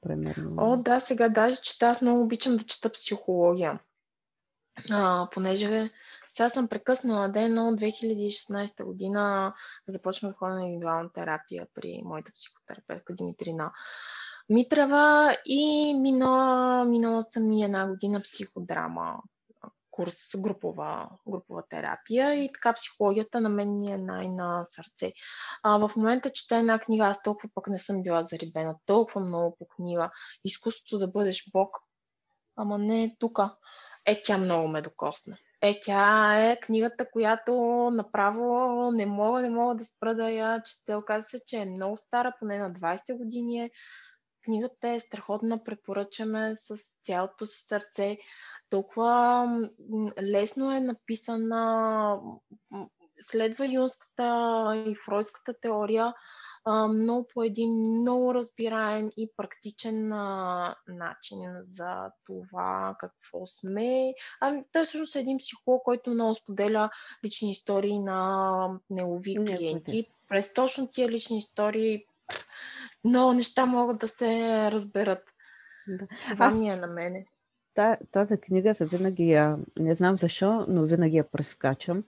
Примерно. 0.00 0.54
О, 0.58 0.76
да, 0.76 1.00
сега 1.00 1.28
даже 1.28 1.62
чета. 1.62 1.86
Аз 1.86 2.02
много 2.02 2.22
обичам 2.22 2.56
да 2.56 2.64
чета 2.64 2.92
психология. 2.92 3.80
А, 4.90 5.28
понеже 5.32 5.90
сега 6.30 6.48
съм 6.48 6.68
прекъснала 6.68 7.28
ден, 7.28 7.54
но 7.54 7.62
2016 7.62 8.84
година 8.84 9.54
започнах 9.86 10.32
да 10.32 10.38
ходя 10.38 10.54
на 10.54 10.62
индивидуална 10.62 11.12
терапия 11.12 11.66
при 11.74 12.02
моята 12.04 12.32
психотерапевтка 12.32 13.14
Димитрина 13.14 13.72
Митрева 14.48 15.36
и 15.44 15.94
минала, 15.98 16.84
минала 16.84 17.22
съм 17.22 17.52
и 17.52 17.64
една 17.64 17.88
година 17.88 18.20
психодрама 18.22 19.16
курс 19.90 20.16
групова, 20.36 21.08
групова 21.28 21.62
терапия 21.68 22.34
и 22.34 22.52
така 22.52 22.72
психологията 22.72 23.40
на 23.40 23.48
мен 23.48 23.76
ми 23.76 23.92
е 23.92 23.98
най-на 23.98 24.64
сърце. 24.64 25.12
А, 25.62 25.78
в 25.78 25.96
момента 25.96 26.30
чета 26.32 26.56
една 26.56 26.78
книга, 26.78 27.04
аз 27.04 27.22
толкова 27.22 27.48
пък 27.54 27.68
не 27.68 27.78
съм 27.78 28.02
била 28.02 28.22
зарибена, 28.22 28.76
толкова 28.86 29.20
много 29.20 29.56
по 29.58 29.68
книга. 29.68 30.10
Изкуството 30.44 30.98
да 30.98 31.08
бъдеш 31.08 31.50
Бог, 31.52 31.78
ама 32.56 32.78
не 32.78 33.16
тук. 33.18 33.38
Е, 34.06 34.20
тя 34.20 34.38
много 34.38 34.68
ме 34.68 34.82
докосна. 34.82 35.36
Е, 35.62 35.80
тя 35.82 36.34
е 36.50 36.60
книгата, 36.60 37.10
която 37.10 37.52
направо 37.92 38.90
не 38.92 39.06
мога, 39.06 39.42
не 39.42 39.50
мога 39.50 39.74
да 39.74 39.84
спра 39.84 40.14
да 40.14 40.30
я 40.30 40.62
чете. 40.62 40.96
Оказва 40.96 41.24
се, 41.24 41.40
че 41.46 41.56
е 41.56 41.66
много 41.66 41.96
стара, 41.96 42.34
поне 42.38 42.58
на 42.58 42.72
20 42.72 43.16
години 43.16 43.60
е. 43.60 43.70
Книгата 44.44 44.88
е 44.88 45.00
страхотна, 45.00 45.64
препоръчаме 45.64 46.54
с 46.56 46.76
цялото 47.02 47.46
си 47.46 47.64
сърце. 47.66 48.18
Толкова 48.70 49.46
лесно 50.22 50.72
е 50.72 50.80
написана, 50.80 52.16
следва 53.20 53.66
юнската 53.66 54.24
и 54.86 54.94
фройдската 55.06 55.54
теория, 55.60 56.14
много 56.68 57.26
по 57.34 57.42
един 57.42 57.72
много 57.72 58.34
разбираем 58.34 59.10
и 59.16 59.30
практичен 59.36 60.12
а, 60.12 60.76
начин 60.88 61.50
за 61.54 62.10
това 62.26 62.96
какво 62.98 63.46
сме. 63.46 64.14
Ами, 64.40 64.64
той 64.72 64.84
всъщност 64.84 65.16
е 65.16 65.20
един 65.20 65.38
психолог, 65.38 65.82
който 65.82 66.10
много 66.10 66.34
споделя 66.34 66.90
лични 67.24 67.50
истории 67.50 67.98
на 67.98 68.80
неови 68.90 69.36
клиенти. 69.46 70.06
През 70.28 70.54
точно 70.54 70.88
тия 70.88 71.08
лични 71.08 71.38
истории 71.38 72.04
много 73.04 73.32
неща 73.32 73.66
могат 73.66 73.98
да 73.98 74.08
се 74.08 74.70
разберат. 74.72 75.22
Да. 75.88 76.06
Това 76.32 76.46
Аз... 76.46 76.58
ми 76.58 76.68
е 76.68 76.76
на 76.76 76.86
мене. 76.86 77.26
Тази 78.12 78.36
книга 78.40 78.74
са 78.74 78.84
винаги 78.84 79.30
я, 79.30 79.56
не 79.78 79.94
знам 79.94 80.18
защо, 80.18 80.64
но 80.68 80.82
винаги 80.82 81.16
я 81.16 81.30
прескачам. 81.30 82.04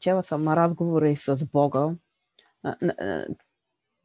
чела 0.00 0.22
съм 0.22 0.48
разговори 0.48 1.16
с 1.16 1.46
Бога 1.52 1.90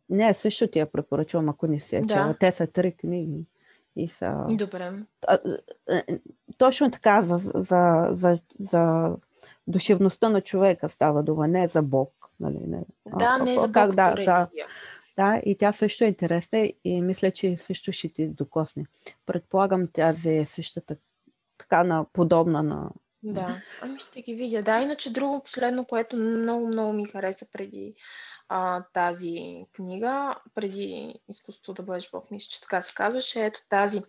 Не, 0.10 0.34
също 0.34 0.68
ти 0.68 0.80
я 0.80 0.92
препоръчвам, 0.92 1.50
ако 1.50 1.68
не 1.68 1.80
се 1.80 2.00
да. 2.00 2.36
Те 2.40 2.52
са 2.52 2.68
три 2.68 2.92
книги. 2.92 3.46
И 3.96 4.08
са... 4.08 4.46
Добре. 4.50 4.92
Точно 6.58 6.92
така 6.92 7.22
за, 7.22 7.38
за, 7.38 8.10
за, 8.12 8.40
за 8.60 9.16
душевността 9.68 10.30
на 10.30 10.42
човека 10.42 10.90
става 10.90 11.24
дума, 11.24 11.48
не 11.48 11.68
за 11.68 11.82
Бог. 11.82 12.14
Нали, 12.40 12.60
не. 12.68 12.86
Да, 13.20 13.38
не 13.38 13.56
за 13.56 13.68
Бог, 13.68 13.74
как, 13.74 13.96
да, 13.96 14.16
да, 14.16 14.48
да, 15.16 15.42
и 15.46 15.58
тя 15.58 15.72
също 15.72 16.04
е 16.04 16.08
интересна 16.08 16.72
и 16.84 17.02
мисля, 17.02 17.32
че 17.32 17.58
също 17.58 17.92
ще 17.92 18.10
ти 18.10 18.28
докосне. 18.28 18.86
Предполагам, 19.26 19.88
тази 19.88 20.30
е 20.30 20.46
същата 20.46 20.98
така 21.58 21.84
на 21.84 22.06
подобна 22.14 22.64
на... 22.64 22.90
Да, 23.24 23.62
ами 23.82 24.00
ще 24.00 24.22
ги 24.22 24.34
видя. 24.34 24.62
Да, 24.62 24.82
иначе 24.82 25.14
друго 25.14 25.44
последно, 25.44 25.86
което 25.86 26.18
много, 26.18 26.68
много 26.68 26.94
ми 26.94 27.06
хареса 27.06 27.46
преди 27.52 27.96
а, 28.50 28.84
тази 28.94 29.66
книга, 29.74 30.36
преди 30.56 31.16
изкуството 31.30 31.74
да 31.74 31.84
бъдеш 31.84 32.12
Бог, 32.12 32.32
мисля, 32.32 32.48
че 32.50 32.62
така 32.62 32.82
се 32.82 32.94
казваше, 32.94 33.46
ето 33.46 33.62
тази 33.70 34.02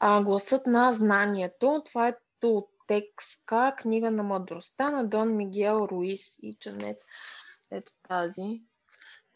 а, 0.00 0.22
Гласът 0.22 0.66
на 0.66 0.92
знанието. 0.92 1.82
Това 1.84 2.08
е 2.08 2.16
Толтекска 2.40 3.74
книга 3.78 4.10
на 4.10 4.22
мъдростта 4.22 4.90
на 4.90 5.04
Дон 5.04 5.36
Мигел 5.36 5.88
Руис 5.90 6.38
и 6.42 6.56
Чанет. 6.60 6.98
Ето 7.70 7.92
тази 8.08 8.62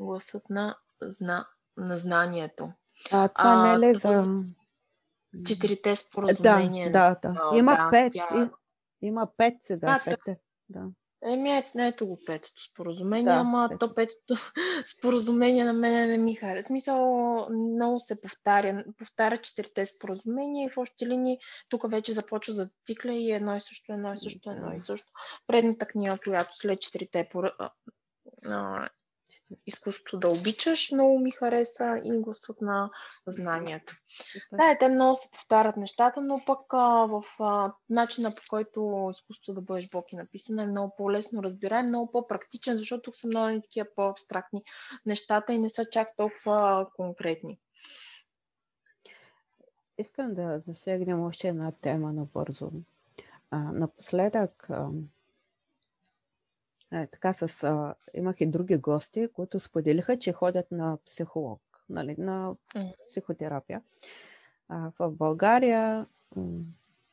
Гласът 0.00 0.50
на, 0.50 0.76
зна, 1.02 1.46
на 1.76 1.98
знанието. 1.98 2.72
А, 3.12 3.28
това 3.28 3.62
не 3.62 3.74
е 3.74 3.90
ли 3.90 3.98
за... 3.98 4.42
Четирите 5.46 5.96
споразумения. 5.96 6.92
Да, 6.92 7.16
да, 7.22 7.28
да. 7.28 7.58
Има 7.58 7.72
да, 7.72 7.88
пет. 7.90 8.12
Тя... 8.12 8.50
Има 9.02 9.28
пет 9.36 9.54
сега. 9.62 10.00
Да, 10.04 10.16
пет. 10.24 10.38
Да. 10.68 10.86
Еми, 11.24 11.56
ето, 11.56 11.68
ето 11.78 12.06
го 12.06 12.18
петото 12.26 12.62
споразумение, 12.62 13.32
да, 13.32 13.38
ама 13.38 13.66
пет. 13.70 13.78
то 13.78 13.94
петото 13.94 14.34
споразумение 14.86 15.64
на 15.64 15.72
мен 15.72 16.10
не 16.10 16.18
ми 16.18 16.34
харесва. 16.34 16.66
Смисъл, 16.66 17.48
много 17.50 18.00
се 18.00 18.20
повтаря. 18.20 18.84
Повтаря 18.98 19.40
четирите 19.40 19.86
споразумения 19.86 20.66
и 20.66 20.70
в 20.70 20.78
още 20.78 21.06
линии 21.06 21.38
тук 21.68 21.90
вече 21.90 22.12
започва 22.12 22.54
да 22.54 22.68
цикля 22.86 23.12
и 23.12 23.32
едно 23.32 23.56
и 23.56 23.60
също, 23.60 23.92
едно 23.92 24.14
и 24.14 24.18
също, 24.18 24.50
едно 24.50 24.72
и 24.74 24.80
също. 24.80 25.08
Предната 25.46 25.86
книга, 25.86 26.18
която 26.24 26.56
след 26.56 26.80
четирите 26.80 27.28
изкуството 29.66 30.18
да 30.18 30.28
обичаш, 30.28 30.92
много 30.92 31.18
ми 31.18 31.30
хареса 31.30 32.00
и 32.04 32.18
гласът 32.18 32.60
на 32.60 32.90
знанието. 33.26 33.96
Да, 34.52 34.76
те 34.80 34.88
много 34.88 35.16
се 35.16 35.30
повтарят 35.30 35.76
нещата, 35.76 36.20
но 36.20 36.42
пък 36.46 36.60
а, 36.72 37.06
в 37.06 37.22
а, 37.40 37.72
начина 37.90 38.30
по 38.30 38.42
който 38.50 39.08
изкуството 39.10 39.54
да 39.54 39.62
бъдеш 39.62 39.88
Бог 39.90 40.12
е 40.12 40.16
написано 40.16 40.62
е 40.62 40.66
много 40.66 40.94
по-лесно 40.96 41.42
разбираем, 41.42 41.86
много 41.86 42.10
по-практичен, 42.10 42.78
защото 42.78 43.02
тук 43.02 43.16
са 43.16 43.26
много 43.26 43.60
такива 43.60 43.86
по-абстрактни 43.96 44.62
нещата 45.06 45.52
и 45.52 45.58
не 45.58 45.70
са 45.70 45.84
чак 45.84 46.16
толкова 46.16 46.86
конкретни. 46.96 47.58
Искам 49.98 50.34
да 50.34 50.60
засегнем 50.60 51.24
още 51.24 51.48
една 51.48 51.72
тема 51.72 52.12
набързо. 52.12 52.70
А, 53.50 53.58
напоследък 53.58 54.70
е, 56.92 57.06
така 57.06 57.32
с, 57.32 57.64
а, 57.64 57.94
имах 58.14 58.40
и 58.40 58.46
други 58.46 58.76
гости, 58.76 59.28
които 59.34 59.60
споделиха, 59.60 60.18
че 60.18 60.32
ходят 60.32 60.70
на 60.70 60.98
психолог, 61.06 61.60
нали, 61.88 62.14
на 62.18 62.54
психотерапия. 63.08 63.82
А, 64.68 64.92
в 64.98 65.10
България 65.10 66.06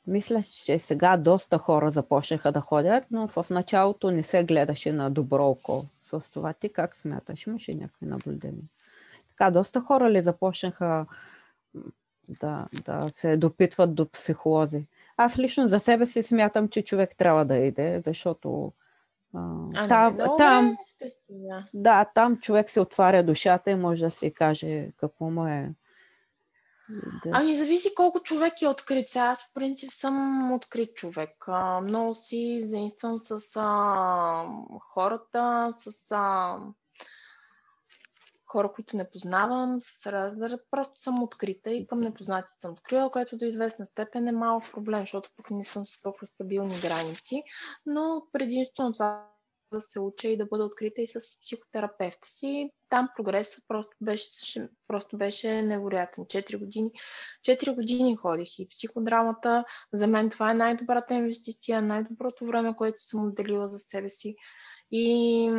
мисля, 0.07 0.43
че 0.65 0.79
сега 0.79 1.17
доста 1.17 1.57
хора 1.57 1.91
започнаха 1.91 2.51
да 2.51 2.61
ходят, 2.61 3.03
но 3.11 3.27
в 3.27 3.45
началото 3.49 4.11
не 4.11 4.23
се 4.23 4.43
гледаше 4.43 4.91
на 4.91 5.11
добро 5.11 5.47
око 5.47 5.85
с 6.01 6.31
това. 6.31 6.53
Ти 6.53 6.69
как 6.69 6.95
смяташ? 6.95 7.47
Имаше 7.47 7.73
някакви 7.73 8.05
наблюдения? 8.05 8.63
Така, 9.29 9.51
доста 9.51 9.81
хора 9.81 10.11
ли 10.11 10.21
започнаха 10.21 11.05
да, 12.29 12.67
да 12.85 13.09
се 13.09 13.37
допитват 13.37 13.95
до 13.95 14.09
психолози? 14.09 14.85
Аз 15.17 15.39
лично 15.39 15.67
за 15.67 15.79
себе 15.79 16.05
си 16.05 16.23
смятам, 16.23 16.69
че 16.69 16.81
човек 16.81 17.17
трябва 17.17 17.45
да 17.45 17.57
иде, 17.57 18.01
защото 18.05 18.71
а, 19.35 19.87
там, 19.87 20.13
не, 20.13 20.23
там, 20.37 20.77
да, 21.73 22.05
там 22.05 22.37
човек 22.37 22.69
се 22.69 22.79
отваря 22.79 23.23
душата 23.23 23.71
и 23.71 23.75
може 23.75 24.05
да 24.05 24.11
си 24.11 24.33
каже 24.33 24.91
какво 24.97 25.29
му 25.29 25.47
е. 25.47 25.75
Да. 26.89 27.29
Ами 27.33 27.57
зависи 27.57 27.95
колко 27.95 28.19
човек 28.19 28.61
е 28.61 28.67
открит. 28.67 29.15
Аз 29.15 29.43
в 29.43 29.53
принцип 29.53 29.91
съм 29.91 30.51
открит 30.51 30.95
човек. 30.95 31.45
А, 31.47 31.81
много 31.81 32.15
си 32.15 32.59
взаимствам 32.61 33.17
с 33.17 33.39
а, 33.55 34.45
хората, 34.93 35.73
с 35.79 36.11
а, 36.11 36.57
хора, 38.47 38.71
които 38.71 38.97
не 38.97 39.09
познавам, 39.09 39.77
с 39.81 40.11
раз... 40.11 40.33
просто 40.71 41.01
съм 41.01 41.23
открита 41.23 41.71
и 41.71 41.87
към 41.87 41.99
непознати 41.99 42.51
съм 42.59 42.71
открила, 42.71 43.11
което 43.11 43.37
до 43.37 43.45
известна 43.45 43.85
степен 43.85 44.27
е 44.27 44.31
малък 44.31 44.71
проблем, 44.71 45.01
защото 45.01 45.29
пък 45.37 45.51
не 45.51 45.63
съм 45.63 45.85
с 45.85 46.01
толкова 46.01 46.27
стабилни 46.27 46.75
граници, 46.81 47.43
но 47.85 48.27
предимството 48.31 48.83
на 48.83 48.93
това 48.93 49.35
да 49.73 49.79
се 49.81 49.99
уча 49.99 50.27
и 50.27 50.37
да 50.37 50.45
бъда 50.45 50.63
открита 50.63 51.01
и 51.01 51.07
с 51.07 51.19
психотерапевта 51.41 52.27
си. 52.27 52.69
Там 52.89 53.09
прогресът 53.15 53.63
просто 53.67 53.91
беше, 54.01 54.69
просто 54.87 55.17
беше 55.17 55.61
невероятен. 55.61 56.25
Четири 56.29 56.57
години, 56.57 56.91
четири 57.43 57.75
години 57.75 58.15
ходих 58.15 58.59
и 58.59 58.67
психодрамата. 58.69 59.65
За 59.93 60.07
мен 60.07 60.29
това 60.29 60.51
е 60.51 60.53
най-добрата 60.53 61.13
инвестиция, 61.13 61.81
най-доброто 61.81 62.45
време, 62.45 62.75
което 62.75 62.97
съм 62.99 63.27
отделила 63.27 63.67
за 63.67 63.79
себе 63.79 64.09
си. 64.09 64.35
И 64.91 65.51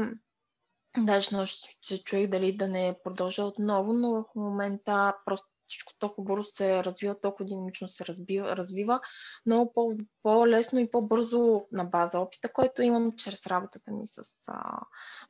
Даже 0.99 1.37
нощ 1.37 1.69
се 1.83 2.03
чуех 2.03 2.31
дали 2.31 2.57
да 2.57 2.69
не 2.69 2.99
продължа 3.05 3.45
отново, 3.45 3.93
но 3.93 4.13
в 4.13 4.25
момента 4.35 5.15
просто 5.25 5.49
всичко 5.69 5.93
толкова 5.99 6.25
бързо 6.25 6.45
се 6.45 6.85
развива, 6.85 7.21
толкова 7.21 7.45
динамично 7.45 7.89
се 7.89 8.07
разбива, 8.07 8.57
развива, 8.57 9.01
много 9.47 9.73
по- 9.73 9.97
по-лесно 10.23 10.79
и 10.79 10.91
по-бързо 10.91 11.67
на 11.73 11.85
база 11.85 12.21
опита, 12.21 12.53
който 12.53 12.83
имам 12.83 13.13
чрез 13.17 13.47
работата 13.47 13.93
ми 13.93 14.07
с 14.07 14.23
а, 14.49 14.81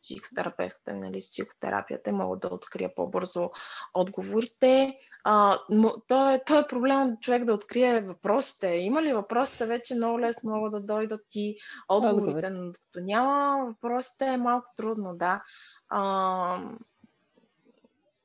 психотерапевта, 0.02 0.94
нали, 0.94 1.20
психотерапията, 1.20 2.12
мога 2.12 2.38
да 2.38 2.48
открия 2.48 2.94
по-бързо 2.94 3.50
отговорите. 3.94 4.98
А, 5.24 5.58
но 5.70 5.92
то, 6.08 6.30
е, 6.30 6.44
то 6.46 6.60
е 6.60 6.66
проблем 6.66 7.16
човек 7.20 7.44
да 7.44 7.54
открие 7.54 8.00
въпросите. 8.00 8.68
Има 8.68 9.02
ли 9.02 9.12
въпросите, 9.12 9.66
вече 9.66 9.94
много 9.94 10.20
лесно 10.20 10.50
могат 10.50 10.72
да 10.72 10.80
дойдат 10.80 11.26
и 11.34 11.56
отговорите, 11.88 12.50
но 12.50 12.66
докато 12.66 13.00
няма 13.00 13.64
въпросите 13.68 14.26
е 14.26 14.36
малко 14.36 14.66
трудно, 14.76 15.16
да. 15.16 15.42
А, 15.88 16.70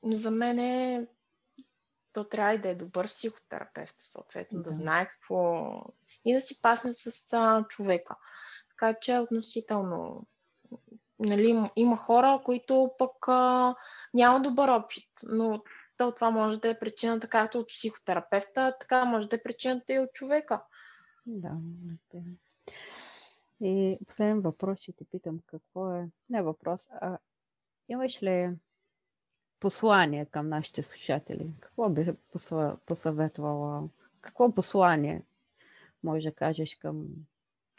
за 0.04 0.32
мен 0.32 0.60
е 0.60 1.08
то 2.14 2.24
трябва 2.24 2.54
и 2.54 2.62
да 2.62 2.70
е 2.70 2.76
добър 2.76 3.06
психотерапевт, 3.06 3.96
съответно, 3.98 4.62
да, 4.62 4.70
да 4.70 4.76
знае 4.76 5.08
какво 5.08 5.72
и 6.26 6.34
да 6.34 6.42
си 6.42 6.62
пасне 6.62 6.94
с 6.94 7.34
а, 7.34 7.66
човека. 7.68 8.16
Така 8.70 8.94
че 9.00 9.20
относително 9.20 10.26
нали, 11.20 11.70
има 11.76 11.98
хора, 11.98 12.42
които 12.46 12.92
пък 12.98 13.28
а, 13.28 13.76
няма 14.14 14.42
добър 14.42 14.70
опит, 14.70 15.10
но 15.24 15.64
то 15.98 16.12
това 16.12 16.30
може 16.30 16.60
да 16.60 16.70
е 16.70 16.80
причината 16.80 17.28
както 17.28 17.60
от 17.60 17.68
психотерапевта, 17.68 18.78
така 18.80 19.06
може 19.06 19.30
да 19.30 19.36
е 19.36 19.44
причината 19.44 19.94
и 19.94 20.00
от 20.00 20.14
човека. 20.14 20.62
Да, 21.26 21.52
И 23.62 24.00
последен 24.08 24.42
въпрос 24.42 24.80
ще 24.80 24.92
те 24.94 25.06
питам 25.06 25.40
какво 25.48 25.94
е, 25.94 26.10
не 26.30 26.42
въпрос, 26.42 26.88
а 26.92 27.18
имаш 27.90 28.24
ли 28.24 28.50
послание 29.62 30.26
към 30.26 30.50
нашите 30.50 30.84
слушатели? 30.84 31.48
Какво 31.60 31.90
би 31.90 32.14
посъветвала? 32.86 33.84
Какво 34.22 34.56
послание 34.56 35.22
може 36.04 36.30
да 36.30 36.36
кажеш 36.36 36.76
към 36.76 37.08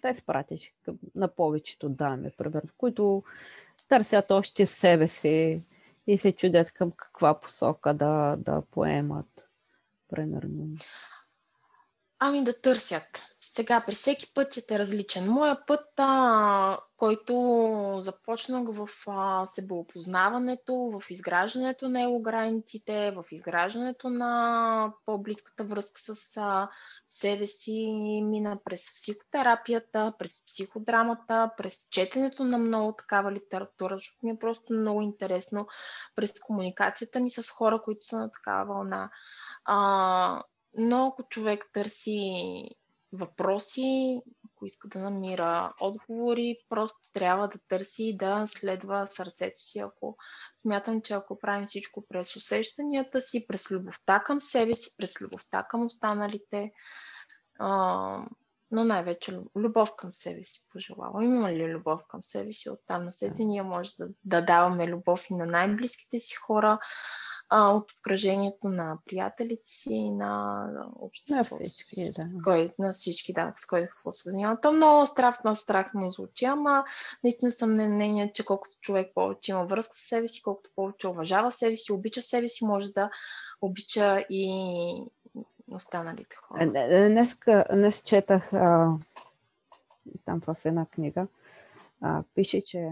да 0.02 0.08
изпратиш 0.08 0.74
към, 0.84 0.98
на 1.14 1.28
повечето 1.28 1.88
дами, 1.88 2.30
примерно, 2.36 2.68
които 2.78 3.22
търсят 3.88 4.30
още 4.30 4.66
себе 4.66 5.08
си 5.08 5.62
и 6.06 6.18
се 6.18 6.32
чудят 6.32 6.72
към 6.72 6.92
каква 6.96 7.40
посока 7.40 7.94
да, 7.94 8.36
да 8.38 8.62
поемат, 8.70 9.48
примерно. 10.08 10.68
Ами 12.24 12.44
да 12.44 12.60
търсят. 12.60 13.22
Сега, 13.40 13.82
при 13.86 13.94
всеки 13.94 14.32
път 14.34 14.70
е 14.70 14.78
различен. 14.78 15.30
Моя 15.30 15.66
път, 15.66 15.86
а, 15.96 16.78
който 16.96 17.96
започнах 17.98 18.68
в 18.68 18.88
а, 19.06 19.46
себеопознаването, 19.46 20.74
в 20.74 21.10
изграждането 21.10 21.88
на 21.88 22.02
елограниците, 22.02 23.10
в 23.10 23.24
изграждането 23.30 24.10
на 24.10 24.92
по-близката 25.06 25.64
връзка 25.64 26.00
с 26.00 26.36
а, 26.36 26.68
себе 27.06 27.46
си, 27.46 27.92
мина 28.24 28.58
през 28.64 28.94
психотерапията, 28.94 30.12
през 30.18 30.44
психодрамата, 30.46 31.50
през 31.56 31.88
четенето 31.90 32.44
на 32.44 32.58
много 32.58 32.92
такава 32.92 33.32
литература, 33.32 33.96
защото 33.96 34.18
ми 34.22 34.30
е 34.30 34.38
просто 34.38 34.72
много 34.72 35.02
интересно, 35.02 35.66
през 36.16 36.32
комуникацията 36.40 37.20
ми 37.20 37.30
с 37.30 37.50
хора, 37.50 37.82
които 37.84 38.06
са 38.06 38.18
на 38.18 38.30
такава 38.32 38.74
вълна. 38.74 39.10
А, 39.64 40.42
но 40.78 41.06
ако 41.06 41.22
човек 41.28 41.64
търси 41.72 42.64
въпроси, 43.12 44.20
ако 44.46 44.66
иска 44.66 44.88
да 44.88 44.98
намира 44.98 45.72
отговори, 45.80 46.56
просто 46.68 46.98
трябва 47.12 47.48
да 47.48 47.58
търси 47.68 48.04
и 48.04 48.16
да 48.16 48.46
следва 48.46 49.06
сърцето 49.06 49.62
си. 49.62 49.78
Ако 49.78 50.16
смятам, 50.56 51.02
че 51.02 51.14
ако 51.14 51.38
правим 51.38 51.66
всичко 51.66 52.06
през 52.08 52.36
усещанията 52.36 53.20
си, 53.20 53.46
през 53.46 53.70
любовта 53.70 54.20
към 54.20 54.40
себе 54.40 54.74
си, 54.74 54.96
през 54.98 55.20
любовта 55.20 55.62
към 55.62 55.82
останалите, 55.82 56.72
а, 57.58 58.26
но 58.70 58.84
най-вече 58.84 59.38
любов 59.56 59.90
към 59.96 60.14
себе 60.14 60.44
си 60.44 60.68
пожелавам. 60.72 61.22
Има 61.22 61.52
ли 61.52 61.74
любов 61.74 62.00
към 62.08 62.22
себе 62.22 62.52
си? 62.52 62.70
Оттам 62.70 63.04
на 63.04 63.12
сетен 63.12 63.48
ние 63.48 63.62
може 63.62 63.90
да, 63.98 64.08
да 64.24 64.44
даваме 64.44 64.86
любов 64.86 65.30
и 65.30 65.34
на 65.34 65.46
най-близките 65.46 66.18
си 66.18 66.36
хора, 66.36 66.78
а, 67.54 67.72
от 67.72 67.92
обкръжението 67.92 68.68
на 68.68 68.98
приятелите 69.06 69.70
си 69.70 69.92
и 69.92 70.10
на 70.10 70.66
обществото. 70.96 71.62
На 71.62 71.68
всички, 71.68 72.12
да. 72.16 72.28
Кой, 72.44 72.70
на 72.78 72.92
всички, 72.92 73.32
да, 73.32 73.52
с 73.56 73.66
кой 73.66 73.86
какво 73.86 74.12
се 74.12 74.30
занимава. 74.30 74.60
То 74.60 74.72
много 74.72 75.06
страх, 75.06 75.44
много 75.44 75.56
страхно 75.56 76.10
звучи, 76.10 76.44
ама 76.44 76.84
наистина 77.24 77.50
съм 77.50 77.74
на 77.74 77.88
мнение, 77.88 78.32
че 78.34 78.44
колкото 78.44 78.76
човек 78.80 79.10
повече 79.14 79.50
има 79.50 79.64
връзка 79.64 79.94
с 79.94 79.98
себе 79.98 80.28
си, 80.28 80.42
колкото 80.42 80.70
повече 80.76 81.08
уважава 81.08 81.52
себе 81.52 81.76
си, 81.76 81.92
обича 81.92 82.22
себе 82.22 82.48
си, 82.48 82.64
може 82.64 82.92
да 82.92 83.10
обича 83.62 84.24
и 84.30 85.04
останалите 85.70 86.36
хора. 86.36 86.66
Днес, 87.10 87.36
днес 87.72 88.02
четах 88.02 88.52
а, 88.52 88.92
там 90.24 90.40
в 90.40 90.56
една 90.64 90.86
книга, 90.86 91.26
а, 92.00 92.22
пише, 92.34 92.64
че 92.64 92.88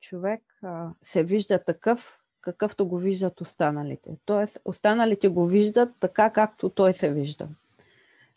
човек 0.00 0.42
а, 0.62 0.90
се 1.02 1.24
вижда 1.24 1.64
такъв, 1.64 2.20
какъвто 2.46 2.86
го 2.86 2.98
виждат 2.98 3.40
останалите. 3.40 4.16
Тоест, 4.24 4.58
останалите 4.64 5.28
го 5.28 5.46
виждат 5.46 5.88
така, 6.00 6.30
както 6.30 6.68
той 6.68 6.92
се 6.92 7.12
вижда. 7.12 7.48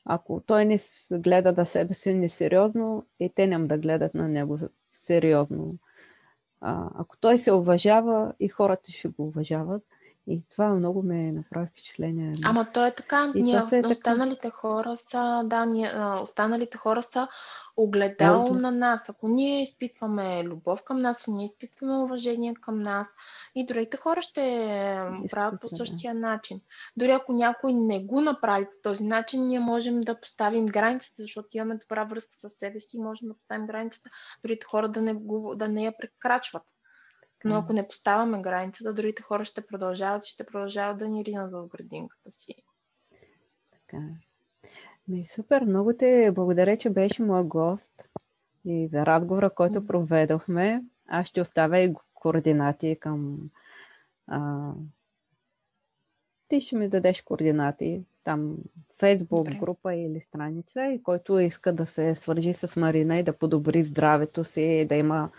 Ако 0.05 0.41
той 0.45 0.65
не 0.65 0.79
гледа 1.11 1.53
да 1.53 1.65
себе 1.65 1.93
си 1.93 2.13
несериозно, 2.13 3.05
и 3.19 3.29
те 3.29 3.47
няма 3.47 3.67
да 3.67 3.77
гледат 3.77 4.13
на 4.13 4.27
него 4.27 4.57
сериозно. 4.93 5.73
А, 6.61 6.89
ако 6.95 7.17
той 7.17 7.37
се 7.37 7.51
уважава, 7.51 8.33
и 8.39 8.47
хората 8.47 8.91
ще 8.91 9.07
го 9.07 9.27
уважават. 9.27 9.83
И 10.27 10.41
това 10.51 10.69
много 10.69 11.03
ме 11.03 11.31
направи 11.31 11.67
впечатление. 11.67 12.35
Ама 12.45 12.67
то 12.73 12.85
е 12.85 12.95
така. 12.95 13.31
И 13.35 13.41
ние, 13.41 13.55
е 13.55 13.87
останалите 13.87 14.41
така. 14.41 14.55
хора 14.55 14.97
са, 14.97 15.41
да, 15.45 15.65
ние, 15.65 15.89
останалите 16.23 16.77
хора 16.77 17.03
са 17.03 17.27
огледало 17.83 18.53
на 18.53 18.71
нас. 18.71 19.09
Ако 19.09 19.27
ние 19.27 19.61
изпитваме 19.61 20.43
любов 20.43 20.83
към 20.83 20.99
нас, 20.99 21.21
ако 21.21 21.31
ние 21.31 21.45
изпитваме 21.45 21.97
уважение 21.97 22.53
към 22.61 22.79
нас, 22.79 23.07
и 23.55 23.65
другите 23.65 23.97
хора 23.97 24.21
ще 24.21 24.41
правят 25.31 25.61
по 25.61 25.67
същия 25.67 26.13
начин. 26.13 26.59
Дори 26.97 27.11
ако 27.11 27.33
някой 27.33 27.73
не 27.73 28.05
го 28.05 28.21
направи 28.21 28.65
по 28.65 28.77
този 28.83 29.03
начин, 29.03 29.47
ние 29.47 29.59
можем 29.59 30.01
да 30.01 30.19
поставим 30.19 30.65
границата, 30.65 31.21
защото 31.21 31.57
имаме 31.57 31.75
добра 31.75 32.03
връзка 32.03 32.33
с 32.33 32.49
себе 32.49 32.79
си 32.79 32.97
и 32.97 33.03
можем 33.03 33.27
да 33.27 33.33
поставим 33.33 33.67
границата, 33.67 34.09
другите 34.43 34.65
хора 34.65 34.89
да 34.89 35.01
не, 35.01 35.13
го, 35.13 35.55
да 35.55 35.67
не 35.67 35.83
я 35.83 35.97
прекрачват. 35.97 36.63
Но 37.45 37.55
ако 37.55 37.73
не 37.73 37.87
поставяме 37.87 38.41
границата, 38.41 38.93
другите 38.93 39.23
хора 39.23 39.45
ще 39.45 39.65
продължават 39.65 40.25
и 40.25 40.29
ще 40.29 40.45
продължават 40.45 40.97
да 40.97 41.09
ни 41.09 41.25
ринат 41.25 41.51
в 41.51 41.67
градинката 41.67 42.31
си. 42.31 42.55
Така. 43.71 43.97
Ми, 45.09 45.25
супер, 45.25 45.61
много 45.61 45.93
ти 45.93 46.29
благодаря, 46.31 46.77
че 46.77 46.89
беше 46.89 47.23
моя 47.23 47.43
гост 47.43 48.09
и 48.65 48.87
за 48.87 49.05
разговора, 49.05 49.49
който 49.49 49.85
проведохме. 49.85 50.83
Аз 51.07 51.27
ще 51.27 51.41
оставя 51.41 51.79
и 51.79 51.93
координати 52.13 52.97
към... 52.99 53.49
А... 54.27 54.71
Ти 56.47 56.61
ще 56.61 56.75
ми 56.75 56.89
дадеш 56.89 57.21
координати 57.21 58.03
там 58.23 58.57
Фейсбук 58.99 59.45
Добре. 59.45 59.59
група 59.59 59.95
или 59.95 60.19
страница 60.19 60.85
и 60.85 61.03
който 61.03 61.39
иска 61.39 61.73
да 61.73 61.85
се 61.85 62.15
свържи 62.15 62.53
с 62.53 62.75
Марина 62.75 63.17
и 63.17 63.23
да 63.23 63.37
подобри 63.37 63.83
здравето 63.83 64.43
си, 64.43 64.85
да 64.89 64.95
има 64.95 65.29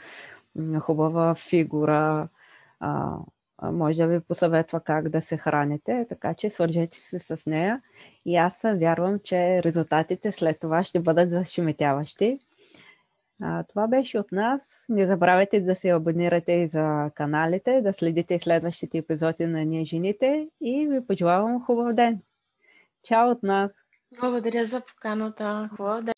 хубава 0.80 1.34
фигура, 1.34 2.28
а, 2.80 3.18
може 3.62 3.98
да 3.98 4.06
ви 4.06 4.20
посъветва 4.20 4.80
как 4.80 5.08
да 5.08 5.20
се 5.20 5.36
храните, 5.36 6.06
така 6.08 6.34
че 6.34 6.50
свържете 6.50 7.00
се 7.00 7.18
с 7.18 7.46
нея 7.46 7.82
и 8.26 8.36
аз 8.36 8.60
вярвам, 8.64 9.18
че 9.24 9.62
резултатите 9.62 10.32
след 10.32 10.60
това 10.60 10.84
ще 10.84 11.00
бъдат 11.00 11.30
зашеметяващи. 11.30 12.38
Това 13.68 13.88
беше 13.88 14.18
от 14.18 14.32
нас. 14.32 14.60
Не 14.88 15.06
забравяйте 15.06 15.60
да 15.60 15.74
се 15.74 15.88
абонирате 15.88 16.52
и 16.52 16.68
за 16.68 17.10
каналите, 17.14 17.82
да 17.82 17.92
следите 17.92 18.38
следващите 18.38 18.98
епизоди 18.98 19.46
на 19.46 19.64
Ние 19.64 19.84
жените 19.84 20.48
и 20.60 20.88
ви 20.90 21.06
пожелавам 21.06 21.64
хубав 21.64 21.94
ден. 21.94 22.20
Чао 23.04 23.30
от 23.30 23.42
нас! 23.42 23.70
Благодаря 24.20 24.64
за 24.64 24.80
поканата. 24.80 25.68
Хубав 25.76 26.04
ден! 26.04 26.14